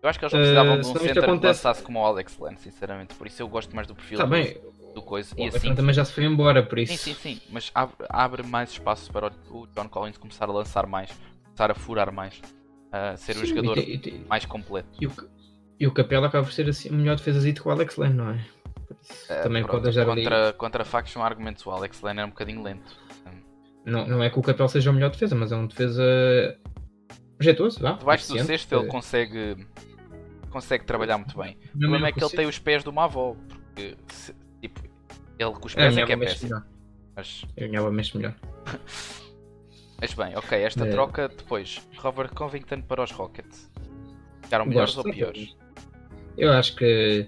Eu 0.03 0.09
acho 0.09 0.19
que 0.19 0.25
eles 0.25 0.33
não 0.33 0.41
precisavam 0.41 0.73
Eh, 0.73 0.75
de 0.75 0.81
um 0.81 0.83
senão 0.83 0.97
isto 0.97 1.07
center 1.07 1.23
que 1.23 1.31
acontece- 1.31 1.47
lançasse 1.67 1.83
como 1.85 2.01
o 2.01 2.05
Alex 2.05 2.39
Len, 2.39 2.57
sinceramente. 2.57 3.15
Por 3.15 3.27
isso 3.27 3.41
eu 3.41 3.49
gosto 3.49 3.75
mais 3.75 3.87
do 3.87 3.95
perfil 3.95 4.17
Está 4.19 4.25
do, 4.25 4.31
bem. 4.31 4.61
do 4.95 5.01
coisa. 5.01 5.35
O 5.35 5.39
E 5.39 5.43
Alex 5.43 5.57
assim, 5.57 5.75
também 5.75 5.95
já 5.95 6.05
se 6.05 6.13
foi 6.13 6.25
embora, 6.25 6.63
por 6.63 6.79
isso. 6.79 6.93
sim, 6.97 7.15
sim, 7.15 7.37
sim. 7.37 7.41
Mas 7.51 7.71
abre, 7.75 7.95
abre 8.09 8.43
mais 8.43 8.73
espaço 8.73 9.11
para 9.13 9.29
o, 9.51 9.61
o 9.63 9.67
John 9.69 9.89
Collins 9.89 10.19
começar 10.19 10.49
a 10.49 10.53
lançar 10.53 10.87
mais, 10.87 11.11
começar 11.45 11.71
a 11.71 11.75
furar 11.75 12.13
mais, 12.13 12.43
a 12.91 13.17
ser 13.17 13.37
um 13.37 13.41
Sim, 13.41 13.47
jogador 13.47 13.79
e, 13.79 13.95
e 14.05 14.25
mais 14.29 14.45
completo. 14.45 14.89
e 15.01 15.07
o, 15.07 15.13
e 15.83 15.87
o 15.87 15.93
Capela 15.93 16.29
acaba 16.29 16.45
por 16.47 16.53
ser 16.53 16.69
assim, 16.69 16.89
a 16.89 16.93
melhor 16.93 17.17
defesazito 17.17 17.63
que 17.63 17.69
o 17.69 17.71
Alex 17.73 17.97
Len, 17.97 18.11
não 18.15 18.31
é? 18.31 18.41
Eh, 19.29 19.43
também 19.43 19.63
pronto, 19.63 19.83
pode 19.83 19.89
ajudar 19.89 20.13
ali. 20.13 20.23
contra, 20.23 20.53
contra 20.53 20.85
factos 20.85 21.13
são 21.13 21.25
argumentos. 21.25 21.67
O 21.67 21.71
Alex 21.71 22.01
Len 22.03 22.21
é 22.21 22.25
um 22.25 22.29
bocadinho 22.29 22.63
lento. 22.63 22.97
Não, 23.85 24.07
não 24.07 24.23
é 24.23 24.31
que 24.31 24.39
o 24.39 24.43
Capel 24.43 24.69
seja 24.69 24.91
a 24.91 24.93
melhor 24.93 25.11
defesa, 25.11 25.35
mas 25.35 25.51
é 25.51 25.57
um 25.57 25.67
defesa 25.67 26.57
jeitoso, 27.41 27.81
vá. 27.81 27.93
Debaixo 27.95 28.33
do 28.33 28.39
sexto 28.45 28.73
ele 28.77 28.85
eh, 28.85 28.89
consegue, 28.89 29.67
consegue 30.51 30.85
trabalhar 30.85 31.19
muito 31.19 31.37
bem. 31.37 31.55
O 31.55 31.57
não 31.57 31.81
problema 31.81 31.97
melhor 31.97 32.09
é 32.09 32.13
que 32.13 32.19
ele 32.21 32.27
o 32.27 32.31
tem 32.37 32.47
os 32.47 32.59
pés 32.61 32.85
uma 32.87 33.05
avó. 33.05 33.35
Porque, 33.49 33.97
se- 34.09 34.35
tipo, 34.61 34.81
ele 35.39 35.51
com 35.53 35.67
os 35.67 35.73
É, 35.73 35.77
pés 35.77 35.97
é, 35.97 36.03
a 36.03 36.07
que 36.07 36.13
é 36.13 36.17
péssimo. 36.17 36.51
melhor. 36.51 36.67
Mas, 37.17 37.45
A 37.59 37.61
minha 37.67 37.81
avó 37.81 37.91
mexe 37.91 38.17
melhor. 38.17 38.35
mas 40.01 40.15
bem, 40.15 40.37
ok, 40.37 40.63
esta 40.63 40.87
É. 40.87 40.91
troca 40.91 41.29
depois. 41.29 41.81
Robert 41.99 42.33
Covington 42.35 42.83
para 42.83 43.03
os 43.03 43.11
Rockets. 43.11 43.69
Ficaram 44.43 44.67
melhores 44.67 44.95
Gosto. 44.95 45.09
ou 45.09 45.13
piores? 45.15 45.57
Eu 46.37 46.53
acho 46.53 46.75
que. 46.77 47.27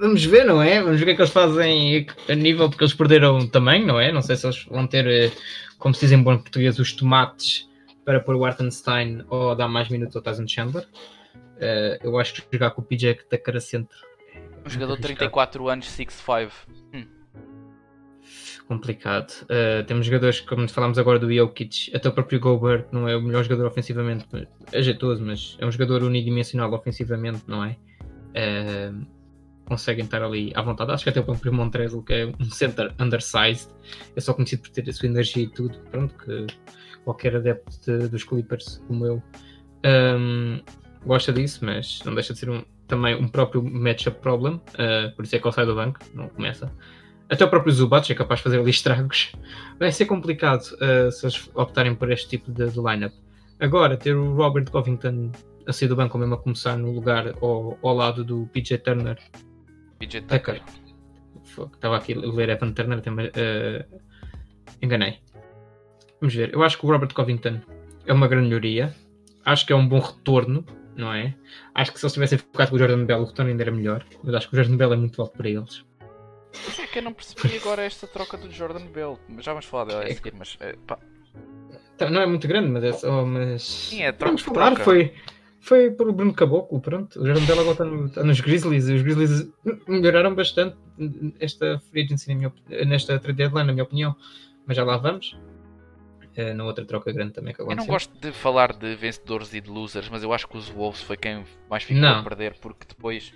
Vamos 0.00 0.24
ver, 0.24 0.44
não 0.44 0.62
é? 0.62 0.80
Vamos 0.82 0.98
ver 0.98 1.02
o 1.02 1.06
que 1.06 1.12
é 1.12 1.14
que 1.14 1.22
eles 1.22 1.32
fazem 1.32 2.06
a 2.28 2.34
nível, 2.34 2.68
porque 2.68 2.84
eles 2.84 2.94
perderam 2.94 3.46
também, 3.46 3.84
não 3.84 4.00
é? 4.00 4.10
Não 4.10 4.22
sei 4.22 4.36
se 4.36 4.46
eles 4.46 4.64
vão 4.64 4.86
ter, 4.86 5.06
eh, 5.06 5.32
como 5.78 5.94
se 5.94 6.02
diz 6.02 6.12
em 6.12 6.22
bom 6.22 6.36
português, 6.38 6.78
os 6.78 6.92
tomates 6.92 7.68
para 8.04 8.20
pôr 8.20 8.36
o 8.36 8.44
Artenstein 8.44 9.24
ou 9.28 9.54
dar 9.54 9.68
mais 9.68 9.88
minutos 9.88 10.16
ao 10.16 10.22
Tyson 10.22 10.46
Chandler. 10.48 10.86
Eh, 11.60 11.98
eu 12.02 12.18
acho 12.18 12.34
que 12.34 12.42
jogar 12.52 12.70
com 12.70 12.82
o 12.82 12.84
PJ 12.84 13.14
Tucker 13.28 13.56
a 13.56 13.60
centro 13.60 13.98
Um 14.64 14.70
jogador 14.70 14.96
de 14.98 15.06
arriscado. 15.06 15.30
34 15.30 15.68
anos, 15.68 15.86
6'5. 15.88 16.50
complicado. 18.66 19.32
Uh, 19.44 19.84
temos 19.86 20.06
jogadores, 20.06 20.40
como 20.40 20.68
falámos 20.68 20.98
agora 20.98 21.18
do 21.18 21.32
Jokic, 21.32 21.94
até 21.94 22.08
o 22.08 22.12
próprio 22.12 22.40
Gobert 22.40 22.86
não 22.90 23.08
é 23.08 23.16
o 23.16 23.22
melhor 23.22 23.44
jogador 23.44 23.66
ofensivamente, 23.66 24.26
é 24.72 24.82
jeitoso, 24.82 25.24
mas 25.24 25.56
é 25.60 25.66
um 25.66 25.70
jogador 25.70 26.02
unidimensional 26.02 26.72
ofensivamente, 26.72 27.44
não 27.46 27.64
é? 27.64 27.76
Uh, 28.36 29.06
conseguem 29.64 30.04
estar 30.04 30.22
ali 30.22 30.52
à 30.54 30.62
vontade. 30.62 30.92
Acho 30.92 31.04
que 31.04 31.10
até 31.10 31.20
o 31.20 31.24
próprio 31.24 31.52
Montrezl, 31.52 32.00
que 32.00 32.12
é 32.12 32.26
um 32.26 32.50
center 32.50 32.94
undersized, 33.00 33.68
é 34.14 34.20
só 34.20 34.32
conhecido 34.32 34.62
por 34.62 34.70
ter 34.70 34.88
a 34.88 34.92
sua 34.92 35.08
energia 35.08 35.42
e 35.42 35.48
tudo, 35.48 35.78
pronto, 35.90 36.14
que 36.14 36.46
qualquer 37.04 37.36
adepto 37.36 37.76
de- 37.84 38.08
dos 38.08 38.22
Clippers 38.22 38.82
como 38.86 39.04
eu 39.04 39.22
um, 39.84 40.60
gosta 41.04 41.32
disso, 41.32 41.64
mas 41.64 42.00
não 42.04 42.14
deixa 42.14 42.32
de 42.32 42.38
ser 42.38 42.50
um, 42.50 42.62
também 42.86 43.14
um 43.14 43.28
próprio 43.28 43.62
matchup 43.62 44.20
problem, 44.20 44.54
uh, 44.54 45.14
por 45.14 45.24
isso 45.24 45.34
é 45.34 45.38
que 45.38 45.46
ele 45.46 45.54
sai 45.54 45.66
do 45.66 45.74
banco, 45.74 45.98
não 46.14 46.28
começa. 46.28 46.72
Até 47.28 47.44
o 47.44 47.48
próprio 47.48 47.72
Zubac 47.72 48.10
é 48.10 48.14
capaz 48.14 48.38
de 48.38 48.44
fazer 48.44 48.60
ali 48.60 48.70
estragos. 48.70 49.32
Vai 49.80 49.90
ser 49.90 50.06
complicado 50.06 50.62
uh, 50.62 51.10
se 51.10 51.26
eles 51.26 51.50
optarem 51.54 51.94
por 51.94 52.10
este 52.12 52.28
tipo 52.28 52.52
de, 52.52 52.68
de 52.70 52.78
lineup. 52.78 53.12
Agora, 53.58 53.96
ter 53.96 54.14
o 54.14 54.34
Robert 54.34 54.70
Covington 54.70 55.32
a 55.66 55.72
sair 55.72 55.88
do 55.88 55.96
banco, 55.96 56.16
ou 56.16 56.20
mesmo 56.20 56.34
a 56.34 56.38
começar 56.38 56.76
no 56.76 56.92
lugar 56.92 57.34
ao, 57.42 57.78
ao 57.82 57.94
lado 57.94 58.24
do 58.24 58.46
PJ 58.52 58.78
Turner. 58.78 59.18
PJ 59.98 60.26
Tucker. 60.26 60.62
Estava 61.74 61.96
aqui 61.96 62.12
a 62.12 62.18
ler 62.18 62.50
Evan 62.50 62.72
Turner, 62.72 62.98
até 62.98 63.10
me, 63.10 63.28
uh, 63.28 64.00
enganei. 64.82 65.20
Vamos 66.20 66.34
ver. 66.34 66.52
Eu 66.52 66.62
acho 66.62 66.78
que 66.78 66.86
o 66.86 66.90
Robert 66.90 67.12
Covington 67.14 67.60
é 68.06 68.12
uma 68.12 68.28
grande 68.28 68.48
melhoria. 68.48 68.94
Acho 69.44 69.66
que 69.66 69.72
é 69.72 69.76
um 69.76 69.86
bom 69.86 70.00
retorno, 70.00 70.64
não 70.96 71.12
é? 71.12 71.34
Acho 71.74 71.92
que 71.92 72.00
se 72.00 72.04
eles 72.06 72.12
tivessem 72.14 72.38
focado 72.38 72.70
com 72.70 72.76
o 72.76 72.78
Jordan 72.78 73.04
Bell, 73.04 73.20
o 73.20 73.24
retorno 73.24 73.50
ainda 73.50 73.62
era 73.62 73.70
melhor. 73.70 74.04
Mas 74.22 74.34
acho 74.34 74.48
que 74.48 74.54
o 74.54 74.56
Jordan 74.56 74.76
Bell 74.76 74.92
é 74.92 74.96
muito 74.96 75.20
alto 75.22 75.36
para 75.36 75.48
eles. 75.48 75.84
Mas 76.66 76.78
é 76.78 76.86
que 76.86 76.98
eu 76.98 77.02
não 77.02 77.12
percebi 77.12 77.56
agora 77.56 77.82
esta 77.82 78.06
troca 78.06 78.36
do 78.36 78.50
Jordan 78.50 78.86
Bell. 78.86 79.18
Já 79.38 79.52
vamos 79.52 79.66
falar 79.66 79.84
dela 79.84 80.02
a 80.02 80.08
É 80.08 80.14
seguir, 80.14 80.34
mas 80.34 80.58
Tá, 81.96 82.10
Não 82.10 82.20
é 82.20 82.26
muito 82.26 82.46
grande, 82.46 82.68
mas 82.68 82.84
é 82.84 82.92
só. 82.92 83.24
Mas... 83.24 83.62
Sim, 83.62 84.02
é 84.02 84.12
troca 84.12 84.26
Vamos 84.26 84.42
falar, 84.42 84.66
troca. 84.72 84.84
foi, 84.84 85.14
foi 85.66 85.90
pelo 85.90 86.12
Bruno 86.12 86.32
Caboclo, 86.32 86.80
pronto. 86.80 87.20
O 87.20 87.26
Jordan 87.26 87.44
Bell 87.44 87.60
agora 87.60 87.72
está, 87.72 87.84
no- 87.84 88.06
está 88.06 88.24
nos 88.24 88.40
Grizzlies 88.40 88.88
e 88.88 88.94
os 88.94 89.02
Grizzlies 89.02 89.48
melhoraram 89.88 90.34
bastante 90.34 90.76
esta 91.40 91.78
free 91.90 92.04
agency, 92.04 92.28
na 92.28 92.34
minha, 92.36 92.52
nesta 92.86 93.18
trade 93.18 93.36
deadline, 93.36 93.66
na 93.66 93.72
minha 93.72 93.84
opinião. 93.84 94.14
Mas 94.66 94.76
já 94.76 94.84
lá 94.84 94.96
vamos. 94.96 95.36
Eh, 96.36 96.52
na 96.52 96.64
outra 96.64 96.84
troca 96.84 97.10
grande 97.12 97.32
também 97.32 97.54
que 97.54 97.60
Eu 97.60 97.64
não 97.66 97.72
aconteceu. 97.72 97.92
gosto 97.94 98.20
de 98.20 98.30
falar 98.32 98.72
de 98.74 98.94
vencedores 98.94 99.54
e 99.54 99.60
de 99.60 99.70
losers, 99.70 100.08
mas 100.10 100.22
eu 100.22 100.32
acho 100.32 100.46
que 100.46 100.56
os 100.56 100.68
Wolves 100.68 101.00
foi 101.02 101.16
quem 101.16 101.44
mais 101.70 101.82
ficou 101.82 102.02
Não. 102.02 102.20
a 102.20 102.22
perder, 102.22 102.54
porque 102.60 102.86
depois. 102.86 103.32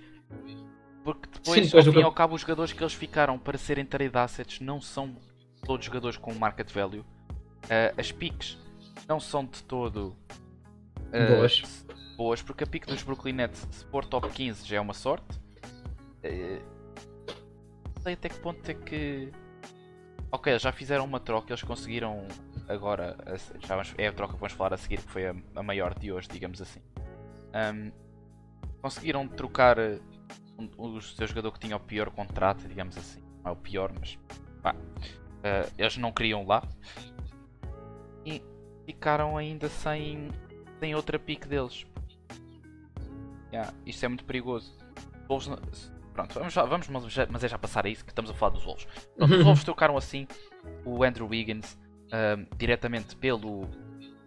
Porque 1.03 1.27
depois, 1.33 1.65
depois 1.65 1.87
ao 1.87 1.93
fim 1.93 1.99
e 1.99 2.03
ao 2.03 2.11
cabo, 2.11 2.35
os 2.35 2.41
jogadores 2.41 2.71
que 2.73 2.81
eles 2.83 2.93
ficaram 2.93 3.39
para 3.39 3.57
serem 3.57 3.85
trade 3.85 4.15
assets 4.15 4.59
não 4.59 4.79
são 4.79 5.15
todos 5.65 5.85
jogadores 5.85 6.15
com 6.17 6.31
market 6.35 6.71
value. 6.71 7.03
Ah, 7.69 7.91
as 7.97 8.11
picks 8.11 8.57
não 9.09 9.19
são 9.19 9.45
de 9.45 9.63
todo 9.63 10.15
ah, 11.11 11.35
Boas. 11.35 11.85
Boas, 12.21 12.41
porque 12.43 12.63
a 12.63 12.67
pick 12.67 12.85
dos 12.85 13.01
Brooklyn 13.01 13.33
Nets, 13.33 13.67
se 13.71 13.83
for 13.85 14.05
top 14.05 14.29
15, 14.29 14.67
já 14.67 14.77
é 14.77 14.79
uma 14.79 14.93
sorte. 14.93 15.39
Eh, 16.21 16.61
não 17.95 18.01
sei 18.03 18.13
até 18.13 18.29
que 18.29 18.39
ponto 18.39 18.69
é 18.69 18.73
que. 18.75 19.31
Ok, 20.31 20.57
já 20.59 20.71
fizeram 20.71 21.03
uma 21.03 21.19
troca, 21.19 21.51
eles 21.51 21.63
conseguiram 21.63 22.27
agora. 22.67 23.17
Já 23.67 23.75
vamos- 23.75 23.93
é 23.97 24.07
a 24.07 24.13
troca 24.13 24.33
que 24.35 24.39
vamos 24.39 24.53
falar 24.53 24.73
a 24.75 24.77
seguir, 24.77 24.97
que 25.01 25.09
foi 25.11 25.27
a, 25.27 25.35
a 25.55 25.63
maior 25.63 25.97
de 25.97 26.11
hoje, 26.11 26.27
digamos 26.31 26.61
assim. 26.61 26.79
Ahm, 27.53 27.91
conseguiram 28.81 29.27
trocar 29.27 29.77
eh, 29.79 29.99
um- 30.59 30.69
o 30.77 31.01
seu 31.01 31.25
jogador 31.27 31.51
que 31.51 31.59
tinha 31.59 31.75
o 31.75 31.79
pior 31.79 32.11
contrato, 32.11 32.67
digamos 32.67 32.95
assim. 32.97 33.19
Não 33.43 33.49
é 33.49 33.53
o 33.53 33.57
pior, 33.57 33.91
mas. 33.99 34.17
pá, 34.61 34.75
eh, 35.43 35.67
eles 35.75 35.97
não 35.97 36.11
queriam 36.11 36.45
lá. 36.45 36.61
E 38.25 38.41
ficaram 38.85 39.35
ainda 39.37 39.67
sem, 39.67 40.29
sem 40.79 40.93
outra 40.93 41.17
pick 41.17 41.47
deles. 41.47 41.83
Yeah, 43.51 43.73
isto 43.85 44.05
é 44.05 44.07
muito 44.07 44.23
perigoso. 44.25 44.77
Os 45.29 45.47
Wolves 45.47 45.91
Pronto, 46.13 46.33
vamos, 46.33 46.53
já- 46.53 46.65
vamos 46.65 46.87
mas, 46.89 47.43
é 47.43 47.47
já 47.47 47.57
passar 47.57 47.85
a 47.85 47.89
isso 47.89 48.03
que 48.03 48.11
estamos 48.11 48.29
a 48.29 48.33
falar 48.33 48.51
dos 48.51 48.63
Wolves. 48.65 48.85
Pronto, 49.15 49.33
os 49.33 49.43
Wolves 49.43 49.63
trocaram 49.65 49.97
assim 49.97 50.27
o 50.85 51.03
Andrew 51.03 51.27
Wiggins 51.27 51.77
ahm, 52.11 52.45
diretamente 52.57 53.15
pelo, 53.15 53.65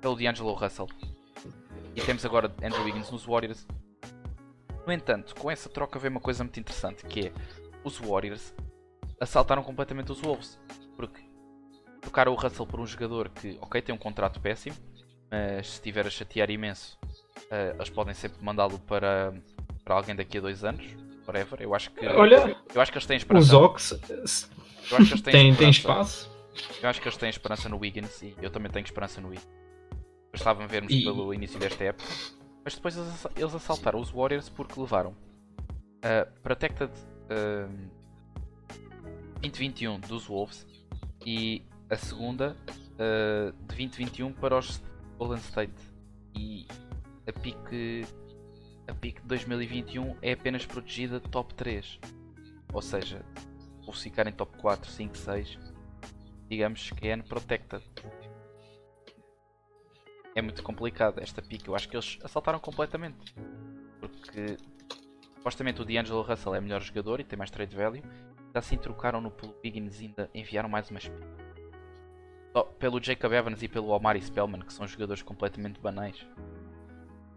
pelo 0.01 0.17
D'Angelo 0.17 0.55
Russell. 0.55 0.89
E 1.95 2.01
temos 2.01 2.25
agora 2.25 2.51
Andrew 2.63 2.83
Wiggins 2.85 3.11
nos 3.11 3.25
Warriors. 3.25 3.67
No 4.87 4.93
entanto, 4.93 5.35
com 5.35 5.51
essa 5.51 5.69
troca 5.69 5.99
veio 5.99 6.11
uma 6.11 6.21
coisa 6.21 6.43
muito 6.43 6.59
interessante, 6.59 7.05
que 7.05 7.29
é 7.29 7.33
os 7.85 7.99
Warriors 7.99 8.55
assaltaram 9.21 9.63
completamente 9.63 10.11
os 10.11 10.21
Wolves. 10.21 10.59
Porque 10.97 11.23
trocaram 12.01 12.33
o 12.33 12.35
Russell 12.35 12.67
por 12.67 12.81
um 12.81 12.87
jogador 12.87 13.29
que, 13.29 13.59
ok, 13.61 13.81
tem 13.83 13.95
um 13.95 13.99
contrato 13.99 14.41
péssimo, 14.41 14.77
mas 15.31 15.67
se 15.69 15.73
estiver 15.75 16.07
a 16.07 16.11
chatear 16.11 16.51
imenso, 16.51 16.99
eh, 17.55 17.73
eles 17.77 17.91
podem 17.91 18.15
sempre 18.15 18.43
mandá-lo 18.43 18.79
para, 18.81 19.33
para 19.85 19.95
alguém 19.95 20.15
daqui 20.17 20.39
a 20.39 20.41
dois 20.41 20.65
anos, 20.65 20.85
whatever. 21.27 21.61
Eu 21.63 21.75
acho 21.75 21.91
que, 21.93 22.07
Olha, 22.07 22.57
eu 22.75 22.81
acho 22.81 22.91
que 22.93 22.99
eles 22.99 23.07
têm 23.07 23.17
os 23.17 23.23
esperança. 23.23 23.57
Ox 23.57 23.93
Eu 23.93 24.97
acho 24.99 25.07
que 25.07 25.13
eles 25.13 25.21
têm, 25.23 25.55
têm 25.55 25.71
esperança. 25.71 26.11
espaço. 26.21 26.35
Eu 26.83 26.89
acho 26.89 27.01
que 27.01 27.09
eles 27.09 27.17
têm 27.19 27.29
esperança 27.31 27.69
no 27.69 27.79
Wiggins 27.79 28.23
e 28.23 28.35
eu 28.41 28.51
também 28.51 28.71
tenho 28.71 28.85
esperança 28.85 29.21
no 29.21 29.29
Wiggins. 29.29 29.49
De 30.33 30.67
vermos 30.67 30.93
E- 30.93 31.05
pelo 31.05 31.33
início 31.33 31.59
desta 31.61 31.85
época. 31.85 32.09
Mas 32.65 32.75
depois 32.75 32.97
eles, 32.97 33.09
assa- 33.11 33.31
eles 33.37 33.55
assaltaram 33.55 34.01
os 34.01 34.11
Warriors 34.11 34.49
porque 34.49 34.79
levaram 34.81 35.15
a 36.03 36.27
Protected 36.43 36.91
um, 37.31 37.89
2021 39.43 40.01
dos 40.01 40.27
Wolves 40.27 40.67
e 41.25 41.63
a 41.91 41.97
segunda 41.97 42.57
uh, 42.95 43.53
de 43.53 43.77
2021 43.77 44.33
para 44.33 44.59
os 44.59 44.83
Golden 45.19 45.39
State. 45.39 45.73
E 46.35 46.67
a 47.27 47.33
pique, 47.33 48.05
a 48.87 48.95
pique 48.95 49.21
de 49.21 49.29
2021 49.29 50.17
é 50.21 50.33
apenas 50.33 50.67
protegida 50.67 51.21
de 51.21 51.29
top 51.29 51.55
3. 51.55 51.99
Ou 52.73 52.83
seja, 52.83 53.25
se 53.93 54.03
ficar 54.03 54.27
em 54.27 54.33
top 54.33 54.57
4, 54.59 54.91
5, 54.91 55.17
6, 55.17 55.59
digamos 56.49 56.91
que 56.91 57.09
é 57.09 57.17
unprotected. 57.17 57.83
É 60.35 60.43
muito 60.43 60.63
complicado 60.63 61.21
esta 61.21 61.41
pique. 61.41 61.69
Eu 61.69 61.77
acho 61.77 61.89
que 61.89 61.97
eles 61.97 62.19
assaltaram 62.23 62.59
completamente. 62.59 63.35
Porque 64.01 64.57
supostamente 65.37 65.81
o 65.81 65.85
D'Angelo 65.85 66.23
Russell 66.23 66.55
é 66.55 66.61
melhor 66.61 66.83
jogador 66.83 67.21
e 67.21 67.25
tem 67.25 67.39
mais 67.39 67.51
trade 67.51 67.77
value. 67.77 68.03
Ainda 68.47 68.59
assim 68.59 68.77
trocaram-no 68.77 69.31
pelo 69.31 69.55
Wiggins 69.65 70.01
e 70.01 70.07
ainda 70.07 70.31
enviaram 70.35 70.69
mais 70.69 70.91
umas 70.91 71.11
Pelo 72.79 73.03
Jacob 73.03 73.33
Evans 73.33 73.63
e 73.63 73.69
pelo 73.69 73.89
Omari 73.89 74.21
Spellman, 74.21 74.61
que 74.61 74.73
são 74.73 74.87
jogadores 74.87 75.23
completamente 75.23 75.81
banais. 75.81 76.27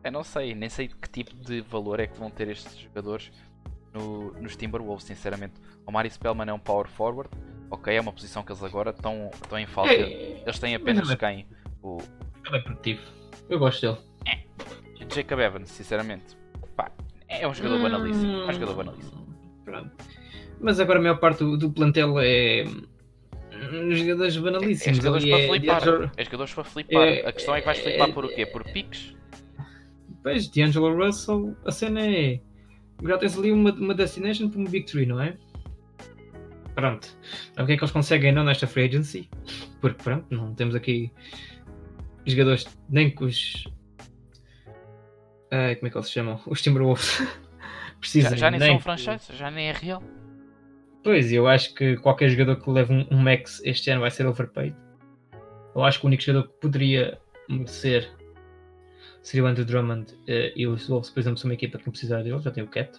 Eu 0.08 0.12
não 0.14 0.24
sei, 0.24 0.56
nem 0.56 0.70
sei 0.70 0.88
de 0.88 0.96
que 0.96 1.10
tipo 1.10 1.36
de 1.36 1.60
valor 1.60 2.00
é 2.00 2.08
que 2.08 2.18
vão 2.18 2.30
ter 2.30 2.48
estes 2.48 2.78
jogadores 2.80 3.30
no- 3.94 4.32
nos 4.42 4.56
Timberwolves, 4.56 5.04
sinceramente. 5.06 5.56
Omari 5.86 6.10
Spellman 6.10 6.48
é 6.50 6.54
um 6.54 6.60
power 6.60 6.88
forward, 6.88 7.30
ok, 7.70 7.94
é 7.94 8.00
uma 8.00 8.14
posição 8.14 8.42
que 8.42 8.50
eles 8.54 8.64
agora 8.64 8.92
estão, 8.92 9.30
estão 9.34 9.60
em 9.60 9.66
falta. 9.68 9.92
É, 9.92 10.42
Eles 10.46 10.60
têm 10.60 10.76
apenas 10.76 11.10
mas- 11.10 11.18
quem? 11.20 11.46
O 11.84 11.98
Ele 12.46 12.56
é 12.56 12.60
produtivo. 12.62 13.02
Eu 13.50 13.60
gosto 13.60 13.82
dele. 13.82 13.98
Jacob 15.14 15.40
Evans, 15.42 15.70
sinceramente, 15.72 16.38
pá, 16.76 16.90
é 17.28 17.46
um 17.46 17.54
jogador 17.54 17.82
banalíssimo. 17.82 18.32
É 18.44 18.46
um 18.48 18.54
jogador 18.54 18.76
banalíssimo. 18.76 19.28
Pronto. 19.66 19.92
Mas 20.62 20.80
agora 20.80 21.00
a 21.00 21.02
maior 21.02 21.20
parte 21.20 21.40
do, 21.40 21.58
do 21.58 21.70
plantel 21.70 22.18
é. 22.20 22.64
hum, 22.66 23.92
Jogadores 23.94 24.38
É, 24.38 24.40
banalíssimos. 24.40 24.98
jogadores 25.00 25.24
Ali 25.26 25.32
para 25.32 25.42
é 25.42 25.48
flipar. 25.48 25.80
D'Angelo- 25.82 26.12
É 26.16 26.24
jogadores 26.24 26.54
para 26.54 26.64
flipar. 26.64 27.04
É- 27.08 27.28
a 27.28 27.32
questão 27.34 27.54
é 27.56 27.60
que 27.60 27.66
vais 27.66 27.80
flipar 27.80 28.14
por 28.14 28.24
o 28.24 28.30
quê? 28.30 28.46
Por 28.46 28.64
piques? 28.64 29.17
Pois, 30.28 30.50
D'Angelo 30.50 30.94
Russell, 30.94 31.56
a 31.66 31.72
cena 31.72 32.06
é. 32.06 32.42
Já 33.02 33.18
tens 33.18 33.38
ali 33.38 33.50
uma, 33.54 33.72
uma 33.72 33.94
destination 33.94 34.50
para 34.50 34.60
uma 34.60 34.70
victory, 34.70 35.06
não 35.06 35.22
é? 35.22 35.38
Pronto. 36.76 37.08
Então, 37.50 37.64
o 37.64 37.68
que 37.68 37.72
é 37.74 37.78
que 37.78 37.82
eles 37.82 37.92
conseguem 37.94 38.34
não 38.34 38.44
nesta 38.44 38.68
free 38.68 38.90
agency? 38.90 39.30
Porque, 39.80 40.04
pronto, 40.04 40.26
não 40.30 40.54
temos 40.54 40.76
aqui 40.76 41.10
jogadores 42.26 42.68
nem 42.90 43.10
que 43.10 43.24
os. 43.24 43.64
Como 45.50 45.54
é 45.54 45.76
que 45.76 45.86
eles 45.98 46.08
se 46.08 46.12
chamam? 46.14 46.42
Os 46.46 46.62
Timberwolves. 46.62 47.20
Já, 47.20 47.26
Precisam 48.02 48.36
já 48.38 48.52
nem 48.52 48.60
são 48.60 48.78
que- 48.78 48.84
franchise, 48.84 49.34
já 49.34 49.50
nem 49.50 49.70
é 49.70 49.72
real. 49.72 50.04
Pois, 51.06 51.32
eu 51.32 51.48
acho 51.48 51.74
que 51.74 51.96
qualquer 51.96 52.28
jogador 52.28 52.58
que 52.58 52.70
leve 52.70 52.94
um, 52.94 53.08
um 53.10 53.18
max 53.18 53.62
este 53.64 53.90
ano 53.92 54.02
vai 54.02 54.12
ser 54.12 54.28
overpaid. 54.28 54.76
Eu 55.74 55.84
acho 55.86 56.02
que 56.02 56.06
o 56.06 56.08
único 56.08 56.22
jogador 56.22 56.50
que 56.50 56.60
poderia 56.60 57.18
merecer 57.48 58.17
seria 59.28 59.44
o 59.44 59.48
Andrew 59.48 59.66
Drummond 59.66 60.18
eh, 60.26 60.54
e 60.56 60.66
os 60.66 60.88
Wolves, 60.88 61.10
por 61.10 61.20
exemplo, 61.20 61.38
são 61.38 61.50
uma 61.50 61.54
equipa 61.54 61.78
que 61.78 61.86
não 61.86 61.92
precisa 61.92 62.24
dele, 62.24 62.40
já 62.40 62.50
tem 62.50 62.64
o 62.64 62.68
Cat. 62.68 62.98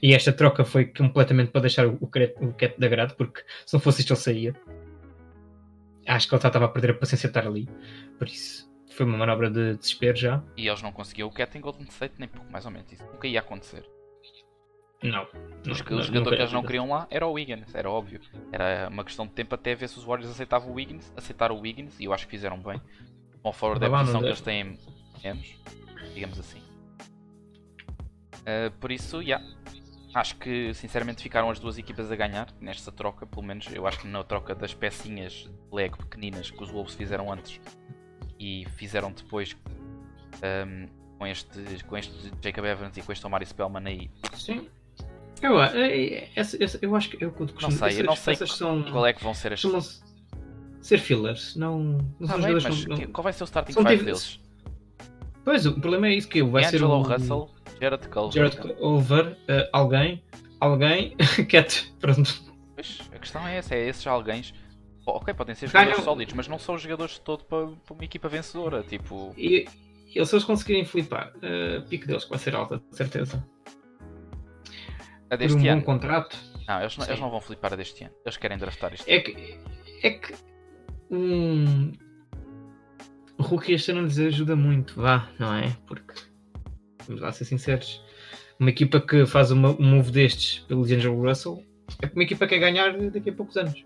E 0.00 0.14
esta 0.14 0.32
troca 0.32 0.64
foi 0.64 0.84
completamente 0.86 1.50
para 1.50 1.62
deixar 1.62 1.86
o, 1.86 1.98
o, 2.00 2.06
Cat- 2.06 2.36
o 2.40 2.52
Cat 2.52 2.78
de 2.78 2.86
agrado, 2.86 3.16
porque 3.16 3.42
se 3.66 3.74
não 3.74 3.80
fosse 3.80 4.00
isto 4.02 4.12
ele 4.12 4.20
saía. 4.20 4.54
Acho 6.06 6.28
que 6.28 6.34
ele 6.34 6.42
já 6.42 6.48
estava 6.48 6.66
a 6.66 6.68
perder 6.68 6.92
a 6.92 6.94
paciência 6.94 7.28
de 7.28 7.36
estar 7.36 7.48
ali. 7.48 7.68
Por 8.18 8.28
isso, 8.28 8.70
foi 8.92 9.04
uma 9.04 9.18
manobra 9.18 9.50
de 9.50 9.76
desespero 9.76 10.16
já. 10.16 10.42
E 10.56 10.68
eles 10.68 10.80
não 10.80 10.92
conseguiam 10.92 11.28
o 11.28 11.32
Cat 11.32 11.58
em 11.58 11.60
Golden 11.60 11.86
State, 11.88 12.14
nem 12.18 12.28
pouco 12.28 12.50
mais 12.52 12.64
ou 12.64 12.70
menos. 12.70 12.92
Isso 12.92 13.04
nunca 13.04 13.26
ia 13.26 13.40
acontecer. 13.40 13.84
Não. 15.02 15.26
Os, 15.68 15.82
não, 15.82 15.98
o 15.98 16.02
jogador 16.02 16.30
que 16.30 16.40
eles 16.40 16.52
não 16.52 16.62
queriam 16.62 16.88
lá 16.88 17.08
era 17.10 17.26
o 17.26 17.32
Wiggins, 17.32 17.74
era 17.74 17.90
óbvio. 17.90 18.20
Era 18.52 18.88
uma 18.88 19.04
questão 19.04 19.26
de 19.26 19.32
tempo 19.32 19.54
até 19.54 19.74
ver 19.74 19.88
se 19.88 19.98
os 19.98 20.04
Warriors 20.04 20.30
aceitavam 20.30 20.70
o 20.70 20.74
Wiggins. 20.74 21.12
Aceitaram 21.16 21.56
o 21.56 21.60
Wiggins 21.60 21.98
e 21.98 22.04
eu 22.04 22.12
acho 22.12 22.26
que 22.26 22.30
fizeram 22.30 22.58
bem. 22.62 22.80
Com 23.42 23.52
fora 23.52 23.78
da 23.78 23.90
posição 23.90 24.20
que 24.20 24.26
eles 24.26 24.40
têm 24.40 24.78
menos, 25.22 25.54
digamos 26.14 26.38
assim. 26.38 26.60
Uh, 28.42 28.70
por 28.80 28.90
isso, 28.90 29.20
yeah. 29.20 29.44
acho 30.14 30.36
que 30.36 30.74
sinceramente 30.74 31.22
ficaram 31.22 31.48
as 31.50 31.58
duas 31.58 31.78
equipas 31.78 32.10
a 32.10 32.16
ganhar 32.16 32.48
nesta 32.60 32.90
troca. 32.92 33.26
Pelo 33.26 33.42
menos 33.42 33.66
eu 33.72 33.86
acho 33.86 34.00
que 34.00 34.06
na 34.08 34.22
troca 34.24 34.54
das 34.54 34.74
pecinhas 34.74 35.32
de 35.32 35.50
Lego 35.72 35.96
pequeninas 35.98 36.50
que 36.50 36.62
os 36.62 36.70
Wolves 36.70 36.94
fizeram 36.94 37.32
antes 37.32 37.60
e 38.38 38.66
fizeram 38.76 39.12
depois 39.12 39.56
um, 40.66 40.86
com, 41.18 41.26
este, 41.26 41.84
com 41.84 41.96
este 41.96 42.32
Jacob 42.42 42.64
Evans 42.64 42.96
e 42.96 43.02
com 43.02 43.12
este 43.12 43.26
Omari 43.26 43.46
Spellman 43.46 43.86
aí. 43.86 44.10
Sim. 44.34 44.68
Eu, 45.40 45.60
é- 45.60 45.88
é- 45.88 46.30
essa- 46.36 46.62
essa- 46.62 46.78
eu 46.82 46.94
acho 46.94 47.10
que 47.10 47.24
eu 47.24 47.32
costumo. 47.32 47.60
Não 47.62 47.70
sei, 47.70 48.00
eu 48.00 48.04
não 48.04 48.14
sei 48.16 48.34
essas 48.34 48.52
são, 48.52 48.82
Qual 48.84 49.04
é 49.06 49.12
que 49.12 49.22
vão 49.22 49.34
ser 49.34 49.52
as 49.52 49.60
ser 50.82 50.98
fillers, 50.98 51.56
não, 51.56 51.78
não 51.78 51.98
Tá 51.98 52.34
são 52.34 52.36
bem, 52.42 52.48
jogadores 52.48 52.64
mas 52.64 52.84
que 52.98 53.06
não- 53.06 53.12
qual 53.12 53.22
vai 53.22 53.32
ser 53.32 53.42
o 53.42 53.46
starting 53.46 53.72
five 53.72 54.04
deles? 54.04 54.40
Pois, 55.44 55.64
o 55.66 55.72
problema 55.80 56.06
é 56.08 56.14
isso 56.14 56.28
que 56.28 56.42
vai 56.42 56.64
ser 56.64 56.82
o 56.82 57.02
Russell, 57.02 57.50
Jared 57.80 58.08
Culver. 58.08 58.32
Jared 58.50 58.74
Culver, 58.74 59.36
eh, 59.48 59.68
alguém, 59.72 60.22
alguém, 60.60 61.16
Cat, 61.48 61.92
pronto. 61.98 62.42
Pois, 62.74 63.00
a 63.12 63.18
questão 63.18 63.46
é 63.48 63.56
essa, 63.56 63.74
é 63.74 63.88
esses 63.88 64.06
alguém. 64.06 64.42
Ok, 65.04 65.34
podem 65.34 65.54
ser 65.56 65.68
Ganham- 65.68 65.86
jogadores 65.86 66.04
sólidos, 66.04 66.34
mas 66.34 66.46
não 66.48 66.58
são 66.60 66.78
jogadores 66.78 67.14
de 67.14 67.20
todo 67.22 67.44
para, 67.44 67.66
para 67.68 67.94
uma 67.94 68.04
equipa 68.04 68.28
vencedora. 68.28 68.84
Tipo, 68.84 69.34
E, 69.36 69.66
e 70.14 70.24
se 70.24 70.34
eles 70.34 70.44
conseguirem 70.44 70.84
flipar, 70.84 71.32
eh, 71.42 71.80
pico 71.88 72.06
deles 72.06 72.22
que 72.22 72.30
vai 72.30 72.38
ser 72.38 72.54
alta, 72.54 72.78
de 72.90 72.96
certeza. 72.96 73.44
a 75.28 75.30
Por 75.30 75.38
deste 75.38 75.58
um 75.58 75.70
ano. 75.72 75.80
bom 75.80 75.86
contrato. 75.86 76.36
Não, 76.68 76.80
eles 76.80 76.96
não, 76.96 77.06
eles 77.06 77.18
não 77.20 77.30
vão 77.30 77.40
flipar 77.40 77.72
a 77.72 77.76
deste 77.76 78.04
ano. 78.04 78.14
Eles 78.24 78.36
querem 78.36 78.56
draftar 78.58 78.94
este 78.94 79.10
É 79.10 79.20
que, 79.20 79.58
é 80.04 80.10
que 80.10 80.34
um 81.12 81.92
rookie 83.38 83.72
este 83.74 83.90
ano 83.90 84.02
lhes 84.02 84.18
ajuda 84.18 84.56
muito, 84.56 85.00
vá, 85.00 85.28
não 85.38 85.54
é? 85.54 85.76
Porque, 85.86 86.14
vamos 87.06 87.22
lá 87.22 87.32
ser 87.32 87.44
sinceros, 87.44 88.02
uma 88.58 88.70
equipa 88.70 89.00
que 89.00 89.26
faz 89.26 89.50
uma, 89.50 89.70
um 89.70 89.82
move 89.96 90.10
destes 90.10 90.60
pelo 90.60 90.86
D'Angelo 90.86 91.20
Russell 91.28 91.62
é 92.00 92.06
uma 92.14 92.22
equipa 92.22 92.46
que 92.46 92.54
quer 92.54 92.60
ganhar 92.60 92.96
daqui 93.10 93.30
a 93.30 93.32
poucos 93.32 93.56
anos. 93.56 93.84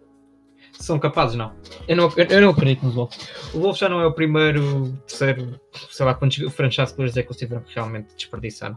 São 0.72 0.98
capazes, 0.98 1.36
não. 1.36 1.54
Eu 1.88 1.96
não, 1.96 2.12
eu 2.16 2.40
não 2.42 2.50
acredito 2.50 2.84
nos 2.84 2.94
Wolves. 2.94 3.18
O 3.54 3.60
Wolves 3.60 3.78
já 3.78 3.88
não 3.88 4.00
é 4.00 4.06
o 4.06 4.12
primeiro, 4.12 4.92
terceiro, 5.06 5.58
sei 5.88 6.04
lá 6.04 6.14
quantos 6.14 6.36
franchise 6.52 6.94
players 6.94 7.16
é 7.16 7.22
que 7.22 7.28
eles 7.28 7.38
tiveram 7.38 7.62
que 7.62 7.74
realmente 7.74 8.14
desperdiçaram. 8.14 8.76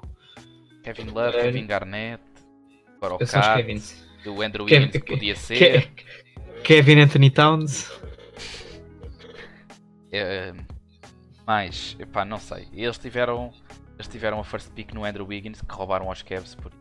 Kevin 0.82 1.10
Love, 1.12 1.38
É. 1.38 1.42
Kevin 1.44 1.68
Garnett, 1.68 2.24
agora 2.98 3.16
o 3.16 3.18
Esses 3.18 3.32
são 3.32 3.42
os 3.42 3.46
Cat, 3.48 3.58
Kevins. 3.58 4.08
o 4.26 4.42
Andrew 4.42 4.66
Kevin- 4.66 4.86
Wiggins 4.86 5.02
que 5.04 5.12
podia 5.14 5.36
ser. 5.36 5.58
Ke- 5.58 6.06
Kevin 6.64 7.00
Anthony 7.02 7.30
Towns. 7.32 7.92
É, 10.12 10.54
mas, 11.46 11.96
epá, 12.00 12.24
não 12.24 12.40
sei. 12.40 12.68
Eles 12.74 12.98
tiveram, 12.98 13.52
eles 13.96 14.08
tiveram 14.08 14.40
a 14.40 14.44
first 14.44 14.72
pick 14.72 14.94
no 14.94 15.04
Andrew 15.04 15.26
Wiggins 15.26 15.62
que 15.62 15.74
roubaram 15.74 16.08
aos 16.08 16.22
Cavs. 16.22 16.56
Por... 16.56 16.72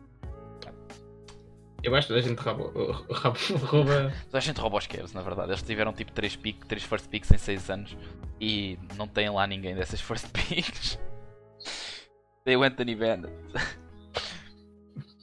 Eu 1.81 1.95
acho 1.95 2.07
que 2.07 2.13
toda 2.13 2.19
a 2.19 2.29
gente 2.29 2.39
rouba, 2.39 2.63
rouba, 2.71 3.39
rouba 3.65 4.13
Toda 4.25 4.37
a 4.37 4.41
gente 4.41 4.59
rouba 4.59 4.77
aos 4.77 4.87
Cavs, 4.87 5.13
na 5.13 5.21
verdade. 5.21 5.49
Eles 5.51 5.63
tiveram 5.63 5.93
tipo 5.93 6.11
3, 6.11 6.35
pick, 6.35 6.65
3 6.65 6.83
first 6.83 7.07
picks 7.07 7.31
em 7.31 7.37
6 7.37 7.69
anos 7.69 7.97
e 8.39 8.77
não 8.95 9.07
tem 9.07 9.29
lá 9.29 9.47
ninguém 9.47 9.75
dessas 9.75 10.01
first 10.01 10.27
picks. 10.33 10.99
Tem 12.43 12.55
o 12.55 12.63
Anthony 12.63 12.95
Bennett. 12.95 13.33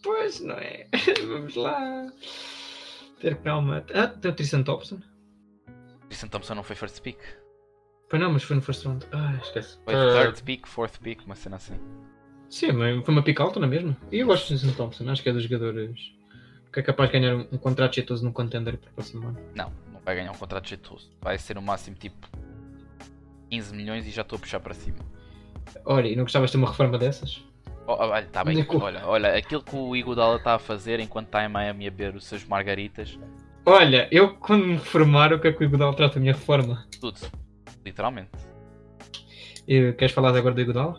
Pois, 0.03 0.41
não 0.41 0.57
é? 0.57 0.87
Vamos 1.27 1.55
lá. 1.57 2.07
Ter 3.21 3.37
calma. 3.39 3.85
Ah, 3.95 4.09
tem 4.09 4.31
o 4.31 4.35
Tristan 4.35 4.63
Thompson? 4.63 5.01
Tristan 6.09 6.29
Thompson 6.29 6.55
não 6.55 6.63
foi 6.63 6.77
first 6.77 7.01
pick. 7.01 7.19
Pois 8.09 8.23
não, 8.23 8.33
mas 8.33 8.43
foi 8.43 8.57
no 8.57 8.63
first 8.63 8.85
round. 8.85 9.05
Ah, 9.13 9.37
esquece. 9.43 9.79
Foi 9.85 9.95
Ah, 9.95 10.23
third 10.25 10.43
pick, 10.43 10.67
fourth 10.67 10.99
pick, 11.01 11.25
uma 11.27 11.35
cena 11.35 11.57
assim. 11.57 11.75
Sim, 12.49 12.73
mas 12.73 13.05
foi 13.05 13.13
uma 13.15 13.23
pick 13.23 13.41
alta, 13.41 13.59
não 13.59 13.67
é 13.67 13.71
mesmo? 13.71 13.97
E 14.13 14.19
eu 14.21 14.27
gosto 14.27 14.43
de 14.55 14.61
Tristan 14.61 14.77
Thompson. 14.77 15.11
Acho 15.11 15.23
que 15.23 15.29
é 15.29 15.33
dos 15.33 15.43
jogadores 15.43 16.15
que 16.73 16.81
é 16.81 16.83
capaz 16.83 17.11
de 17.11 17.19
ganhar 17.19 17.35
um, 17.35 17.47
um 17.53 17.59
contrato 17.59 17.95
jeitoso 17.95 18.23
num 18.25 18.33
contender 18.33 18.77
para 18.77 18.91
o 18.91 18.93
próximo 18.93 19.27
ano. 19.27 19.39
Não, 19.55 19.73
não 19.93 20.01
vai 20.05 20.15
ganhar 20.15 20.31
um 20.31 20.35
contrato 20.37 20.69
jeitoso. 20.69 21.11
Vai 21.23 21.39
ser 21.39 21.55
no 21.55 21.63
máximo 21.63 21.97
tipo 21.97 22.29
15 23.51 23.75
milhões 23.75 24.07
e 24.07 24.11
já 24.11 24.23
estou 24.23 24.37
a 24.37 24.41
puxar 24.41 24.61
para 24.61 24.75
cima. 24.75 24.99
Olha, 25.85 26.07
e 26.07 26.15
não 26.15 26.25
gostavas 26.25 26.51
de 26.51 26.53
ter 26.53 26.59
uma 26.59 26.69
reforma 26.69 26.99
dessas? 26.99 27.43
Oh, 27.87 27.93
oh, 27.93 28.09
olha, 28.09 28.27
tá 28.27 28.45
bem. 28.45 28.57
Nico. 28.57 28.79
Olha, 28.79 29.07
olha, 29.07 29.37
aquilo 29.37 29.63
que 29.63 29.75
o 29.75 29.97
Iguodala 29.97 30.37
está 30.37 30.55
a 30.55 30.59
fazer 30.59 31.01
enquanto 31.01 31.27
está 31.27 31.45
em 31.45 31.49
Miami 31.49 31.87
a 31.87 31.91
beber 31.91 32.15
os 32.15 32.27
seus 32.27 32.45
margaritas, 32.45 33.19
Olha, 33.69 34.07
eu 34.13 34.35
quando 34.37 34.65
me 34.65 34.75
reformar, 34.75 35.33
o 35.33 35.41
que 35.41 35.49
é 35.49 35.53
que 35.53 35.61
o 35.61 35.65
Iguodala 35.65 35.93
trata 35.95 36.19
a 36.19 36.21
minha 36.21 36.33
reforma? 36.35 36.87
tudo. 37.01 37.19
Literalmente. 37.87 38.31
E, 39.69 39.93
queres 39.93 40.13
falar 40.13 40.37
agora 40.37 40.55
do 40.55 40.61
Iguodala? 40.61 40.99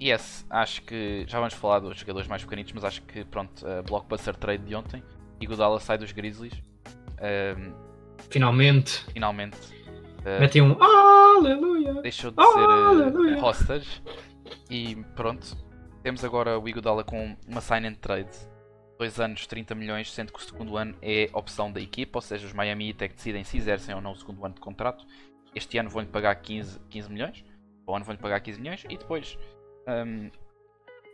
Yes, 0.00 0.46
acho 0.48 0.82
que 0.82 1.24
já 1.26 1.38
vamos 1.38 1.54
falar 1.54 1.80
dos 1.80 1.98
jogadores 1.98 2.28
mais 2.28 2.42
pequenitos, 2.44 2.72
mas 2.72 2.84
acho 2.84 3.02
que 3.02 3.24
pronto, 3.24 3.66
a 3.66 3.82
blockbuster 3.82 4.36
trade 4.36 4.64
de 4.64 4.74
ontem, 4.76 5.02
Iguodala 5.40 5.80
sai 5.80 5.98
dos 5.98 6.12
Grizzlies, 6.12 6.54
Ahm, 7.20 7.72
Finalmente. 8.30 9.04
finalmente 9.12 9.56
ah, 10.24 10.38
Metem 10.38 10.62
um 10.62 10.76
Aleluia! 10.80 11.94
deixou 11.94 12.30
de 12.30 12.36
ser 12.40 12.58
Aleluia. 12.70 13.42
hostage 13.44 14.00
e 14.70 14.94
pronto, 15.16 15.56
temos 16.04 16.24
agora 16.24 16.56
o 16.60 16.68
Iguodala 16.68 17.02
com 17.02 17.36
uma 17.48 17.60
sign 17.60 17.88
and 17.88 17.94
trade, 17.94 18.30
dois 19.00 19.18
anos, 19.18 19.48
30 19.48 19.74
milhões, 19.74 20.12
sendo 20.12 20.32
que 20.32 20.38
o 20.38 20.42
segundo 20.42 20.76
ano 20.76 20.94
é 21.02 21.28
opção 21.32 21.72
da 21.72 21.80
equipa, 21.80 22.18
ou 22.18 22.22
seja, 22.22 22.46
os 22.46 22.52
Miami 22.52 22.90
Heat 22.90 23.02
é 23.04 23.08
que 23.08 23.14
decidem 23.16 23.42
se 23.42 23.56
exercem 23.56 23.94
ou 23.96 24.00
não 24.00 24.12
o 24.12 24.16
segundo 24.16 24.44
ano 24.44 24.54
de 24.54 24.60
contrato. 24.60 25.04
Este 25.58 25.76
ano 25.76 25.90
vão-lhe 25.90 26.06
pagar 26.06 26.36
15, 26.36 26.78
15 26.88 27.10
milhões, 27.10 27.44
o 27.84 27.94
ano 27.94 28.04
vão-lhe 28.04 28.20
pagar 28.20 28.38
15 28.40 28.60
milhões 28.60 28.84
e 28.88 28.96
depois 28.96 29.36
ahm, 29.88 30.30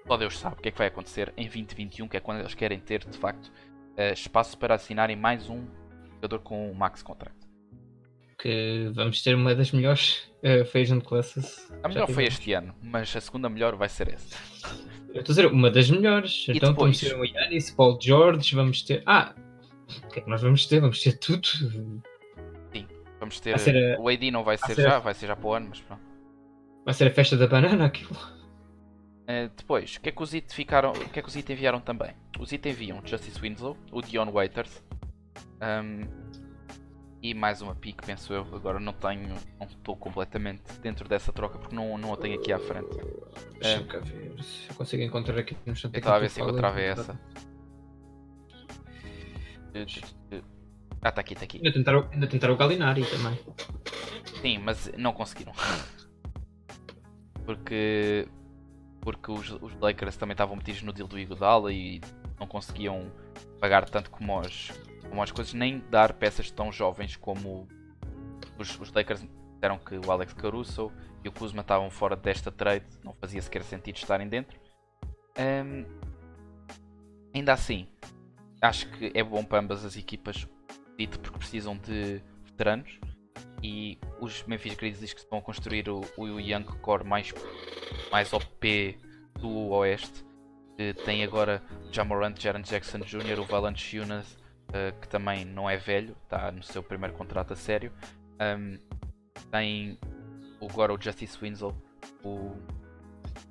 só 0.06 0.18
Deus 0.18 0.38
sabe 0.38 0.56
o 0.56 0.58
que 0.58 0.68
é 0.68 0.70
que 0.70 0.76
vai 0.76 0.88
acontecer 0.88 1.32
em 1.34 1.44
2021, 1.44 2.08
que 2.08 2.16
é 2.18 2.20
quando 2.20 2.40
eles 2.40 2.52
querem 2.52 2.78
ter 2.78 3.04
de 3.06 3.16
facto 3.16 3.50
eh, 3.96 4.12
espaço 4.12 4.58
para 4.58 4.74
assinarem 4.74 5.16
mais 5.16 5.48
um 5.48 5.64
jogador 6.16 6.40
com 6.40 6.70
um 6.70 6.74
max 6.74 7.02
contract. 7.02 7.38
Que 8.38 8.90
vamos 8.94 9.22
ter 9.22 9.34
uma 9.34 9.54
das 9.54 9.72
melhores 9.72 10.30
uh, 10.42 10.66
Free 10.66 10.82
Agent 10.82 11.04
Classes. 11.04 11.72
A 11.82 11.88
melhor 11.88 12.06
foi 12.10 12.24
este 12.24 12.52
ano, 12.52 12.74
mas 12.82 13.16
a 13.16 13.20
segunda 13.22 13.48
melhor 13.48 13.76
vai 13.76 13.88
ser 13.88 14.12
essa. 14.12 14.36
Eu 15.14 15.20
estou 15.20 15.32
a 15.32 15.36
dizer, 15.36 15.46
uma 15.46 15.70
das 15.70 15.90
melhores. 15.90 16.46
E 16.48 16.52
então 16.52 16.72
depois? 16.72 17.00
vamos 17.00 17.00
ter 17.00 17.16
o 17.16 17.24
Yannis, 17.24 17.70
Paul 17.70 17.98
George, 17.98 18.54
vamos 18.54 18.82
ter. 18.82 19.02
Ah! 19.06 19.34
O 20.04 20.08
que 20.08 20.18
é 20.18 20.22
que 20.22 20.28
nós 20.28 20.42
vamos 20.42 20.66
ter? 20.66 20.80
Vamos 20.80 21.00
ter 21.00 21.18
tudo. 21.18 21.48
Vamos 23.24 23.40
ter. 23.40 23.54
A- 23.54 23.58
O 24.00 24.08
AD 24.08 24.30
não 24.30 24.44
vai 24.44 24.58
ser, 24.58 24.74
ser- 24.74 24.82
já, 24.82 24.98
vai 24.98 25.14
ser 25.14 25.26
já 25.28 25.34
para 25.36 25.46
o 25.46 25.54
ano, 25.54 25.66
mas 25.70 25.80
pronto. 25.80 26.02
Vai 26.84 26.92
ser 26.94 27.06
a 27.08 27.10
festa 27.10 27.36
da 27.36 27.46
banana 27.46 27.86
aquilo. 27.86 28.14
Eh, 29.26 29.48
depois, 29.56 29.96
o 29.96 30.00
que 30.02 30.10
é 30.10 30.12
que 30.12 30.22
os 30.22 30.34
IT 30.34 30.54
ficaram. 30.54 30.90
O 30.92 31.08
que 31.08 31.18
é 31.18 31.22
que 31.22 31.28
os 31.28 31.34
IT 31.34 31.50
enviaram 31.52 31.80
também? 31.80 32.10
Os 32.38 32.52
IT 32.52 32.68
enviam 32.68 33.00
Justice 33.04 33.40
Winslow, 33.40 33.76
o 33.90 34.02
Dion 34.02 34.30
Waiters. 34.30 34.82
ahm, 35.60 36.02
e 37.22 37.32
mais 37.32 37.62
uma 37.62 37.74
pique, 37.74 38.04
penso 38.04 38.34
eu. 38.34 38.42
Agora 38.54 38.78
não 38.78 38.92
tenho, 38.92 39.34
não 39.58 39.66
estou 39.66 39.96
completamente 39.96 40.62
dentro 40.82 41.08
dessa 41.08 41.32
troca 41.32 41.58
porque 41.58 41.74
não, 41.74 41.96
não 41.96 42.12
a 42.12 42.18
tenho 42.18 42.38
aqui 42.38 42.52
à 42.52 42.58
frente. 42.58 42.94
Deixa-me 43.58 43.86
cá 43.86 43.98
ver 44.00 44.42
se 44.42 44.68
eu 44.68 44.74
consigo 44.74 45.02
encontrar 45.02 45.38
aqui 45.38 45.56
no 45.64 45.72
instante. 45.72 45.94
Eu 45.94 45.98
estava 46.00 46.16
a 46.16 46.18
ver 46.20 46.28
se 46.28 46.40
encontrava 46.42 46.78
essa. 46.82 47.18
Ah, 51.04 51.10
está 51.10 51.20
aqui, 51.20 51.34
está 51.34 51.44
aqui. 51.44 51.58
Ainda 51.58 51.72
tentaram, 51.72 52.08
ainda 52.10 52.26
tentaram 52.26 52.54
o 52.54 52.56
Galinari 52.56 53.04
também. 53.04 53.38
Sim, 54.40 54.58
mas 54.58 54.90
não 54.96 55.12
conseguiram. 55.12 55.52
Porque 57.44 58.26
porque 59.02 59.30
os, 59.30 59.50
os 59.60 59.78
Lakers 59.78 60.16
também 60.16 60.32
estavam 60.32 60.56
metidos 60.56 60.80
no 60.80 60.90
deal 60.90 61.06
do 61.06 61.18
Iguodala 61.18 61.70
e 61.70 62.00
não 62.40 62.46
conseguiam 62.46 63.12
pagar 63.60 63.84
tanto 63.84 64.10
como 64.10 64.40
as, 64.40 64.70
como 65.06 65.22
as 65.22 65.30
coisas, 65.30 65.52
nem 65.52 65.84
dar 65.90 66.14
peças 66.14 66.50
tão 66.50 66.72
jovens 66.72 67.14
como 67.14 67.68
os, 68.58 68.80
os 68.80 68.90
Lakers 68.90 69.22
disseram 69.52 69.78
que 69.78 69.96
o 69.96 70.10
Alex 70.10 70.32
Caruso 70.32 70.90
e 71.22 71.28
o 71.28 71.32
Kuzma 71.32 71.60
estavam 71.60 71.90
fora 71.90 72.16
desta 72.16 72.50
trade, 72.50 72.86
não 73.04 73.12
fazia 73.12 73.42
sequer 73.42 73.62
sentido 73.62 73.96
estarem 73.96 74.26
dentro. 74.26 74.58
Um, 75.38 75.84
ainda 77.34 77.52
assim, 77.52 77.86
acho 78.62 78.88
que 78.92 79.12
é 79.14 79.22
bom 79.22 79.44
para 79.44 79.58
ambas 79.58 79.84
as 79.84 79.98
equipas, 79.98 80.48
dito 80.98 81.18
porque 81.20 81.38
precisam 81.38 81.76
de 81.76 82.22
veteranos 82.44 82.98
e 83.62 83.98
os 84.20 84.42
Memphis 84.44 84.74
Grizzlies 84.74 85.12
que 85.14 85.20
estão 85.20 85.38
a 85.38 85.42
construir 85.42 85.88
o, 85.88 86.02
o 86.16 86.38
Young 86.38 86.64
Core 86.82 87.04
mais, 87.04 87.32
mais 88.10 88.32
OP 88.32 88.98
do 89.40 89.68
Oeste. 89.70 90.24
Tem 91.04 91.22
agora 91.22 91.62
Jamorant, 91.90 92.34
Jaron 92.38 92.62
Jackson 92.62 92.98
Jr., 92.98 93.38
o 93.40 93.44
Valence 93.44 93.96
Yunus, 93.96 94.32
uh, 94.68 94.98
que 95.00 95.08
também 95.08 95.44
não 95.44 95.70
é 95.70 95.76
velho, 95.76 96.16
está 96.24 96.50
no 96.50 96.62
seu 96.62 96.82
primeiro 96.82 97.14
contrato 97.14 97.52
a 97.52 97.56
sério. 97.56 97.92
Um, 98.40 98.78
tem 99.50 99.98
agora 100.60 100.92
o 100.92 101.00
Justice 101.00 101.38
Winslow, 101.38 101.74
o... 102.24 102.56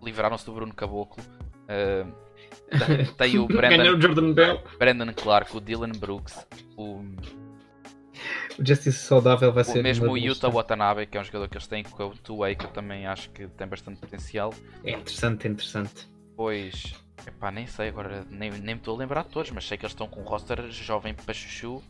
livraram-se 0.02 0.46
do 0.46 0.54
Bruno 0.54 0.74
Caboclo. 0.74 1.24
Uh, 1.64 2.23
tem 3.18 3.38
o 3.40 3.48
Brandon, 3.48 3.98
Brandon 4.80 5.14
Clark, 5.14 5.56
o 5.56 5.60
Dylan 5.60 5.92
Brooks, 5.92 6.46
o 6.78 7.04
o 8.60 8.66
Justice 8.66 9.00
saudável 9.00 9.52
vai 9.52 9.64
ser. 9.64 9.82
Mesmo 9.82 10.12
o 10.12 10.18
Yuta 10.18 10.50
Watanabe, 10.50 11.08
que 11.08 11.18
é 11.18 11.22
um 11.22 11.24
jogador 11.24 11.48
que 11.48 11.58
eles 11.58 11.68
têm 11.68 11.84
com 11.84 12.06
o 12.06 12.10
Two-Way, 12.12 12.56
que 12.56 12.66
eu 12.66 12.70
também 12.70 13.08
acho 13.08 13.30
que 13.32 13.48
tem 13.48 13.68
bastante 13.68 14.00
potencial. 14.00 14.54
É 14.84 14.92
interessante, 14.92 15.48
é 15.48 15.52
interessante. 15.52 16.08
Pois, 16.36 16.94
epá, 17.28 17.52
nem 17.52 17.66
sei 17.66 17.90
agora, 17.90 18.26
nem, 18.30 18.52
nem 18.52 18.62
me 18.62 18.74
estou 18.74 18.96
a 18.96 19.00
lembrar 19.00 19.24
de 19.24 19.30
todos, 19.30 19.52
mas 19.52 19.66
sei 19.68 19.78
que 19.78 19.86
eles 19.86 19.94
estão 19.94 20.08
com 20.08 20.22
um 20.22 20.24
roster 20.24 20.70
jovem 20.70 21.14
para 21.14 21.34
Chuchu. 21.34 21.82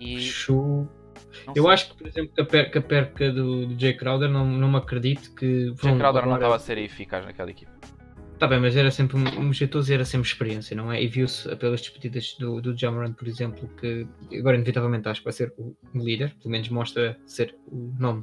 E. 0.00 0.20
Chuchu. 0.20 0.88
Eu 1.54 1.64
sei. 1.64 1.72
acho 1.72 1.90
que, 1.90 1.96
por 1.96 2.06
exemplo, 2.06 2.34
que 2.34 2.40
a 2.40 2.46
perca, 2.46 2.78
a 2.78 2.82
perca 2.82 3.32
do, 3.32 3.66
do 3.66 3.78
Jay 3.78 3.94
Crowder, 3.94 4.30
não, 4.30 4.46
não 4.46 4.70
me 4.70 4.76
acredito 4.78 5.34
que. 5.34 5.66
Jay 5.66 5.96
Crowder 5.96 6.06
agora... 6.06 6.26
não 6.26 6.34
estava 6.36 6.56
a 6.56 6.58
ser 6.58 6.78
eficaz 6.78 7.24
naquela 7.24 7.50
equipe. 7.50 7.72
Está 8.44 8.56
bem, 8.56 8.60
mas 8.60 8.76
era 8.76 8.90
sempre 8.90 9.16
um 9.16 9.54
jeitoso 9.54 9.90
e 9.90 9.94
era 9.94 10.04
sempre 10.04 10.28
experiência, 10.28 10.76
não 10.76 10.92
é? 10.92 11.02
E 11.02 11.08
viu-se 11.08 11.56
pelas 11.56 11.80
despedidas 11.80 12.36
do, 12.38 12.60
do 12.60 12.76
Jamoran, 12.76 13.14
por 13.14 13.26
exemplo, 13.26 13.66
que 13.80 14.06
agora 14.38 14.56
inevitavelmente 14.56 15.08
acho 15.08 15.20
que 15.20 15.24
vai 15.24 15.32
ser 15.32 15.54
o 15.56 15.74
líder, 15.94 16.34
pelo 16.42 16.50
menos 16.50 16.68
mostra 16.68 17.18
ser 17.24 17.56
o 17.68 17.94
nome 17.98 18.22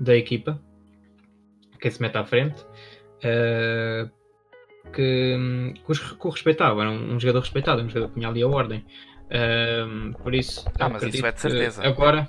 da 0.00 0.16
equipa, 0.16 0.58
quem 1.78 1.90
se 1.90 2.00
mete 2.00 2.16
à 2.16 2.24
frente, 2.24 2.62
uh, 2.62 4.10
que, 4.94 5.74
que, 5.84 6.26
o 6.26 6.30
respeitava, 6.30 6.80
era 6.80 6.90
um, 6.90 7.16
um, 7.16 7.20
jogador 7.20 7.40
respeitado, 7.40 7.82
um 7.82 7.90
jogador 7.90 8.08
que 8.08 8.14
tinha 8.14 8.30
ali 8.30 8.42
a 8.42 8.48
ordem. 8.48 8.82
Uh, 9.26 10.16
por 10.22 10.34
isso, 10.34 10.64
ah, 10.80 10.88
mas 10.88 11.02
isso 11.02 11.26
é 11.26 11.32
de 11.32 11.38
certeza. 11.38 11.86
Agora 11.86 12.26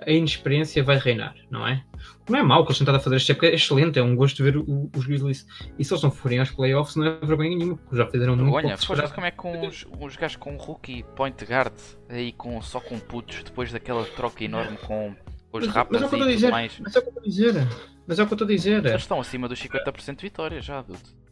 a 0.00 0.10
inexperiência 0.10 0.82
vai 0.82 0.98
reinar, 0.98 1.34
não 1.50 1.66
é? 1.66 1.82
Não 2.28 2.38
é 2.38 2.42
mau 2.42 2.64
que 2.64 2.72
eles 2.72 2.88
a 2.88 3.00
fazer 3.00 3.16
esta 3.16 3.32
época, 3.32 3.46
é 3.46 3.54
excelente, 3.54 3.98
é 3.98 4.02
um 4.02 4.14
gosto 4.14 4.42
ver 4.42 4.56
o, 4.56 4.90
os 4.96 5.06
Grizzlies. 5.06 5.46
E 5.78 5.84
se 5.84 5.92
eles 5.92 6.02
não 6.02 6.10
forem 6.10 6.38
aos 6.38 6.50
playoffs, 6.50 6.96
não 6.96 7.06
é 7.06 7.18
vergonha 7.22 7.56
nenhuma, 7.56 7.76
porque 7.76 7.96
já 7.96 8.06
fizeram 8.06 8.36
muito 8.36 8.54
Olha, 8.54 8.76
pouco. 8.76 9.14
como 9.14 9.26
é 9.26 9.30
com 9.30 9.66
os, 9.66 9.86
os 10.00 10.16
gajos 10.16 10.36
com 10.36 10.56
rookie 10.56 11.04
point 11.16 11.44
guard, 11.44 11.74
aí 12.08 12.32
com, 12.32 12.60
só 12.62 12.80
com 12.80 12.98
putos, 12.98 13.42
depois 13.42 13.72
daquela 13.72 14.04
troca 14.04 14.44
enorme 14.44 14.76
com 14.78 15.14
os 15.52 15.66
rapas 15.68 16.00
mas 16.00 16.12
é 16.12 16.16
e 16.16 16.36
tudo 16.36 16.50
mais. 16.50 16.78
Mas 16.80 16.96
é 16.96 16.98
o 16.98 17.02
que 17.02 17.08
eu 17.08 17.12
estou 17.12 17.22
a 17.22 17.26
dizer. 17.26 17.68
Mas 18.06 18.18
é 18.18 18.22
o 18.22 18.26
que 18.26 18.32
eu 18.32 18.34
estou 18.34 18.46
a 18.46 18.50
dizer. 18.50 18.86
Eles 18.86 19.02
estão 19.02 19.20
acima 19.20 19.48
dos 19.48 19.62
50% 19.62 20.16
de 20.16 20.22
vitórias 20.22 20.64
já, 20.64 20.78
adulto. 20.78 21.22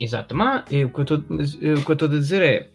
Exato, 0.00 0.34
mas 0.34 0.62
o 0.62 0.90
que 0.90 1.00
eu 1.00 1.92
estou 1.92 2.08
a 2.08 2.10
dizer 2.10 2.42
é. 2.42 2.70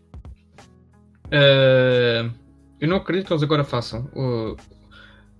Uh, 1.27 2.42
eu 2.83 2.89
não 2.89 2.97
acredito 2.97 3.27
que 3.27 3.33
eles 3.33 3.43
agora 3.43 3.63
façam. 3.63 4.09
Uh, 4.13 4.57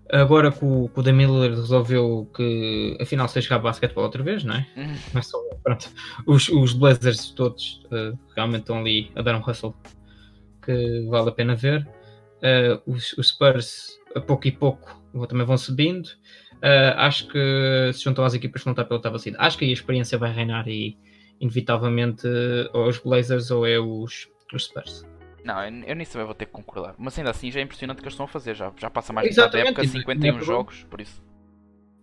agora 0.10 0.50
que 0.50 0.64
o, 0.64 0.88
que 0.88 0.98
o 0.98 1.04
Damian 1.04 1.50
resolveu 1.50 2.32
que 2.34 2.98
afinal 3.02 3.28
se 3.28 3.41
jogar 3.41 3.60
basquetebol 3.60 4.06
outra 4.06 4.24
vez, 4.24 4.46
não 4.46 4.56
é? 4.56 4.66
Uhum. 4.78 4.96
Mas 5.12 5.28
só, 5.28 5.38
pronto. 5.62 5.89
Os, 6.26 6.48
os 6.48 6.72
Blazers 6.72 7.32
todos 7.32 7.84
uh, 7.91 8.18
realmente 8.34 8.62
estão 8.62 8.80
ali 8.80 9.12
a 9.14 9.22
dar 9.22 9.36
um 9.36 9.41
hustle 9.46 9.76
que 10.64 11.06
vale 11.10 11.30
a 11.30 11.32
pena 11.34 11.54
ver. 11.54 11.86
Uh, 12.38 12.82
os, 12.89 13.12
os, 13.18 13.28
Spurs, 13.28 13.89
a 14.16 14.22
pouco 14.22 14.48
e 14.48 14.52
pouco, 14.54 14.98
também 15.28 15.46
vão 15.46 15.58
subindo. 15.58 16.08
Uh, 16.62 16.96
acho 16.96 17.28
que 17.28 17.91
se 17.94 18.06
juntam 18.06 18.24
às 18.24 18.34
equipas 18.34 18.62
que 18.62 18.68
não 18.68 18.72
está 18.72 18.86
pela 18.86 19.00
oitava 19.00 19.18
vacina. 19.18 19.38
Acho 19.38 19.58
que 19.58 19.66
a 19.66 19.68
experiência 19.68 20.18
vai 20.18 20.32
reinar 20.32 20.66
e, 20.70 20.98
inevitavelmente, 21.41 22.26
ou 22.72 22.88
os 22.88 23.00
Blazers 23.00 23.52
ou 23.52 23.68
é 23.68 23.78
os, 23.78 24.30
os 24.54 24.64
Spurs. 24.64 25.04
Não, 25.44 25.62
eu, 25.66 25.96
nisso 25.96 26.14
também 26.14 26.26
vou 26.26 26.36
ter 26.36 26.46
que 26.46 26.52
concordar. 26.52 26.96
Mas 26.98 27.18
ainda 27.18 27.32
assim 27.32 27.52
já 27.52 27.60
é 27.60 27.64
impressionante 27.64 27.98
o 27.98 28.02
que 28.02 28.06
eles 28.06 28.14
estão 28.14 28.26
a 28.26 28.30
fazer. 28.30 28.56
Já, 28.56 28.72
já 28.78 28.89
passa 28.89 29.12
mais 29.12 29.30
de 29.30 29.36
da 29.36 29.60
época, 29.60 29.86
51 29.86 30.41
jogos, 30.41 30.84
por 30.89 31.02
isso. 31.02 31.22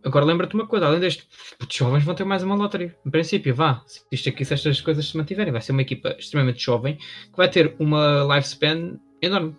Agora 0.03 0.24
lembra-te 0.24 0.55
uma 0.55 0.66
coisa, 0.66 0.86
além 0.86 0.99
deste, 0.99 1.28
os 1.61 1.74
jovens 1.74 2.05
vão 2.05 2.14
ter 2.14 2.24
mais 2.24 2.43
uma 2.43 2.55
lotaria. 2.55 2.97
Em 3.05 3.11
princípio, 3.11 3.55
vá. 3.55 3.82
Se 3.86 4.03
isto 4.11 4.28
aqui, 4.30 4.45
se 4.45 4.55
estas 4.55 4.80
coisas 4.80 5.07
se 5.07 5.16
mantiverem, 5.16 5.53
vai 5.53 5.61
ser 5.61 5.72
uma 5.72 5.82
equipa 5.82 6.16
extremamente 6.18 6.62
jovem 6.62 6.97
que 6.97 7.36
vai 7.36 7.51
ter 7.51 7.76
uma 7.78 8.26
lifespan 8.34 8.99
enorme. 9.20 9.57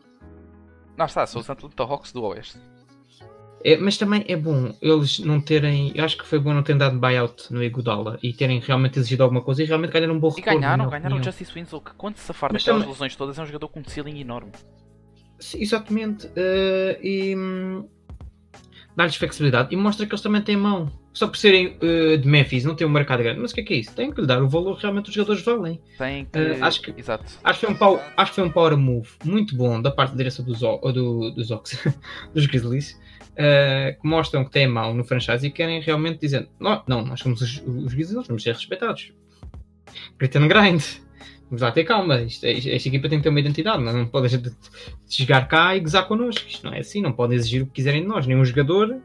Não 0.97 1.05
está, 1.05 1.25
são 1.27 1.41
os 1.41 1.49
Atlanta 1.49 1.83
Hawks 1.83 2.11
do 2.11 2.23
Oeste. 2.23 2.59
É, 3.63 3.77
mas 3.77 3.97
também 3.97 4.25
é 4.27 4.35
bom 4.35 4.73
eles 4.81 5.19
não 5.19 5.39
terem. 5.39 5.91
Eu 5.95 6.03
acho 6.03 6.17
que 6.17 6.25
foi 6.25 6.39
bom 6.39 6.53
não 6.53 6.63
terem 6.63 6.79
dado 6.79 6.99
buyout 6.99 7.51
no 7.53 7.63
Iguodala 7.63 8.19
e 8.21 8.33
terem 8.33 8.59
realmente 8.59 8.99
exigido 8.99 9.23
alguma 9.23 9.41
coisa 9.41 9.63
e 9.63 9.65
realmente 9.65 9.91
ganharam 9.91 10.15
um 10.15 10.19
bom 10.19 10.29
retorno. 10.29 10.59
E 10.59 10.61
ganharam, 10.61 10.89
ganharam 10.89 11.17
o 11.17 11.23
Justice 11.23 11.51
Winslow, 11.53 11.81
que 11.81 11.93
quando 11.95 12.17
se 12.17 12.23
safar 12.23 12.51
daquelas 12.51 12.81
também... 12.81 12.93
lesões 12.93 13.15
todas 13.15 13.37
é 13.37 13.41
um 13.41 13.45
jogador 13.45 13.67
com 13.67 13.79
um 13.79 13.85
ceiling 13.85 14.19
enorme. 14.19 14.51
Sim, 15.39 15.61
exatamente. 15.61 16.27
Uh, 16.27 17.01
e 17.01 17.35
dar-lhes 18.95 19.15
flexibilidade 19.15 19.73
e 19.73 19.77
mostra 19.77 20.05
que 20.05 20.13
eles 20.13 20.21
também 20.21 20.41
têm 20.41 20.57
mão. 20.57 20.91
Só 21.13 21.27
por 21.27 21.35
serem 21.35 21.77
uh, 21.81 22.17
de 22.17 22.27
Memphis, 22.27 22.63
não 22.63 22.73
têm 22.73 22.87
um 22.87 22.89
mercado 22.89 23.21
grande. 23.21 23.39
Mas 23.39 23.51
o 23.51 23.55
que 23.55 23.61
é 23.61 23.63
que 23.63 23.73
é 23.73 23.77
isso? 23.77 23.93
Tem 23.93 24.11
que 24.11 24.21
lhe 24.21 24.27
dar 24.27 24.41
o 24.41 24.47
valor 24.47 24.75
que 24.75 24.83
realmente 24.83 25.09
os 25.09 25.13
jogadores 25.13 25.43
valem. 25.43 25.79
Tem 25.97 26.25
que. 26.25 26.39
Uh, 26.39 26.63
acho 26.63 26.81
que, 26.81 26.93
Exato. 26.97 27.25
Acho 27.43 27.59
que, 27.59 27.65
foi 27.65 27.75
um 27.75 27.77
power, 27.77 28.01
acho 28.15 28.31
que 28.31 28.35
foi 28.35 28.43
um 28.45 28.51
power 28.51 28.77
move 28.77 29.09
muito 29.25 29.55
bom 29.55 29.81
da 29.81 29.91
parte 29.91 30.11
da 30.11 30.17
direção 30.17 30.45
dos, 30.45 30.59
do, 30.59 31.31
dos 31.31 31.51
Ox, 31.51 31.77
dos 32.33 32.45
Grizzlies 32.45 32.97
uh, 33.31 33.99
que 33.99 34.07
mostram 34.07 34.43
que 34.43 34.51
têm 34.51 34.67
mão 34.67 34.93
no 34.93 35.03
franchise 35.03 35.45
e 35.45 35.51
querem 35.51 35.81
realmente 35.81 36.19
dizer: 36.19 36.47
não, 36.59 36.83
não 36.87 37.05
nós 37.05 37.19
somos 37.19 37.41
os, 37.41 37.57
os 37.65 38.11
nós 38.13 38.27
vamos 38.27 38.43
ser 38.43 38.53
respeitados. 38.53 39.11
Grit 40.17 40.37
and 40.37 40.47
grind. 40.47 40.83
Vamos 41.51 41.61
lá 41.61 41.71
ter 41.71 41.83
calma. 41.83 42.21
Isto, 42.21 42.45
esta 42.45 42.87
equipa 42.87 43.09
tem 43.09 43.19
que 43.19 43.23
ter 43.23 43.29
uma 43.29 43.41
identidade. 43.41 43.83
Não, 43.83 43.91
não 43.91 44.07
pode 44.07 44.29
chegar 45.09 45.49
cá 45.49 45.75
e 45.75 45.81
gozar 45.81 46.07
connosco. 46.07 46.47
Isto 46.47 46.65
não 46.65 46.73
é 46.73 46.79
assim. 46.79 47.01
Não 47.01 47.11
podem 47.11 47.37
exigir 47.37 47.61
o 47.61 47.65
que 47.65 47.73
quiserem 47.73 48.03
de 48.03 48.07
nós. 48.07 48.25
Nem 48.25 48.37
um 48.37 48.45
jogador, 48.45 49.01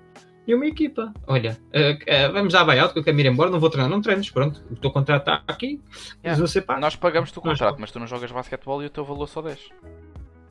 nem 0.46 0.56
uma 0.56 0.64
equipa. 0.64 1.12
Olha, 1.26 1.58
uh, 1.74 2.30
uh, 2.30 2.32
vamos 2.32 2.52
dar 2.52 2.64
buyout 2.64 2.92
que 2.92 3.00
eu 3.00 3.02
quero 3.02 3.18
ir 3.18 3.26
embora. 3.26 3.50
Não 3.50 3.58
vou 3.58 3.68
treinar. 3.68 3.90
Não 3.90 4.00
treinos. 4.00 4.30
Pronto. 4.30 4.62
O 4.70 4.76
teu 4.76 4.92
contrato 4.92 5.22
está 5.22 5.42
aqui. 5.48 5.80
Yeah. 6.24 6.40
Você 6.40 6.64
Nós 6.80 6.94
pagamos-te 6.94 7.36
o 7.36 7.42
contrato, 7.42 7.78
mas 7.80 7.90
tu 7.90 7.98
não 7.98 8.06
jogas 8.06 8.30
basquetebol 8.30 8.80
e 8.80 8.86
o 8.86 8.90
teu 8.90 9.04
valor 9.04 9.26
só 9.26 9.42
10 9.42 9.58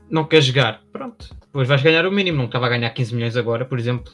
não 0.10 0.24
quer 0.24 0.42
jogar, 0.42 0.84
pronto. 0.92 1.36
Depois 1.42 1.68
vais 1.68 1.82
ganhar 1.82 2.06
o 2.06 2.12
mínimo, 2.12 2.38
não 2.38 2.46
estava 2.46 2.68
a 2.68 2.70
ganhar 2.70 2.90
15 2.92 3.16
milhões 3.16 3.36
agora, 3.36 3.66
por 3.66 3.80
exemplo. 3.80 4.14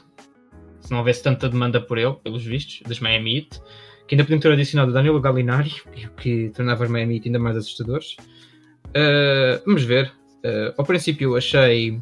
Se 0.80 0.90
não 0.90 0.98
houvesse 0.98 1.22
tanta 1.22 1.48
demanda 1.48 1.80
por 1.80 1.98
ele, 1.98 2.14
pelos 2.14 2.44
vistos, 2.44 2.80
das 2.86 2.98
Miami 2.98 3.36
Heat, 3.36 3.60
que 4.06 4.14
ainda 4.14 4.24
podiam 4.24 4.40
ter 4.40 4.52
adicionado 4.52 4.92
Danilo 4.92 5.20
Gallinari, 5.20 5.72
que 6.16 6.50
tornava 6.50 6.84
os 6.84 6.90
Miami 6.90 7.20
ainda 7.24 7.38
mais 7.38 7.56
assustadores. 7.56 8.16
Uh, 8.88 9.62
vamos 9.64 9.84
ver. 9.84 10.12
Uh, 10.44 10.74
ao 10.76 10.84
princípio 10.84 11.36
achei, 11.36 11.92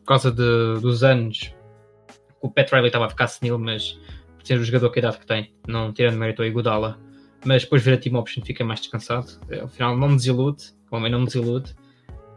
por 0.00 0.06
causa 0.06 0.30
de, 0.30 0.80
dos 0.80 1.02
anos, 1.02 1.54
que 2.40 2.46
o 2.46 2.50
Pat 2.50 2.70
Riley 2.70 2.86
estava 2.86 3.06
a 3.06 3.10
ficar 3.10 3.26
senil, 3.26 3.58
mas 3.58 3.98
por 4.36 4.46
ser 4.46 4.58
o 4.58 4.64
jogador 4.64 4.90
que 4.90 4.98
a 4.98 5.02
idade 5.02 5.18
que 5.18 5.26
tem, 5.26 5.52
não 5.66 5.92
tirando 5.92 6.16
mérito 6.16 6.42
ao 6.42 6.48
Iguodala, 6.48 6.98
mas 7.44 7.64
depois 7.64 7.82
ver 7.82 7.94
a 7.94 7.98
team 7.98 8.16
option 8.16 8.44
fica 8.44 8.64
mais 8.64 8.80
descansado. 8.80 9.28
Uh, 9.50 9.62
ao 9.62 9.68
final 9.68 9.96
não 9.96 10.10
me 10.10 10.16
desilude, 10.16 10.64
o 10.90 10.96
homem 10.96 11.10
não 11.10 11.20
me 11.20 11.26
desilude. 11.26 11.74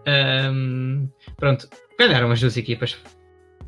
Um, 0.08 1.10
pronto, 1.38 1.70
ganharam 1.98 2.32
as 2.32 2.40
duas 2.40 2.58
equipas. 2.58 2.98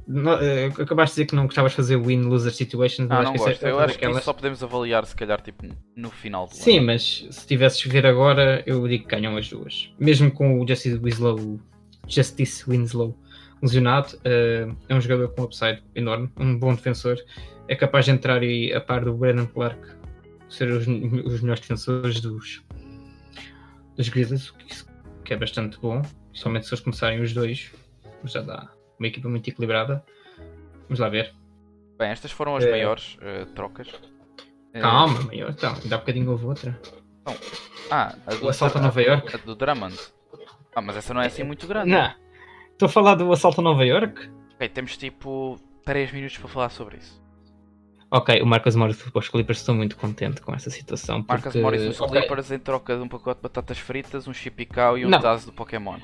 Uh, 0.08 0.82
acabaste 0.82 1.16
de 1.16 1.22
dizer 1.22 1.26
que 1.28 1.36
não 1.36 1.46
gostavas 1.46 1.72
de 1.72 1.76
fazer 1.76 1.98
win-loser 1.98 2.52
situations. 2.52 3.08
Ah, 3.10 3.24
não 3.24 3.34
gosto. 3.34 3.66
É, 3.66 3.72
eu 3.72 3.80
acho 3.80 3.98
que 3.98 4.22
só 4.22 4.34
podemos 4.34 4.64
avaliar, 4.64 5.06
se 5.06 5.16
calhar, 5.16 5.42
tipo, 5.42 5.66
no 5.96 6.10
final 6.10 6.48
do 6.48 6.56
Sim, 6.56 6.78
ano. 6.78 6.88
mas 6.88 7.28
se 7.30 7.48
tivesses 7.48 7.82
ver 7.84 8.06
agora, 8.06 8.64
eu 8.66 8.88
digo 8.88 9.06
que 9.08 9.16
ganham 9.16 9.38
as 9.38 9.48
duas. 9.50 9.94
Mesmo 10.00 10.32
com 10.32 10.60
o 10.60 10.68
Justice 10.68 10.98
Winslow, 10.98 11.60
Justice 12.08 12.64
Winslow 12.68 13.18
lesionado. 13.62 14.18
Uh, 14.18 14.76
é 14.90 14.96
um 14.96 15.00
jogador 15.00 15.30
com 15.30 15.44
upside 15.44 15.84
enorme, 15.96 16.30
um 16.38 16.58
bom 16.58 16.74
defensor. 16.74 17.18
É 17.68 17.76
capaz 17.76 18.06
de 18.06 18.12
entrar 18.12 18.44
e, 18.44 18.74
a 18.74 18.82
par 18.82 19.06
do 19.06 19.14
Brandon 19.14 19.46
Clark, 19.46 19.80
ser 20.50 20.70
os, 20.70 20.88
os 20.88 21.42
melhores 21.42 21.62
defensores 21.62 22.20
dos, 22.20 22.62
dos 23.96 24.10
Grizzlies, 24.10 24.54
que 25.24 25.34
é 25.34 25.38
bastante 25.38 25.80
bom. 25.80 26.02
Somente 26.34 26.66
se 26.66 26.74
eles 26.74 26.84
começarem 26.84 27.22
os 27.22 27.34
dois, 27.34 27.72
já 28.26 28.42
dá 28.42 28.70
uma 29.02 29.08
equipa 29.08 29.28
muito 29.28 29.50
equilibrada. 29.50 30.04
Vamos 30.84 31.00
lá 31.00 31.10
ver. 31.10 31.34
Bem, 31.98 32.10
estas 32.10 32.32
foram 32.32 32.56
as 32.56 32.64
é... 32.64 32.72
maiores 32.72 33.18
uh, 33.18 33.46
trocas. 33.54 33.88
Calma, 34.80 35.20
uh... 35.20 35.26
maior. 35.26 35.50
Então, 35.50 35.74
ainda 35.74 35.96
há 35.96 35.98
bocadinho 35.98 36.30
houve 36.30 36.46
outra. 36.46 36.80
Não. 37.26 37.36
Ah, 37.90 38.16
a 38.28 38.36
do, 38.36 38.46
o 38.46 38.50
assalto 38.50 38.78
a 38.78 38.82
Nova 38.82 39.02
York. 39.02 39.36
A 39.36 39.40
do 39.40 39.56
Drummond. 39.56 39.98
Ah, 40.76 40.82
mas 40.82 40.96
essa 40.98 41.14
não 41.14 41.22
é 41.22 41.26
assim 41.26 41.44
muito 41.44 41.68
grande. 41.68 41.90
Não. 41.90 42.14
Estou 42.72 42.86
a 42.86 42.90
falar 42.90 43.16
do 43.16 43.32
assalto 43.32 43.60
a 43.60 43.64
Nova 43.64 43.84
York? 43.84 44.30
Ok, 44.54 44.70
temos 44.70 44.96
tipo 44.96 45.60
3 45.84 46.12
minutos 46.12 46.38
para 46.38 46.48
falar 46.48 46.70
sobre 46.70 46.98
isso. 46.98 47.22
Ok, 48.12 48.42
o 48.42 48.46
Marcos 48.46 48.76
Morris 48.76 48.98
dos 48.98 49.30
Clippers 49.30 49.60
estou 49.60 49.74
muito 49.74 49.96
contente 49.96 50.42
com 50.42 50.54
essa 50.54 50.70
situação. 50.70 51.24
Porque... 51.24 51.44
Marcos 51.44 51.56
Morris 51.62 51.84
dos 51.84 52.02
okay. 52.02 52.20
Clippers 52.20 52.52
em 52.52 52.60
troca 52.60 52.96
de 52.96 53.02
um 53.02 53.08
pacote 53.08 53.40
de 53.40 53.44
batatas 53.44 53.80
fritas, 53.80 54.28
um 54.28 54.34
chipicau 54.34 54.98
e 54.98 55.06
um 55.06 55.12
tazo 55.12 55.48
do 55.48 55.54
Pokémon. 55.54 55.98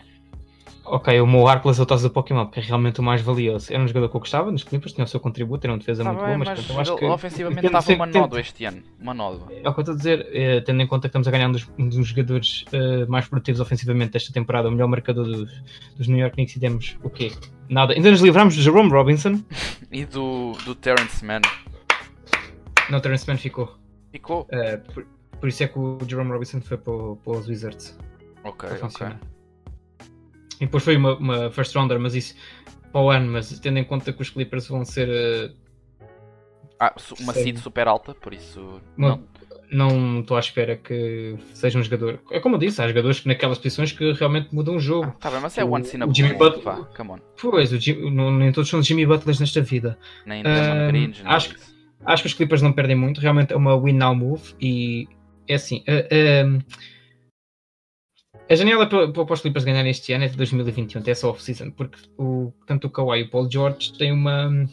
Ok, 0.89 1.19
o 1.19 1.27
meu 1.27 1.45
Arclas 1.47 1.79
é 1.79 1.83
o 1.83 1.85
do 1.85 2.09
Pokémon, 2.09 2.45
que 2.47 2.59
é 2.59 2.63
realmente 2.63 3.01
o 3.01 3.03
mais 3.03 3.21
valioso. 3.21 3.73
Era 3.73 3.83
um 3.83 3.87
jogador 3.87 4.07
que 4.07 4.15
eu 4.15 4.19
gostava 4.21 4.49
nos 4.49 4.63
Clippers, 4.63 4.93
tinha 4.93 5.03
o 5.03 5.07
seu 5.07 5.19
contributo, 5.19 5.65
era 5.65 5.73
uma 5.73 5.79
defesa 5.79 6.01
tá 6.01 6.13
muito 6.13 6.25
bem, 6.25 6.37
boa, 6.37 6.37
mas, 6.37 6.59
mas 6.59 6.69
eu 6.69 6.79
acho 6.79 6.95
que. 6.95 7.05
Ofensivamente 7.05 7.65
estava 7.65 7.93
uma 7.93 8.05
nódoa 8.05 8.39
este 8.39 8.63
ano. 8.63 8.81
Uma 8.97 9.13
nódoa. 9.13 9.47
É 9.51 9.67
o 9.67 9.73
que 9.73 9.79
eu 9.79 9.81
estou 9.81 9.93
a 9.93 9.97
dizer, 9.97 10.27
é, 10.31 10.61
tendo 10.61 10.81
em 10.81 10.87
conta 10.87 11.01
que 11.01 11.07
estamos 11.07 11.27
a 11.27 11.31
ganhar 11.31 11.49
um 11.49 11.51
dos, 11.51 11.69
um 11.77 11.89
dos 11.89 12.07
jogadores 12.07 12.63
uh, 12.71 13.09
mais 13.09 13.27
produtivos 13.27 13.59
ofensivamente 13.59 14.13
desta 14.13 14.31
temporada, 14.31 14.69
o 14.69 14.71
melhor 14.71 14.87
marcador 14.87 15.25
dos, 15.25 15.61
dos 15.97 16.07
New 16.07 16.19
York 16.19 16.35
Knicks, 16.35 16.55
e 16.55 16.59
demos 16.59 16.97
o 17.03 17.09
quê? 17.09 17.33
Nada. 17.67 17.93
Ainda 17.93 18.09
nos 18.09 18.21
livramos 18.21 18.55
do 18.55 18.61
Jerome 18.61 18.89
Robinson 18.89 19.43
e 19.91 20.05
do, 20.05 20.53
do 20.63 20.73
Terrence 20.73 21.23
Mann. 21.25 21.41
Não, 22.89 23.01
Terrence 23.01 23.27
Mann 23.27 23.37
ficou. 23.37 23.75
Ficou? 24.13 24.43
Uh, 24.43 24.93
por, 24.93 25.05
por, 25.41 25.49
isso 25.49 25.63
é 25.63 25.67
que 25.67 25.77
o 25.77 25.97
Jerome 26.07 26.31
Robinson 26.31 26.61
foi 26.61 26.77
para, 26.77 26.93
para 26.93 27.33
os 27.33 27.47
Wizards. 27.47 27.97
Ok, 28.45 28.69
ok. 28.81 29.07
E 30.59 30.65
depois 30.65 30.83
foi 30.83 30.97
uma, 30.97 31.15
uma, 31.15 31.51
first 31.51 31.75
rounder, 31.75 31.99
mas 31.99 32.15
isso 32.15 32.35
para 32.91 33.01
o 33.01 33.09
ano, 33.09 33.31
mas 33.31 33.59
tendo 33.59 33.77
em 33.77 33.83
conta 33.83 34.11
que 34.11 34.21
os 34.21 34.29
Clippers 34.29 34.67
vão 34.67 34.83
ser. 34.83 35.07
Uh, 35.09 35.55
ah, 36.79 36.95
uma 37.19 37.33
seed 37.33 37.57
super 37.57 37.87
alta, 37.87 38.13
por 38.13 38.33
isso. 38.33 38.81
Uma, 38.95 39.19
não 39.71 40.21
estou 40.21 40.37
à 40.37 40.39
espera 40.39 40.77
que 40.77 41.35
seja 41.53 41.77
um 41.77 41.83
jogador. 41.83 42.19
É 42.31 42.39
como 42.39 42.55
eu 42.55 42.59
disse, 42.59 42.81
há 42.81 42.87
jogadores 42.87 43.19
que 43.19 43.27
naquelas 43.27 43.57
posições 43.57 43.91
que 43.91 44.11
realmente 44.13 44.53
mudam 44.53 44.75
o 44.75 44.79
jogo. 44.79 45.07
Ah, 45.07 45.19
tá 45.19 45.31
bem, 45.31 45.39
mas 45.41 45.57
é 45.57 45.63
o, 45.63 45.71
one 45.71 45.85
in 45.85 46.03
a 46.03 46.13
Jimmy 46.13 46.33
Butler. 46.33 46.63
Vá, 46.63 46.75
come 46.95 47.11
on. 47.11 47.19
Pois, 47.39 47.71
o 47.71 47.79
Jimmy, 47.79 48.09
não, 48.09 48.31
nem 48.31 48.51
todos 48.51 48.69
são 48.69 48.81
Jimmy 48.81 49.05
Butlers 49.05 49.39
nesta 49.39 49.61
vida. 49.61 49.97
Nem 50.25 50.41
uh, 50.41 50.87
Greens, 50.87 51.21
acho, 51.25 51.55
acho 52.05 52.23
que 52.23 52.27
os 52.27 52.33
Clippers 52.33 52.61
não 52.61 52.71
perdem 52.71 52.95
muito, 52.95 53.19
realmente 53.19 53.53
é 53.53 53.55
uma 53.55 53.79
win 53.79 53.93
now 53.93 54.15
move 54.15 54.53
e 54.59 55.07
é 55.47 55.55
assim. 55.55 55.83
Uh, 55.87 56.57
uh, 56.57 56.63
a 58.49 58.55
janela 58.55 58.87
para, 58.87 59.09
para 59.11 59.33
os 59.33 59.41
Clippers 59.41 59.65
ganhar 59.65 59.85
este 59.85 60.13
ano 60.13 60.23
é 60.23 60.27
de 60.27 60.37
2021, 60.37 61.01
até 61.01 61.13
só 61.13 61.31
off-season, 61.31 61.71
porque 61.71 61.97
o, 62.17 62.53
tanto 62.65 62.87
o 62.87 62.89
Kawhi 62.89 63.19
e 63.19 63.23
o 63.23 63.29
Paul 63.29 63.49
George 63.51 63.93
têm 63.97 64.11
uma. 64.11 64.67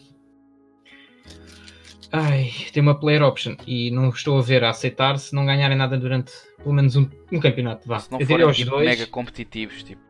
Ai, 2.12 2.52
tem 2.72 2.82
uma 2.82 2.98
player 2.98 3.22
option 3.22 3.56
e 3.66 3.90
não 3.90 4.10
estou 4.10 4.38
a 4.38 4.42
ver 4.42 4.62
a 4.62 4.70
aceitar 4.70 5.18
se 5.18 5.34
não 5.34 5.44
ganharem 5.44 5.76
nada 5.76 5.98
durante 5.98 6.32
pelo 6.58 6.72
menos 6.72 6.94
um, 6.94 7.08
um 7.32 7.40
campeonato. 7.40 7.88
Vá. 7.88 7.98
Se 7.98 8.12
não 8.12 8.20
forem 8.20 8.52
tipo, 8.52 8.70
dois, 8.70 8.86
mega 8.86 9.06
competitivos, 9.06 9.82
tipo. 9.82 10.00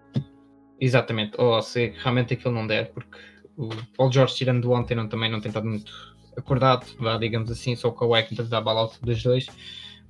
Exatamente, 0.78 1.40
ou 1.40 1.62
se 1.62 1.94
realmente 2.02 2.34
aquilo 2.34 2.52
não 2.52 2.66
der, 2.66 2.92
porque 2.92 3.16
o 3.56 3.68
Paul 3.96 4.12
George 4.12 4.34
tirando 4.34 4.70
ontem 4.72 4.94
não, 4.94 5.08
também 5.08 5.30
não 5.30 5.40
tem 5.40 5.48
estado 5.48 5.66
muito 5.66 5.90
acordado, 6.36 6.86
vá, 6.98 7.16
digamos 7.16 7.50
assim, 7.50 7.74
só 7.76 7.88
o 7.88 7.92
Kawhi 7.92 8.24
que 8.24 8.30
tenta 8.30 8.44
dar 8.44 8.60
bala 8.60 8.80
alto 8.80 8.98
dos 9.00 9.22
dois, 9.22 9.46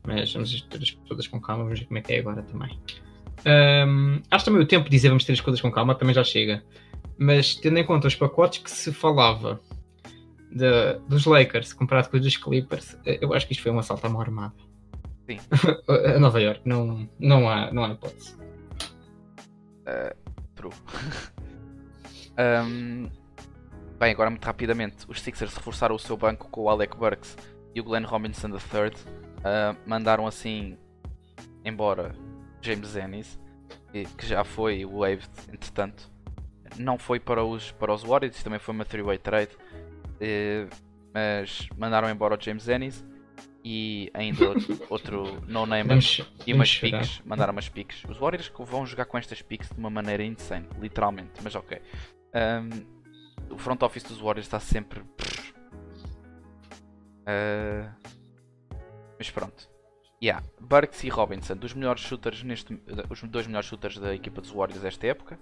mas 0.03 0.33
vamos 0.33 0.63
ter 0.63 0.83
as 0.83 0.91
coisas 0.91 1.29
com 1.29 1.41
calma, 1.41 1.65
vamos 1.65 1.81
ver 1.81 1.87
como 1.87 1.99
é 1.99 2.03
que 2.03 2.13
é 2.15 2.19
agora 2.19 2.43
também. 2.43 2.77
Um, 3.47 4.23
acho 4.31 4.45
também 4.45 4.63
o 4.63 4.67
tempo 4.67 4.85
de 4.85 4.91
dizer 4.91 5.09
vamos 5.09 5.25
ter 5.25 5.33
as 5.33 5.41
coisas 5.41 5.61
com 5.61 5.71
calma 5.71 5.95
também 5.95 6.15
já 6.15 6.25
chega. 6.25 6.63
Mas 7.19 7.55
tendo 7.55 7.79
em 7.79 7.85
conta 7.85 8.09
os 8.09 8.15
pacotes 8.15 8.61
que 8.61 8.71
se 8.71 8.93
falava 8.93 9.61
de, 10.51 10.99
dos 11.09 11.27
Lakers 11.27 11.73
comparado 11.73 12.09
com 12.09 12.17
os 12.17 12.23
dos 12.23 12.37
Clippers, 12.37 12.97
eu 13.05 13.33
acho 13.35 13.47
que 13.47 13.53
isto 13.53 13.63
foi 13.63 13.73
um 13.73 13.79
assalto 13.79 14.07
à 14.07 14.11
mão 14.11 14.21
armada. 14.21 14.55
Sim. 15.29 15.39
a 16.15 16.19
Nova 16.19 16.41
York, 16.41 16.61
não, 16.65 17.09
não, 17.19 17.49
há, 17.49 17.73
não 17.73 17.85
há 17.85 17.91
hipótese. 17.91 18.37
Uh, 19.87 20.15
true. 20.55 20.73
um, 22.67 23.09
bem, 23.99 24.13
agora 24.13 24.31
muito 24.31 24.45
rapidamente, 24.45 25.07
os 25.09 25.21
Sixers 25.21 25.55
reforçaram 25.55 25.95
o 25.95 25.99
seu 25.99 26.17
banco 26.17 26.49
com 26.51 26.63
o 26.63 26.69
Alec 26.69 26.97
Burks 26.97 27.37
e 27.75 27.81
o 27.81 27.85
Glenn 27.85 28.05
Robinson 28.05 28.49
III. 28.49 28.91
Uh, 28.91 29.77
mandaram 29.87 30.27
assim 30.27 30.77
embora 31.65 32.15
James 32.65 32.97
Ennis, 32.97 33.39
que 33.93 34.27
já 34.27 34.43
foi 34.45 34.85
waived 34.85 35.29
entretanto. 35.53 36.11
Não 36.79 36.99
foi 36.99 37.21
para 37.21 37.45
os, 37.45 37.71
para 37.73 37.93
os 37.93 38.03
Warriors, 38.03 38.43
também 38.43 38.59
foi 38.59 38.75
uma 38.75 38.85
3-way 38.85 39.19
trade. 39.19 39.53
mas 41.13 41.69
mandaram 41.77 42.11
embora 42.11 42.37
o 42.37 42.41
James 42.41 42.69
Ennis 42.69 43.05
e 43.65 44.11
ainda 44.13 44.45
outro 44.91 45.41
no 45.49 45.65
name 45.65 45.99
e 46.47 46.53
umas 46.53 46.77
picks. 46.77 47.23
Mandaram 47.25 47.53
umas 47.53 47.69
picks. 47.69 48.05
Os 48.05 48.19
Warriors 48.19 48.53
vão 48.59 48.85
jogar 48.85 49.07
com 49.07 49.17
estas 49.17 49.41
picks 49.41 49.71
de 49.71 49.79
uma 49.79 49.91
maneira 49.91 50.23
insane, 50.23 50.69
literalmente, 50.81 51.33
mas 51.43 51.55
ok. 51.55 51.81
Um, 52.35 52.95
o 53.55 53.59
front 53.59 53.83
office 53.83 54.03
dos 54.03 54.19
Warriors 54.19 54.47
está 54.47 54.61
sempre. 54.61 55.01
Uh, 57.27 57.91
mas 59.19 59.31
pronto. 59.31 59.74
Yeah. 60.25 60.43
Burks 60.59 61.05
e 61.05 61.11
Robinson, 61.11 61.55
dos 61.55 61.75
melhores 61.75 62.01
shooters 62.01 62.43
neste, 62.43 62.81
os 63.11 63.23
dois 63.25 63.47
melhores 63.47 63.69
shooters 63.69 63.99
da 63.99 64.15
equipa 64.15 64.41
dos 64.41 64.51
Warriors 64.51 64.81
desta 64.81 65.07
época. 65.07 65.39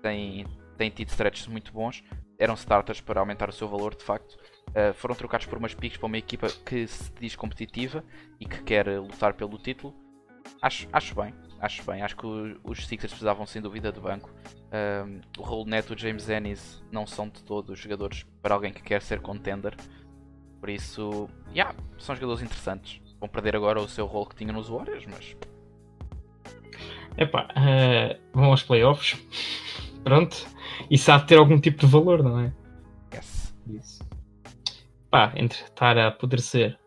Têm, 0.00 0.46
têm 0.76 0.88
tido 0.88 1.08
stretches 1.08 1.48
muito 1.48 1.72
bons. 1.72 2.04
Eram 2.38 2.54
starters 2.54 3.00
para 3.00 3.18
aumentar 3.18 3.48
o 3.48 3.52
seu 3.52 3.66
valor, 3.66 3.96
de 3.96 4.04
facto. 4.04 4.38
Uh, 4.68 4.94
foram 4.94 5.16
trocados 5.16 5.46
por 5.46 5.58
umas 5.58 5.74
picks 5.74 5.98
para 5.98 6.06
uma 6.06 6.16
equipa 6.16 6.46
que 6.64 6.86
se 6.86 7.12
diz 7.14 7.34
competitiva 7.34 8.04
e 8.38 8.46
que 8.46 8.62
quer 8.62 8.86
lutar 9.00 9.34
pelo 9.34 9.58
título. 9.58 9.92
Acho, 10.62 10.86
acho 10.92 11.16
bem, 11.16 11.34
acho 11.58 11.82
bem. 11.82 12.00
Acho 12.00 12.16
que 12.16 12.26
os 12.62 12.86
Sixers 12.86 13.10
precisavam 13.10 13.46
sem 13.46 13.60
dúvida 13.60 13.90
de 13.90 13.98
banco. 13.98 14.30
Uh, 14.30 15.20
o 15.36 15.42
Raul 15.42 15.66
Neto 15.66 15.92
e 15.92 15.96
o 15.96 15.98
James 15.98 16.28
Ennis 16.28 16.84
não 16.92 17.04
são 17.04 17.28
de 17.28 17.42
todos 17.42 17.76
jogadores 17.76 18.24
para 18.40 18.54
alguém 18.54 18.72
que 18.72 18.80
quer 18.80 19.02
ser 19.02 19.20
contender. 19.20 19.74
Por 20.60 20.70
isso, 20.70 21.28
yeah, 21.52 21.74
são 21.98 22.14
jogadores 22.14 22.42
interessantes 22.42 23.00
vão 23.20 23.28
perder 23.28 23.56
agora 23.56 23.80
o 23.80 23.88
seu 23.88 24.06
rol 24.06 24.26
que 24.26 24.36
tinham 24.36 24.54
nos 24.54 24.68
Warriors, 24.68 25.04
mas. 25.06 25.36
Epá, 27.16 27.48
uh, 27.50 28.18
vão 28.32 28.50
aos 28.50 28.62
playoffs. 28.62 29.18
Pronto. 30.04 30.46
E 30.90 30.96
sabe 30.96 31.26
ter 31.26 31.38
algum 31.38 31.60
tipo 31.60 31.80
de 31.80 31.86
valor, 31.86 32.22
não 32.22 32.40
é? 32.40 32.52
Yes. 33.12 33.54
Isso. 33.66 34.08
Pá, 35.10 35.32
entre 35.36 35.62
estar 35.62 35.98
a 35.98 36.08
apodrecer 36.08 36.78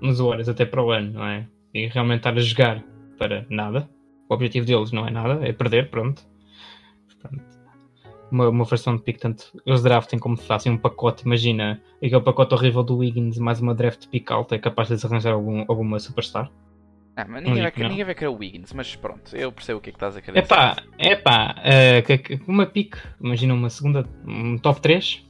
nos 0.00 0.18
Warriors 0.18 0.48
até 0.48 0.64
para 0.64 0.82
o 0.82 0.90
ano, 0.90 1.12
não 1.12 1.26
é? 1.26 1.46
E 1.72 1.86
realmente 1.86 2.20
estar 2.20 2.36
a 2.36 2.40
jogar 2.40 2.84
para 3.18 3.46
nada. 3.50 3.88
O 4.28 4.34
objetivo 4.34 4.66
deles 4.66 4.92
não 4.92 5.06
é 5.06 5.10
nada, 5.10 5.46
é 5.46 5.52
perder, 5.52 5.90
pronto. 5.90 6.22
Portanto, 7.06 7.53
uma, 8.34 8.48
uma 8.48 8.64
versão 8.64 8.96
de 8.96 9.02
pick, 9.02 9.18
tanto 9.18 9.60
eles 9.64 9.82
draftem 9.82 10.18
como 10.18 10.36
fazem 10.36 10.72
um 10.72 10.76
pacote, 10.76 11.24
imagina 11.24 11.80
aquele 11.98 12.20
pacote 12.20 12.52
horrível 12.52 12.82
do 12.82 12.96
Wiggins, 12.96 13.38
mais 13.38 13.60
uma 13.60 13.74
draft 13.74 14.08
pick 14.08 14.30
alta, 14.30 14.56
é 14.56 14.58
capaz 14.58 14.88
de 14.88 15.06
arranjar 15.06 15.32
algum, 15.32 15.64
alguma 15.68 16.00
superstar. 16.00 16.50
Ah, 17.16 17.24
mas 17.28 17.44
ninguém, 17.44 17.62
vai, 17.62 17.70
que, 17.70 17.82
ninguém 17.84 18.04
vai 18.04 18.14
querer 18.14 18.28
o 18.28 18.34
Wiggins, 18.34 18.72
mas 18.72 18.96
pronto, 18.96 19.36
eu 19.36 19.52
percebo 19.52 19.78
o 19.78 19.80
que 19.80 19.90
é 19.90 19.92
que 19.92 19.96
estás 19.96 20.16
a 20.16 20.20
querer 20.20 20.40
epá, 20.40 20.74
dizer. 20.74 21.12
Epá, 21.12 21.54
uh, 21.60 22.50
uma 22.50 22.66
pick, 22.66 22.96
imagina 23.20 23.54
uma 23.54 23.70
segunda, 23.70 24.04
um 24.26 24.58
top 24.58 24.80
3. 24.80 25.24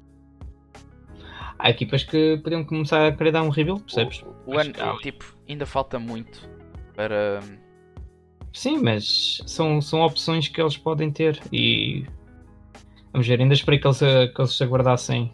Há 1.58 1.70
equipas 1.70 2.02
que 2.02 2.40
podiam 2.42 2.64
começar 2.64 3.06
a 3.06 3.12
querer 3.12 3.32
dar 3.32 3.42
um 3.42 3.50
rebuild, 3.50 3.82
percebes? 3.82 4.22
O, 4.46 4.52
o 4.52 4.58
ano, 4.58 4.72
tipo, 5.02 5.36
ainda 5.46 5.66
falta 5.66 5.98
muito 5.98 6.48
para. 6.96 7.40
Sim, 8.52 8.78
mas 8.82 9.42
são, 9.46 9.80
são 9.80 10.00
opções 10.00 10.48
que 10.48 10.60
eles 10.60 10.76
podem 10.76 11.10
ter 11.10 11.40
e 11.52 12.06
Vamos 13.14 13.28
ver, 13.28 13.40
ainda 13.40 13.54
esperei 13.54 13.78
que 13.78 13.86
eles, 13.86 14.00
que 14.00 14.40
eles 14.40 14.56
se 14.56 14.64
aguardassem 14.64 15.32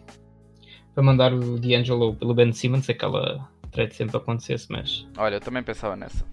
para 0.93 1.01
mandar 1.01 1.33
o 1.33 1.59
D'Angelo 1.59 2.13
pelo 2.15 2.35
Ben 2.35 2.53
Simmons, 2.53 2.87
aquela 2.87 3.49
trade 3.71 3.95
sempre 3.95 4.17
acontecesse, 4.17 4.67
mas. 4.71 5.07
Olha, 5.17 5.37
eu 5.37 5.39
também 5.39 5.63
pensava 5.63 5.95
nessa. 5.95 6.23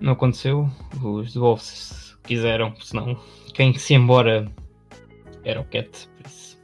Não 0.00 0.14
aconteceu, 0.14 0.66
os 1.02 1.34
Wolves 1.34 2.16
quiseram, 2.22 2.74
senão 2.80 3.14
quem 3.52 3.74
se 3.74 3.92
embora 3.92 4.50
era 5.44 5.60
o 5.60 5.64
Cat, 5.64 6.08
por 6.16 6.26
isso. 6.26 6.58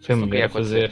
Foi 0.00 0.14
uma 0.14 0.44
a 0.44 0.48
fazer. 0.48 0.90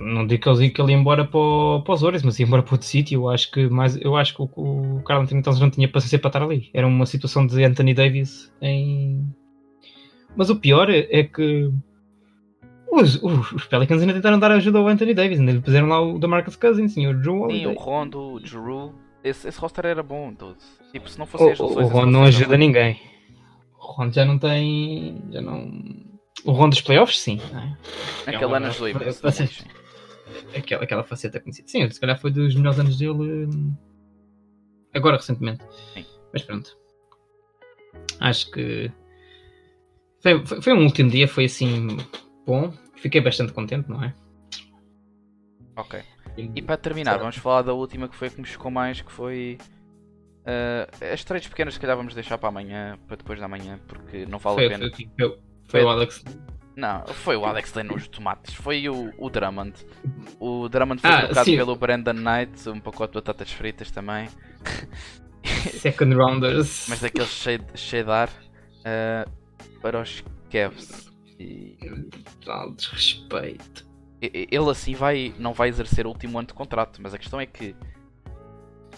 Não 0.00 0.26
digo 0.26 0.42
que 0.42 0.48
ele, 0.48 0.70
que 0.70 0.80
ele 0.80 0.92
ia 0.92 0.98
embora 0.98 1.26
para, 1.26 1.82
para 1.84 1.94
os 1.94 2.02
Ores, 2.02 2.22
mas 2.22 2.38
ia 2.38 2.46
embora 2.46 2.62
para 2.62 2.72
outro 2.72 2.86
sítio. 2.86 3.20
Eu 3.20 3.28
acho 3.28 3.50
que, 3.50 3.68
mais, 3.68 3.98
eu 4.00 4.16
acho 4.16 4.34
que 4.34 4.40
o, 4.40 4.46
o 4.46 5.02
Carl 5.02 5.20
Anthony 5.20 5.42
Towns 5.42 5.60
não 5.60 5.70
tinha 5.70 5.90
paciência 5.90 6.18
para 6.18 6.28
estar 6.28 6.42
ali. 6.42 6.70
Era 6.72 6.86
uma 6.86 7.04
situação 7.04 7.46
de 7.46 7.62
Anthony 7.62 7.92
Davis 7.92 8.50
em, 8.60 9.30
Mas 10.38 10.48
o 10.50 10.56
pior 10.56 10.88
é 10.88 11.24
que 11.24 11.68
os, 12.90 13.20
os, 13.22 13.52
os 13.52 13.64
Pelicans 13.66 14.00
ainda 14.00 14.14
tentaram 14.14 14.38
dar 14.38 14.52
ajuda 14.52 14.78
ao 14.78 14.86
Anthony 14.88 15.12
Davis, 15.12 15.40
ainda 15.40 15.50
lhe 15.52 15.60
puseram 15.60 15.88
lá 15.88 16.00
o 16.00 16.18
Marcus 16.28 16.54
Cousins, 16.56 16.92
sim, 16.94 17.06
o 17.08 17.12
Drew 17.12 17.34
Sim, 17.34 17.42
Holiday. 17.42 17.66
o 17.66 17.78
Rondo, 17.78 18.20
o 18.34 18.40
Drew. 18.40 18.94
Esse, 19.24 19.48
esse 19.48 19.58
roster 19.58 19.84
era 19.84 20.02
bom, 20.02 20.32
dude. 20.32 20.58
Tipo, 20.92 21.10
se 21.10 21.18
não 21.18 21.26
fosse 21.26 21.60
O, 21.60 21.66
o, 21.66 21.86
Rondo 21.88 22.12
não 22.12 22.22
ajuda 22.22 22.52
bom. 22.52 22.56
ninguém. 22.56 23.00
O 23.78 23.92
Rondo 23.92 24.14
já 24.14 24.24
não 24.24 24.38
tem. 24.38 25.20
Já 25.32 25.42
não. 25.42 25.70
O 26.44 26.52
Rondo 26.52 26.70
dos 26.70 26.80
playoffs, 26.80 27.18
sim. 27.20 27.40
não 27.52 27.60
é? 27.60 27.76
Naquele 28.26 28.52
É 28.52 28.56
ano 28.56 28.66
nos 28.68 28.78
Lakers. 28.78 29.20
Sim. 29.34 29.48
Aquela, 30.56 30.84
aquela 30.84 31.02
faceta 31.04 31.40
conhecida. 31.40 31.66
Sim, 31.68 31.90
se 31.90 31.98
calhar 32.00 32.18
foi 32.18 32.30
dos 32.30 32.54
melhores 32.54 32.78
anos 32.78 32.96
dele. 32.96 33.46
hum, 33.46 33.74
Agora, 34.94 35.16
recentemente. 35.16 35.64
Sim. 35.94 36.06
Mas 36.32 36.42
pronto. 36.42 36.76
Acho 38.20 38.50
que. 38.52 38.90
Foi, 40.22 40.44
foi, 40.46 40.62
foi 40.62 40.72
um 40.72 40.84
último 40.84 41.10
dia, 41.10 41.28
foi 41.28 41.44
assim. 41.46 41.96
Bom. 42.46 42.72
Fiquei 42.96 43.20
bastante 43.20 43.52
contente, 43.52 43.88
não 43.88 44.02
é? 44.02 44.12
Ok. 45.76 46.00
E 46.36 46.62
para 46.62 46.76
terminar, 46.76 47.18
vamos 47.18 47.36
falar 47.36 47.62
da 47.62 47.72
última 47.72 48.08
que 48.08 48.16
foi 48.16 48.30
que 48.30 48.40
me 48.40 48.46
chocou 48.46 48.70
mais, 48.70 49.00
que 49.00 49.10
foi. 49.12 49.58
eh, 50.44 50.88
as 51.12 51.22
trades 51.24 51.48
pequenas, 51.48 51.74
se 51.74 51.80
calhar 51.80 51.96
vamos 51.96 52.14
deixar 52.14 52.38
para 52.38 52.48
amanhã, 52.48 52.98
para 53.06 53.16
depois 53.16 53.38
da 53.40 53.46
manhã, 53.48 53.78
porque 53.86 54.24
não 54.26 54.38
vale 54.38 54.56
Foi, 54.56 54.66
a 54.66 54.68
pena. 54.70 54.90
foi, 54.90 55.06
foi, 55.18 55.38
foi 55.68 55.82
o 55.84 55.88
Alex. 55.88 56.24
Não, 56.76 57.04
foi 57.08 57.36
o 57.36 57.44
Alex 57.44 57.74
Len 57.74 57.84
nos 57.84 58.06
tomates, 58.08 58.54
foi 58.54 58.88
o, 58.88 59.12
o 59.18 59.28
Drummond. 59.30 59.74
O 60.38 60.68
Drummond 60.68 61.00
foi 61.02 61.10
Ah, 61.10 61.24
trocado 61.26 61.44
sim. 61.44 61.56
pelo 61.56 61.74
Brandon 61.74 62.12
Knight, 62.12 62.68
um 62.68 62.78
pacote 62.80 63.12
de 63.12 63.14
batatas 63.16 63.50
fritas 63.50 63.90
também, 63.90 64.28
Second 65.44 66.14
Rounders. 66.14 66.86
mas 66.88 67.00
daqueles 67.00 67.30
cheio, 67.30 67.58
de- 67.58 67.78
cheio 67.78 68.04
de 68.04 68.10
ar, 68.12 68.30
eh, 68.84 69.24
para 69.80 70.00
os 70.00 70.24
Cavs. 70.50 71.10
E 71.38 71.76
Tal 72.44 72.72
desrespeito. 72.72 73.86
ele 74.20 74.70
assim 74.70 74.94
vai, 74.94 75.32
não 75.38 75.52
vai 75.52 75.68
exercer 75.68 76.06
o 76.06 76.10
último 76.10 76.38
ano 76.38 76.48
de 76.48 76.54
contrato, 76.54 77.00
mas 77.00 77.14
a 77.14 77.18
questão 77.18 77.40
é 77.40 77.46
que 77.46 77.74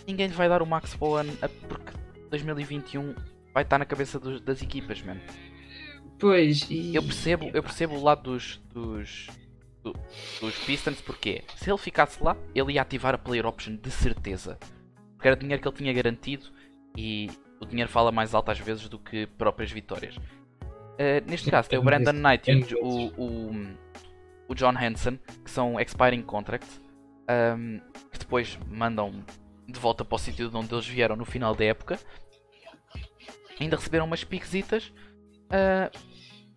ninguém 0.07 0.27
lhe 0.29 0.33
vai 0.35 0.49
dar 0.49 0.63
o 0.63 0.67
max 0.67 0.95
a- 1.43 1.49
porque 1.69 1.93
2021 2.31 3.15
vai 3.53 3.63
estar 3.63 3.79
na 3.79 3.85
cabeça 3.85 4.19
dos- 4.19 4.41
das 4.41 4.63
equipas, 4.63 5.03
mano. 5.03 5.21
Pois, 6.19 6.67
e... 6.71 6.95
Eu 6.95 7.03
percebo, 7.03 7.51
eu 7.53 7.63
percebo 7.63 7.97
o 7.97 8.03
lado 8.03 8.23
dos, 8.31 8.57
dos, 8.73 9.27
do- 9.83 9.95
dos 10.41 10.55
Pistons 10.65 11.01
porque 11.01 11.45
se 11.57 11.71
ele 11.71 11.79
ficasse 11.79 12.23
lá, 12.23 12.37
ele 12.55 12.73
ia 12.75 12.83
ativar 12.83 13.15
a 13.15 13.19
player 13.19 13.47
option 13.47 13.77
de 13.77 13.91
certeza. 13.91 14.59
Porque 15.17 15.29
era 15.29 15.37
dinheiro 15.37 15.61
que 15.61 15.69
ele 15.69 15.77
tinha 15.77 15.93
garantido 15.93 16.47
e 16.97 17.29
o 17.61 17.67
dinheiro 17.67 17.91
fala 17.91 18.11
mais 18.11 18.35
alto 18.35 18.51
às 18.51 18.59
vezes 18.59 18.89
do 18.89 18.99
que 18.99 19.27
próprias 19.27 19.71
vitórias. 19.71 20.17
Uh, 21.01 21.25
neste 21.31 21.51
caso 21.51 21.67
tem 21.71 21.79
o 21.79 21.83
Brandon 21.83 22.13
Knight 22.13 22.51
e 22.51 22.75
o, 22.75 22.87
o, 22.87 23.25
o, 23.25 23.77
o 24.49 24.55
John 24.55 24.75
Hanson, 24.77 25.17
que 25.43 25.51
são 25.51 25.81
expiring 25.81 26.21
contracts, 26.21 26.79
um, 27.57 27.81
que 28.13 28.19
depois 28.19 28.59
mandam 28.69 29.25
de 29.67 29.81
volta 29.81 30.05
para 30.05 30.17
o 30.17 30.19
sítio 30.19 30.51
de 30.51 30.57
onde 30.57 30.75
eles 30.75 30.87
vieram 30.87 31.17
no 31.17 31.25
final 31.25 31.55
da 31.55 31.65
época. 31.65 31.99
Ainda 33.59 33.77
receberam 33.77 34.05
umas 34.05 34.25
piquesitas. 34.25 34.93
uh, 35.47 35.91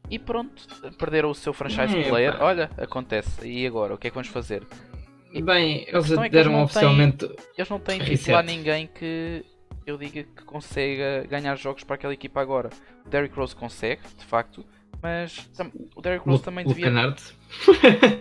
e 0.10 0.20
pronto, 0.20 0.68
perderam 0.98 1.30
o 1.30 1.36
seu 1.36 1.54
franchise 1.54 1.98
É, 1.98 2.10
player. 2.10 2.36
Olha, 2.42 2.70
acontece. 2.78 3.48
E 3.48 3.66
agora? 3.66 3.94
O 3.94 3.98
que 3.98 4.08
é 4.08 4.10
que 4.10 4.16
vamos 4.16 4.28
fazer? 4.30 4.68
Bem, 5.32 5.84
eles 5.88 6.06
questão 6.06 6.24
é 6.24 6.30
que 6.30 6.36
deram 6.36 6.52
eles 6.52 6.58
não 6.58 6.64
oficialmente. 6.66 7.26
Eles 7.58 7.70
não 7.70 7.80
têm 7.80 8.00
lá 8.28 8.44
ninguém 8.44 8.88
que 8.88 9.44
eu 9.86 9.98
diga 9.98 10.24
que 10.24 10.44
consiga 10.44 11.26
ganhar 11.30 11.56
jogos 11.58 11.84
para 11.84 11.96
aquela 11.96 12.14
equipa 12.14 12.42
agora. 12.42 12.70
O 13.06 13.10
Derrick 13.10 13.36
Rose 13.36 13.56
consegue, 13.56 14.02
de 14.18 14.26
facto, 14.26 14.66
mas 15.02 15.50
o 15.96 16.02
Derrick 16.02 16.26
Rose 16.26 16.40
Lu- 16.40 16.44
também 16.46 16.66
devia. 16.66 16.86
Kennard. 16.86 17.22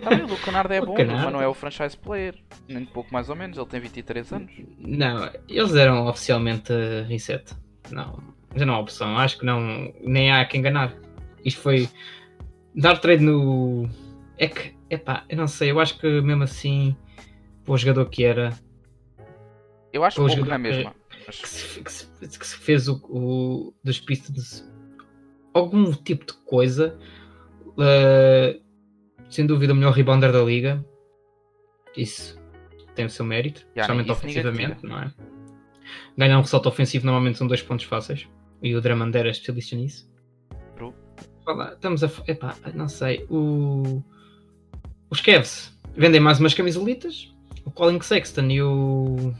Também 0.03 0.25
o 0.25 0.27
Luke 0.27 0.43
Kennard 0.43 0.73
é 0.73 0.81
bom, 0.85 0.93
Kennard. 0.95 1.23
mas 1.23 1.33
não 1.33 1.41
é 1.41 1.47
o 1.47 1.53
franchise 1.53 1.95
player. 1.97 2.35
Nem 2.67 2.85
pouco 2.85 3.13
mais 3.13 3.29
ou 3.29 3.35
menos, 3.35 3.57
ele 3.57 3.67
tem 3.67 3.79
23 3.79 4.33
anos. 4.33 4.51
Não, 4.77 5.31
eles 5.47 5.71
deram 5.71 6.05
oficialmente 6.07 6.71
uh, 6.73 7.05
reset. 7.07 7.55
Não, 7.91 8.21
já 8.55 8.65
não 8.65 8.75
há 8.75 8.79
opção. 8.79 9.17
Acho 9.17 9.39
que 9.39 9.45
não. 9.45 9.93
Nem 10.01 10.31
há 10.31 10.43
quem 10.45 10.59
enganar. 10.59 10.93
Isto 11.43 11.61
foi. 11.61 11.89
Dar 12.75 12.97
trade 12.97 13.23
no. 13.23 13.89
É 14.37 14.47
que. 14.47 14.75
Epá, 14.89 15.23
eu 15.29 15.37
não 15.37 15.47
sei. 15.47 15.71
Eu 15.71 15.79
acho 15.79 15.97
que 15.99 16.21
mesmo 16.21 16.43
assim. 16.43 16.95
Para 17.63 17.73
o 17.73 17.77
jogador 17.77 18.09
que 18.09 18.23
era. 18.23 18.51
Eu 19.91 20.03
acho 20.03 20.17
O 20.17 20.25
pouco 20.25 20.35
jogador 20.35 20.49
na 20.51 20.57
mesma. 20.57 20.95
Que 21.25 21.47
se, 21.47 21.81
que 21.81 21.91
se- 21.91 22.07
que 22.39 22.47
se 22.47 22.55
fez 22.57 22.87
o, 22.87 22.95
o 23.09 23.73
dos 23.83 23.99
Pistons. 23.99 24.67
Algum 25.53 25.91
tipo 25.91 26.25
de 26.25 26.33
coisa. 26.45 26.97
uh, 27.77 28.61
sem 29.29 29.45
dúvida, 29.45 29.73
o 29.73 29.75
melhor 29.75 29.93
rebounder 29.93 30.31
da 30.31 30.41
liga. 30.43 30.83
Isso 31.95 32.39
tem 32.95 33.05
o 33.05 33.09
seu 33.09 33.25
mérito. 33.25 33.61
Já, 33.75 33.81
especialmente 33.83 34.11
ofensivamente, 34.11 34.83
não 34.85 34.99
é? 34.99 35.13
Ganhar 36.17 36.37
um 36.37 36.41
ressalto 36.41 36.69
ofensivo 36.69 37.05
normalmente 37.05 37.37
são 37.37 37.47
dois 37.47 37.61
pontos 37.61 37.85
fáceis. 37.85 38.27
E 38.61 38.75
o 38.75 38.81
Drummond 38.81 39.15
era 39.17 39.29
especialista 39.29 39.75
nisso. 39.75 40.11
Fala, 41.43 41.73
estamos 41.73 42.03
a. 42.03 42.11
Epá, 42.27 42.55
não 42.73 42.87
sei. 42.87 43.25
O... 43.29 44.01
Os 45.09 45.19
Cavs 45.21 45.77
vendem 45.95 46.19
mais 46.21 46.39
umas 46.39 46.53
camisolitas. 46.53 47.33
O 47.65 47.71
Colin 47.71 47.99
Sexton 48.01 48.45
e 48.49 48.61
o. 48.61 49.33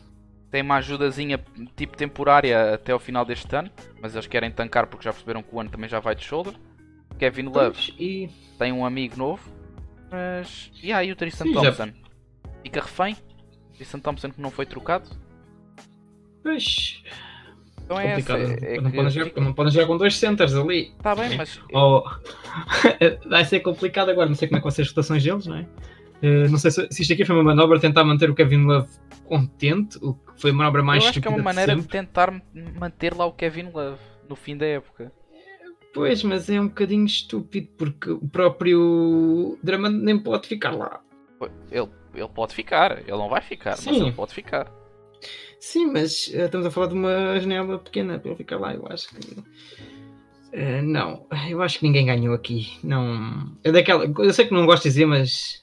tem 0.54 0.62
uma 0.62 0.76
ajudazinha 0.76 1.44
tipo 1.76 1.98
temporária 1.98 2.76
até 2.76 2.92
ao 2.92 3.00
final 3.00 3.26
deste 3.26 3.54
ano. 3.56 3.72
Mas 4.00 4.14
eles 4.14 4.28
querem 4.28 4.52
tancar 4.52 4.86
porque 4.86 5.04
já 5.04 5.12
perceberam 5.12 5.42
que 5.42 5.50
o 5.52 5.60
ano 5.60 5.72
também 5.72 5.90
já 5.90 6.00
vai 6.00 6.14
de 6.14 6.24
shoulder. 6.24 6.54
Kevin 7.18 7.46
Love 7.46 7.92
E. 7.98 8.30
tem 8.60 8.72
um 8.72 8.86
amigo 8.86 9.18
novo. 9.18 9.42
Mas. 10.12 10.72
E 10.84 10.94
aí 10.94 11.12
o 11.12 11.16
Tristan 11.16 11.46
Sim, 11.46 11.54
já- 11.56 11.62
Thompson. 11.72 11.92
Fica 12.62 12.82
refém. 12.82 13.18
Tristan 13.74 13.98
Thompson 13.98 14.30
que 14.30 14.40
não 14.40 14.52
foi 14.52 14.68
trocado. 14.68 15.10
Pois. 16.44 17.02
Então 17.84 18.00
é 18.00 18.12
essa. 18.12 18.38
É, 18.38 18.76
é 18.76 18.80
não, 18.80 18.92
que 18.92 18.96
podem 18.96 19.10
jogar, 19.12 19.42
não 19.42 19.54
podem 19.54 19.74
jogar 19.74 19.88
com 19.88 19.98
dois 19.98 20.16
centers 20.16 20.54
ali. 20.54 20.94
Tá 21.02 21.16
bem, 21.16 21.36
mas. 21.36 21.60
Oh, 21.74 22.04
vai 23.28 23.44
ser 23.44 23.62
complicado 23.62 24.10
agora. 24.10 24.30
Não 24.30 24.36
sei 24.36 24.48
como 24.48 24.58
é 24.58 24.60
que 24.60 24.66
vão 24.66 24.72
ser 24.72 24.84
as 24.84 24.90
rotações 24.90 25.24
deles, 25.24 25.48
não 25.48 25.56
é? 25.56 25.68
Eh, 26.24 26.48
não 26.48 26.58
sei 26.58 26.72
se, 26.72 26.88
se 26.90 27.02
isto 27.02 27.14
aqui 27.14 27.26
foi 27.26 27.36
uma 27.36 27.44
manobra 27.44 27.78
tentar 27.82 28.06
manter 28.06 28.30
o 28.30 28.34
Kevin 28.34 28.64
Love 28.64 28.90
contente, 29.26 30.00
o 30.02 30.14
que 30.14 30.40
foi 30.42 30.52
a 30.52 30.54
manobra 30.54 30.82
mais 30.82 31.04
eu 31.04 31.10
acho 31.10 31.22
que 31.22 31.28
é 31.28 31.30
uma 31.30 31.38
de 31.38 31.44
maneira 31.44 31.76
de 31.76 31.82
sempre. 31.82 31.92
tentar 31.92 32.42
manter 32.80 33.14
lá 33.14 33.26
o 33.26 33.34
Kevin 33.34 33.72
Love 33.74 34.00
no 34.30 34.36
fim 34.36 34.56
da 34.56 34.66
época. 34.66 35.12
Pois, 35.94 36.24
mas 36.24 36.50
é 36.50 36.60
um 36.60 36.70
bocadinho 36.70 37.06
estúpido 37.06 37.68
porque 37.78 38.10
o 38.10 38.28
próprio 38.28 39.60
Drummond 39.62 39.98
nem 39.98 40.18
pode 40.18 40.48
ficar 40.48 40.72
lá. 40.72 41.02
Ele, 41.70 41.90
ele 42.16 42.30
pode 42.34 42.56
ficar, 42.56 43.00
ele 43.00 43.12
não 43.12 43.28
vai 43.30 43.42
ficar, 43.42 43.72
mas 43.72 43.82
Sim. 43.82 44.02
ele 44.02 44.12
pode 44.14 44.34
ficar. 44.34 44.72
Sim, 45.60 45.88
mas 45.88 46.32
eh, 46.34 46.46
estamos 46.46 46.66
a 46.66 46.72
falar 46.72 46.88
de 46.88 46.94
uma 46.94 47.38
janela 47.40 47.78
pequena 47.80 48.18
para 48.18 48.30
ele 48.30 48.38
ficar 48.38 48.58
lá. 48.58 48.74
Eu 48.74 48.88
acho 48.88 49.10
que. 49.10 49.44
eh, 50.54 50.82
não, 50.82 51.28
eu 51.50 51.62
acho 51.62 51.80
que 51.80 51.86
ninguém 51.86 52.06
ganhou 52.06 52.34
aqui. 52.34 52.78
Não. 52.84 53.52
É 53.64 53.72
daquela. 53.72 54.06
Eu 54.06 54.34
sei 54.34 54.46
que 54.46 54.54
não 54.54 54.66
gosto 54.66 54.84
de 54.84 54.90
dizer, 54.90 55.06
mas. 55.06 55.63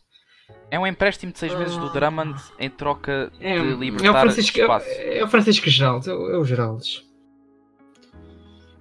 É 0.70 0.78
um 0.78 0.86
empréstimo 0.86 1.32
de 1.32 1.38
6 1.38 1.54
meses 1.56 1.76
do 1.76 1.90
Drummond 1.92 2.40
em 2.58 2.70
troca 2.70 3.32
É, 3.40 3.54
de 3.54 3.58
é 3.58 3.62
o 3.74 3.78
libertar 3.78 4.20
Francisco, 4.20 4.58
espaço. 4.60 4.86
é, 4.88 5.18
é 5.18 5.24
o 5.24 5.28
Francisco 5.28 5.68
Geraldes, 5.68 6.08
é 6.08 6.14
o, 6.14 6.30
é 6.30 6.38
o 6.38 6.44
Geraldes. 6.44 7.04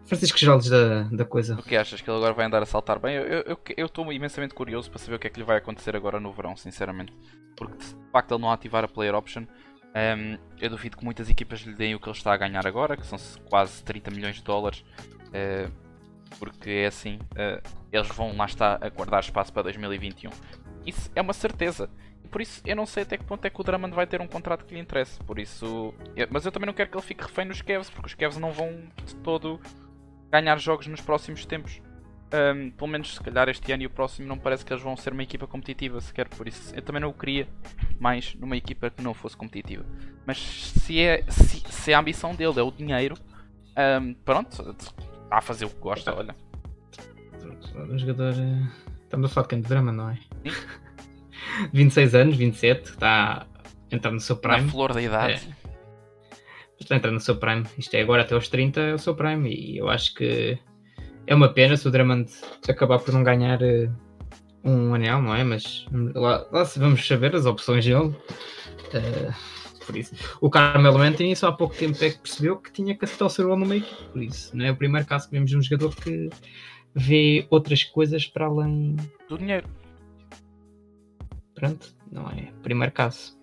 Francisco 0.05 0.37
Geraldes 0.39 0.69
da, 0.69 1.03
da 1.03 1.25
coisa. 1.25 1.55
O 1.55 1.63
que 1.63 1.75
achas 1.75 2.01
que 2.01 2.09
ele 2.09 2.17
agora 2.17 2.33
vai 2.33 2.45
andar 2.45 2.61
a 2.63 2.65
saltar 2.65 2.99
bem? 2.99 3.15
Eu 3.15 3.23
estou 3.39 3.53
eu, 3.53 3.59
eu 3.77 3.85
estou 3.85 4.11
imensamente 4.13 4.53
curioso 4.55 4.89
para 4.89 4.99
saber 4.99 5.15
o 5.15 5.19
que 5.19 5.27
é 5.27 5.29
que 5.29 5.39
lhe 5.39 5.45
vai 5.45 5.57
acontecer 5.57 5.95
agora 5.95 6.19
no 6.19 6.31
verão, 6.31 6.55
sinceramente. 6.55 7.13
Porque 7.55 7.77
de 7.77 7.95
facto 8.11 8.33
ele 8.33 8.41
não 8.41 8.51
ativar 8.51 8.83
a 8.83 8.87
player 8.87 9.13
option, 9.13 9.45
ehm, 9.93 10.37
eu 10.59 10.69
duvido 10.69 10.97
que 10.97 11.03
muitas 11.05 11.29
equipas 11.29 11.59
lhe 11.61 11.73
deem 11.75 11.93
o 11.93 11.99
que 11.99 12.09
ele 12.09 12.17
está 12.17 12.33
a 12.33 12.37
ganhar 12.37 12.65
agora, 12.65 12.97
que 12.97 13.05
são 13.05 13.19
quase 13.49 13.83
30 13.83 14.09
milhões 14.11 14.35
de 14.37 14.43
dólares. 14.43 14.83
eh, 15.31 15.69
porque 16.37 16.69
é 16.69 16.87
assim, 16.87 17.19
eh, 17.35 17.61
eles 17.91 18.07
vão 18.09 18.35
lá 18.35 18.45
estar 18.45 18.83
a 18.83 18.89
guardar 18.89 19.21
espaço 19.21 19.51
para 19.51 19.63
2021. 19.63 20.29
Isso 20.85 21.09
é 21.15 21.21
uma 21.21 21.33
certeza. 21.33 21.89
E 22.23 22.27
por 22.27 22.41
isso 22.41 22.61
eu 22.65 22.75
não 22.75 22.85
sei 22.85 23.03
até 23.03 23.17
que 23.17 23.23
ponto 23.23 23.43
é 23.45 23.49
que 23.49 23.59
o 23.59 23.63
Drummond 23.63 23.93
vai 23.95 24.05
ter 24.07 24.21
um 24.21 24.27
contrato 24.27 24.65
que 24.65 24.73
lhe 24.73 24.79
interesse. 24.79 25.19
Por 25.23 25.39
isso. 25.39 25.93
eu- 26.15 26.27
mas 26.29 26.45
eu 26.45 26.51
também 26.51 26.67
não 26.67 26.73
quero 26.73 26.89
que 26.89 26.97
ele 26.97 27.05
fique 27.05 27.23
refém 27.23 27.45
nos 27.45 27.61
Cavs, 27.61 27.89
porque 27.89 28.07
os 28.07 28.13
Cavs 28.13 28.37
não 28.37 28.51
vão 28.51 28.71
de 29.05 29.15
todo 29.17 29.59
ganhar 30.31 30.57
jogos 30.59 30.87
nos 30.87 31.01
próximos 31.01 31.45
tempos. 31.45 31.81
Ahm, 32.31 32.69
pelo 32.69 32.87
menos 32.87 33.15
se 33.15 33.19
calhar 33.23 33.49
este 33.49 33.71
ano 33.71 33.81
e 33.81 33.85
o 33.87 33.89
próximo 33.89 34.27
não 34.27 34.37
parece 34.37 34.63
que 34.63 34.71
eles 34.71 34.83
vão 34.83 34.95
ser 34.95 35.13
uma 35.13 35.23
equipa 35.23 35.47
competitiva 35.47 35.99
sequer, 35.99 36.29
por 36.29 36.47
isso 36.47 36.75
eu 36.75 36.81
também 36.83 37.01
não 37.01 37.09
o 37.09 37.13
queria 37.13 37.47
mais 37.99 38.35
numa 38.35 38.55
equipa 38.55 38.91
que 38.91 39.01
não 39.01 39.15
fosse 39.15 39.35
competitiva. 39.35 39.83
Mas 40.27 40.37
se 40.37 40.99
é 41.01 41.23
se, 41.27 41.59
se 41.67 41.91
a 41.91 41.97
ambição 41.99 42.35
dele 42.35 42.59
é 42.59 42.61
o 42.61 42.69
dinheiro, 42.69 43.15
ahm, 43.75 44.13
pronto, 44.23 44.75
está 45.29 45.37
a 45.37 45.41
fazer 45.41 45.65
o 45.65 45.69
que 45.69 45.79
gosta, 45.79 46.13
olha. 46.15 46.35
Um 47.75 47.97
jogador. 47.97 48.33
eh, 48.37 48.67
Estamos 49.03 49.31
a 49.31 49.33
falar 49.33 49.43
de 49.45 49.49
quem? 49.49 49.61
De 49.61 49.67
drama, 49.67 49.91
não 49.91 50.09
é? 50.09 50.17
26 51.73 52.13
anos, 52.15 52.35
27, 52.35 52.89
está 52.91 53.45
a 53.91 53.95
entrar 53.95 54.11
no 54.11 54.19
seu 54.19 54.35
Na 54.35 54.41
prime. 54.41 54.69
flor 54.69 54.93
da 54.93 55.01
idade. 55.01 55.33
É. 55.65 55.69
Está 56.79 56.95
a 56.95 56.97
entrar 56.97 57.11
no 57.11 57.19
seu 57.19 57.35
prime. 57.37 57.65
Isto 57.77 57.95
é 57.95 58.01
agora 58.01 58.21
até 58.21 58.35
aos 58.35 58.47
30 58.49 58.79
é 58.79 58.93
o 58.93 58.99
seu 58.99 59.15
prime. 59.15 59.49
E 59.53 59.77
eu 59.77 59.89
acho 59.89 60.13
que 60.13 60.57
é 61.27 61.33
uma 61.35 61.49
pena 61.49 61.75
se 61.75 61.87
o 61.87 61.91
Drummond 61.91 62.31
acabar 62.67 62.99
por 62.99 63.13
não 63.13 63.23
ganhar 63.23 63.59
uh, 63.61 63.91
um 64.63 64.93
anel, 64.93 65.21
não 65.21 65.33
é? 65.35 65.43
Mas 65.43 65.85
lá, 65.91 66.45
lá 66.51 66.63
vamos 66.77 67.05
saber 67.05 67.35
as 67.35 67.45
opções 67.45 67.83
dele. 67.85 68.15
Uh, 68.93 69.33
por 69.89 69.97
isso. 69.97 70.13
O 70.39 70.51
Carmelo 70.51 70.99
Anthony 70.99 71.35
só 71.35 71.47
há 71.47 71.51
pouco 71.51 71.75
tempo 71.75 71.97
é 72.03 72.11
que 72.11 72.19
percebeu 72.19 72.57
que 72.57 72.71
tinha 72.71 72.95
que 72.95 73.03
aceitar 73.03 73.25
o 73.25 73.29
seu 73.29 73.47
rol 73.47 73.57
numa 73.57 73.75
equipe. 73.75 74.03
Por 74.11 74.21
isso, 74.21 74.55
não 74.55 74.65
é 74.65 74.71
o 74.71 74.75
primeiro 74.75 75.07
caso 75.07 75.25
que 75.25 75.31
vemos 75.31 75.49
de 75.49 75.57
um 75.57 75.61
jogador 75.63 75.95
que 75.95 76.29
vê 76.93 77.47
outras 77.49 77.83
coisas 77.83 78.27
para 78.27 78.45
além 78.45 78.95
do 79.27 79.37
dinheiro. 79.39 79.67
Pronto, 81.55 81.95
não 82.11 82.27
é 82.29 82.51
o 82.55 82.61
primeiro 82.61 82.93
caso. 82.93 83.35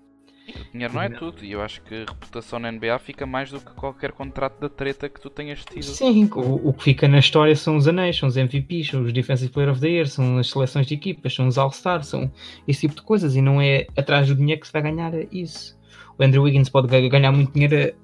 O 0.48 0.72
dinheiro 0.72 0.94
não 0.94 1.02
é 1.02 1.08
tudo, 1.08 1.44
e 1.44 1.50
eu 1.50 1.60
acho 1.60 1.82
que 1.82 1.92
a 1.96 1.98
reputação 1.98 2.60
na 2.60 2.70
NBA 2.70 2.96
fica 3.00 3.26
mais 3.26 3.50
do 3.50 3.60
que 3.60 3.72
qualquer 3.72 4.12
contrato 4.12 4.60
da 4.60 4.68
treta 4.68 5.08
que 5.08 5.20
tu 5.20 5.28
tenhas 5.28 5.64
tido. 5.64 5.82
Sim, 5.82 6.30
o, 6.32 6.68
o 6.68 6.72
que 6.72 6.84
fica 6.84 7.08
na 7.08 7.18
história 7.18 7.56
são 7.56 7.76
os 7.76 7.88
anéis, 7.88 8.16
são 8.16 8.28
os 8.28 8.36
MVPs, 8.36 8.90
são 8.90 9.02
os 9.02 9.12
Defensive 9.12 9.50
Player 9.52 9.72
of 9.72 9.80
the 9.80 9.88
Year, 9.88 10.06
são 10.06 10.38
as 10.38 10.48
seleções 10.48 10.86
de 10.86 10.94
equipas, 10.94 11.34
são 11.34 11.48
os 11.48 11.58
All-Stars, 11.58 12.06
são 12.06 12.30
esse 12.68 12.82
tipo 12.82 12.94
de 12.94 13.02
coisas, 13.02 13.34
e 13.34 13.42
não 13.42 13.60
é 13.60 13.88
atrás 13.96 14.28
do 14.28 14.36
dinheiro 14.36 14.60
que 14.60 14.68
se 14.68 14.72
vai 14.72 14.82
ganhar 14.82 15.12
isso. 15.32 15.75
O 16.18 16.24
Andrew 16.24 16.42
Wiggins 16.42 16.68
pode 16.68 16.88
ganhar 17.08 17.32
muito 17.32 17.52
dinheiro, 17.52 17.94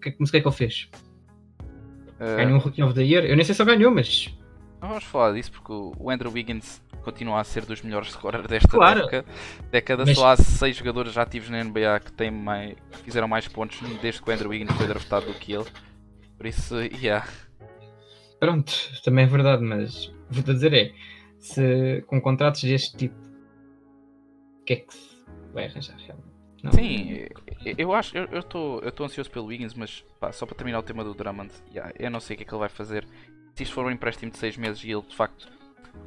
que, 0.00 0.10
que 0.10 0.36
é 0.36 0.40
que 0.40 0.48
ele 0.48 0.54
fez? 0.54 0.88
Uh... 2.20 2.36
Ganhou 2.36 2.56
um 2.56 2.58
Rookie 2.58 2.82
of 2.82 2.94
the 2.94 3.02
Year? 3.02 3.24
Eu 3.24 3.36
nem 3.36 3.44
sei 3.44 3.54
se 3.54 3.62
ele 3.62 3.76
ganhou, 3.76 3.92
mas 3.92 4.34
não 4.80 4.88
vamos 4.88 5.04
falar 5.04 5.32
disso 5.32 5.50
porque 5.50 5.72
o 5.72 6.10
Andrew 6.10 6.30
Wiggins 6.30 6.82
continua 7.02 7.40
a 7.40 7.44
ser 7.44 7.64
dos 7.64 7.80
melhores 7.82 8.10
scorers 8.12 8.46
desta 8.46 8.68
claro. 8.68 9.02
década. 9.02 9.24
década 9.70 10.04
Mas... 10.06 10.16
Só 10.16 10.28
há 10.28 10.36
seis 10.36 10.76
jogadores 10.76 11.16
ativos 11.16 11.48
na 11.48 11.64
NBA 11.64 12.00
que, 12.00 12.12
têm 12.12 12.30
mais, 12.30 12.74
que 12.74 13.02
fizeram 13.04 13.26
mais 13.26 13.48
pontos 13.48 13.80
desde 14.02 14.20
que 14.20 14.28
o 14.28 14.32
Andrew 14.32 14.50
Wiggins 14.50 14.72
foi 14.72 14.86
draftado 14.86 15.26
do 15.26 15.34
que 15.34 15.52
ele. 15.54 15.64
Por 16.36 16.46
isso, 16.46 16.76
yeah. 16.80 17.26
Pronto, 18.38 18.72
também 19.02 19.24
é 19.24 19.28
verdade, 19.28 19.62
mas 19.62 20.12
vou-te 20.28 20.52
dizer 20.52 20.74
é, 20.74 20.92
se 21.38 22.04
com 22.06 22.20
contratos 22.20 22.62
deste 22.62 22.94
tipo, 22.96 23.16
o 24.60 24.64
que 24.64 24.72
é 24.74 24.76
que 24.76 24.92
se 24.92 25.16
vai 25.54 25.66
arranjar 25.66 25.96
realmente? 25.96 26.33
Não. 26.64 26.72
Sim, 26.72 27.26
eu 27.76 27.92
acho, 27.92 28.16
eu 28.16 28.38
estou 28.38 28.80
eu 28.80 28.90
eu 28.98 29.04
ansioso 29.04 29.30
pelo 29.30 29.44
Wiggins, 29.44 29.74
mas 29.74 30.02
pá, 30.18 30.32
só 30.32 30.46
para 30.46 30.56
terminar 30.56 30.78
o 30.78 30.82
tema 30.82 31.04
do 31.04 31.12
Drummond, 31.12 31.52
yeah, 31.70 31.92
eu 31.98 32.10
não 32.10 32.20
sei 32.20 32.32
o 32.32 32.36
que 32.38 32.42
é 32.42 32.46
que 32.46 32.54
ele 32.54 32.60
vai 32.60 32.70
fazer 32.70 33.06
se 33.54 33.64
isto 33.64 33.74
for 33.74 33.84
um 33.84 33.90
empréstimo 33.90 34.32
de 34.32 34.38
6 34.38 34.56
meses 34.56 34.82
e 34.82 34.90
ele 34.90 35.02
de 35.02 35.14
facto 35.14 35.46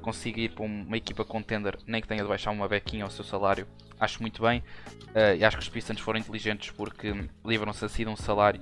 consiga 0.01 0.41
ir 0.41 0.49
para 0.49 0.65
uma 0.65 0.97
equipa 0.97 1.23
contender, 1.23 1.77
nem 1.85 2.01
que 2.01 2.07
tenha 2.07 2.23
de 2.23 2.27
baixar 2.27 2.49
uma 2.49 2.67
bequinha 2.67 3.03
ao 3.03 3.11
seu 3.11 3.23
salário, 3.23 3.67
acho 3.99 4.19
muito 4.19 4.41
bem. 4.41 4.63
Uh, 5.09 5.37
e 5.37 5.45
acho 5.45 5.57
que 5.57 5.63
os 5.63 5.69
Pistons 5.69 5.99
foram 5.99 6.19
inteligentes 6.19 6.71
porque 6.71 7.13
livram-se 7.45 7.85
assim 7.85 8.03
de 8.03 8.09
um 8.09 8.17
salário, 8.17 8.61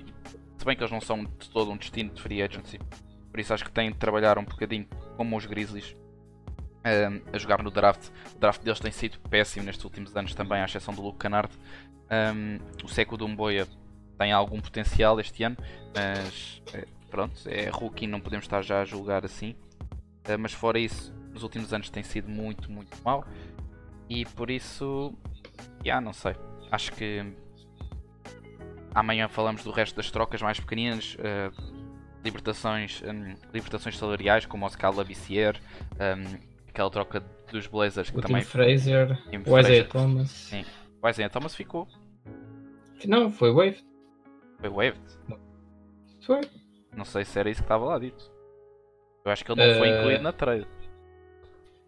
se 0.58 0.66
bem 0.66 0.76
que 0.76 0.82
eles 0.82 0.92
não 0.92 1.00
são 1.00 1.24
de 1.24 1.48
todo 1.50 1.70
um 1.70 1.78
destino 1.78 2.10
de 2.10 2.20
free 2.20 2.42
agency. 2.42 2.78
Por 3.30 3.40
isso 3.40 3.54
acho 3.54 3.64
que 3.64 3.72
têm 3.72 3.90
de 3.90 3.96
trabalhar 3.96 4.36
um 4.36 4.44
bocadinho 4.44 4.86
como 5.16 5.34
os 5.34 5.46
Grizzlies 5.46 5.96
uh, 6.86 7.22
a 7.32 7.38
jogar 7.38 7.62
no 7.62 7.70
draft. 7.70 8.08
O 8.34 8.38
draft 8.38 8.62
deles 8.62 8.78
tem 8.78 8.92
sido 8.92 9.18
péssimo 9.28 9.66
nestes 9.66 9.84
últimos 9.84 10.16
anos 10.16 10.34
também, 10.34 10.60
à 10.60 10.64
exceção 10.64 10.94
do 10.94 11.02
Luke 11.02 11.18
Kennard. 11.18 11.52
Um, 12.10 12.58
o 12.84 12.88
Seco 12.88 13.16
Dumboia 13.16 13.66
tem 14.16 14.32
algum 14.32 14.60
potencial 14.60 15.18
este 15.20 15.42
ano, 15.42 15.56
mas 15.94 16.62
uh, 16.68 16.86
pronto, 17.10 17.36
é 17.46 17.68
rookie, 17.68 18.06
não 18.06 18.20
podemos 18.20 18.44
estar 18.44 18.62
já 18.62 18.82
a 18.82 18.84
julgar 18.84 19.24
assim. 19.24 19.56
Uh, 20.28 20.38
mas 20.38 20.52
fora 20.52 20.78
isso, 20.78 21.12
nos 21.32 21.42
últimos 21.42 21.72
anos 21.72 21.90
tem 21.90 22.02
sido 22.02 22.28
muito, 22.28 22.70
muito 22.70 22.96
mal. 23.04 23.26
E 24.08 24.24
por 24.24 24.50
isso, 24.50 25.12
já 25.78 25.84
yeah, 25.84 26.00
não 26.00 26.12
sei. 26.12 26.36
Acho 26.70 26.92
que 26.92 27.24
amanhã 28.94 29.28
falamos 29.28 29.64
do 29.64 29.70
resto 29.72 29.96
das 29.96 30.10
trocas 30.10 30.40
mais 30.40 30.60
pequeninas. 30.60 31.16
Uh, 31.16 31.86
libertações, 32.24 33.02
um, 33.02 33.34
libertações 33.52 33.96
salariais, 33.96 34.46
como 34.46 34.66
o 34.66 34.68
Scala 34.68 35.04
um, 35.04 36.55
aquela 36.76 36.90
troca 36.90 37.20
dos 37.50 37.66
Blazers 37.66 38.10
que 38.10 38.18
o 38.18 38.20
também. 38.20 38.42
Tim 38.42 38.48
Fraser, 38.48 39.18
o 39.46 39.58
Isaiah 39.58 39.88
Thomas. 39.88 40.30
Sim, 40.30 40.64
o 41.02 41.08
Isaiah 41.08 41.30
Thomas 41.30 41.54
ficou. 41.54 41.88
Não, 43.06 43.30
foi 43.32 43.50
waived. 43.50 43.84
Foi 44.60 44.68
waived? 44.68 45.00
Foi. 46.20 46.40
Não 46.94 47.04
sei 47.04 47.24
se 47.24 47.38
era 47.38 47.48
isso 47.48 47.60
que 47.60 47.64
estava 47.64 47.84
lá 47.86 47.98
dito. 47.98 48.30
Eu 49.24 49.32
acho 49.32 49.44
que 49.44 49.50
ele 49.50 49.64
não 49.64 49.72
uh... 49.72 49.78
foi 49.78 49.88
eh, 49.88 49.98
incluído 49.98 50.22
na 50.22 50.32
trade. 50.32 50.66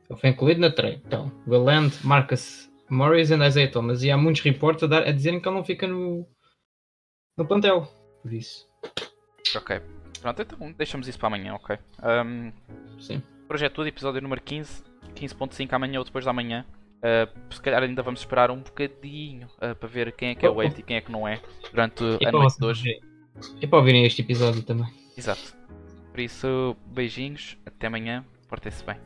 Ele 0.08 0.18
foi 0.18 0.30
incluído 0.30 0.60
na 0.60 0.70
trade. 0.70 1.02
Então, 1.04 1.30
Will 1.46 1.64
Land, 1.64 1.94
Marcus 2.04 2.70
Morris 2.88 3.30
e 3.30 3.34
Isaiah 3.34 3.70
Thomas. 3.70 4.02
E 4.02 4.10
há 4.10 4.16
muitos 4.16 4.42
reportes 4.42 4.84
a, 4.84 4.86
dar, 4.86 5.02
a 5.06 5.12
dizerem 5.12 5.40
que 5.40 5.48
ele 5.48 5.56
não 5.56 5.64
fica 5.64 5.86
no, 5.86 6.26
no 7.36 7.46
plantel. 7.46 7.86
Por 8.22 8.32
isso. 8.32 8.66
Ok. 9.54 9.80
Pronto, 10.20 10.42
então 10.42 10.72
deixamos 10.72 11.06
isso 11.08 11.18
para 11.18 11.28
amanhã, 11.28 11.54
ok? 11.54 11.78
Um, 12.02 12.52
Sim. 12.98 13.22
Projeto 13.48 13.72
do 13.72 13.76
tudo, 13.76 13.88
episódio 13.88 14.20
número 14.20 14.42
15, 14.42 14.84
15.5 15.14 15.72
amanhã 15.72 15.98
ou 15.98 16.04
depois 16.04 16.22
da 16.22 16.34
manhã. 16.34 16.66
Uh, 16.98 17.54
se 17.54 17.62
calhar 17.62 17.82
ainda 17.82 18.02
vamos 18.02 18.20
esperar 18.20 18.50
um 18.50 18.60
bocadinho 18.60 19.46
uh, 19.56 19.74
para 19.74 19.88
ver 19.88 20.12
quem 20.12 20.30
é 20.30 20.34
que 20.34 20.44
é 20.44 20.50
o 20.50 20.62
Eight 20.62 20.78
e 20.78 20.82
quem 20.82 20.96
é 20.96 21.00
que 21.00 21.10
não 21.10 21.26
é 21.26 21.40
durante 21.70 22.04
e 22.20 22.26
a 22.26 22.32
noite 22.32 22.58
de 22.58 22.66
hoje. 22.66 23.00
E 23.58 23.66
para 23.66 23.78
ouvirem 23.78 24.04
este 24.04 24.20
episódio 24.20 24.62
também. 24.62 24.92
Exato. 25.16 25.56
Por 26.10 26.20
isso, 26.20 26.76
beijinhos, 26.88 27.56
até 27.64 27.86
amanhã, 27.86 28.22
portem-se 28.48 28.84
bem. 28.84 28.98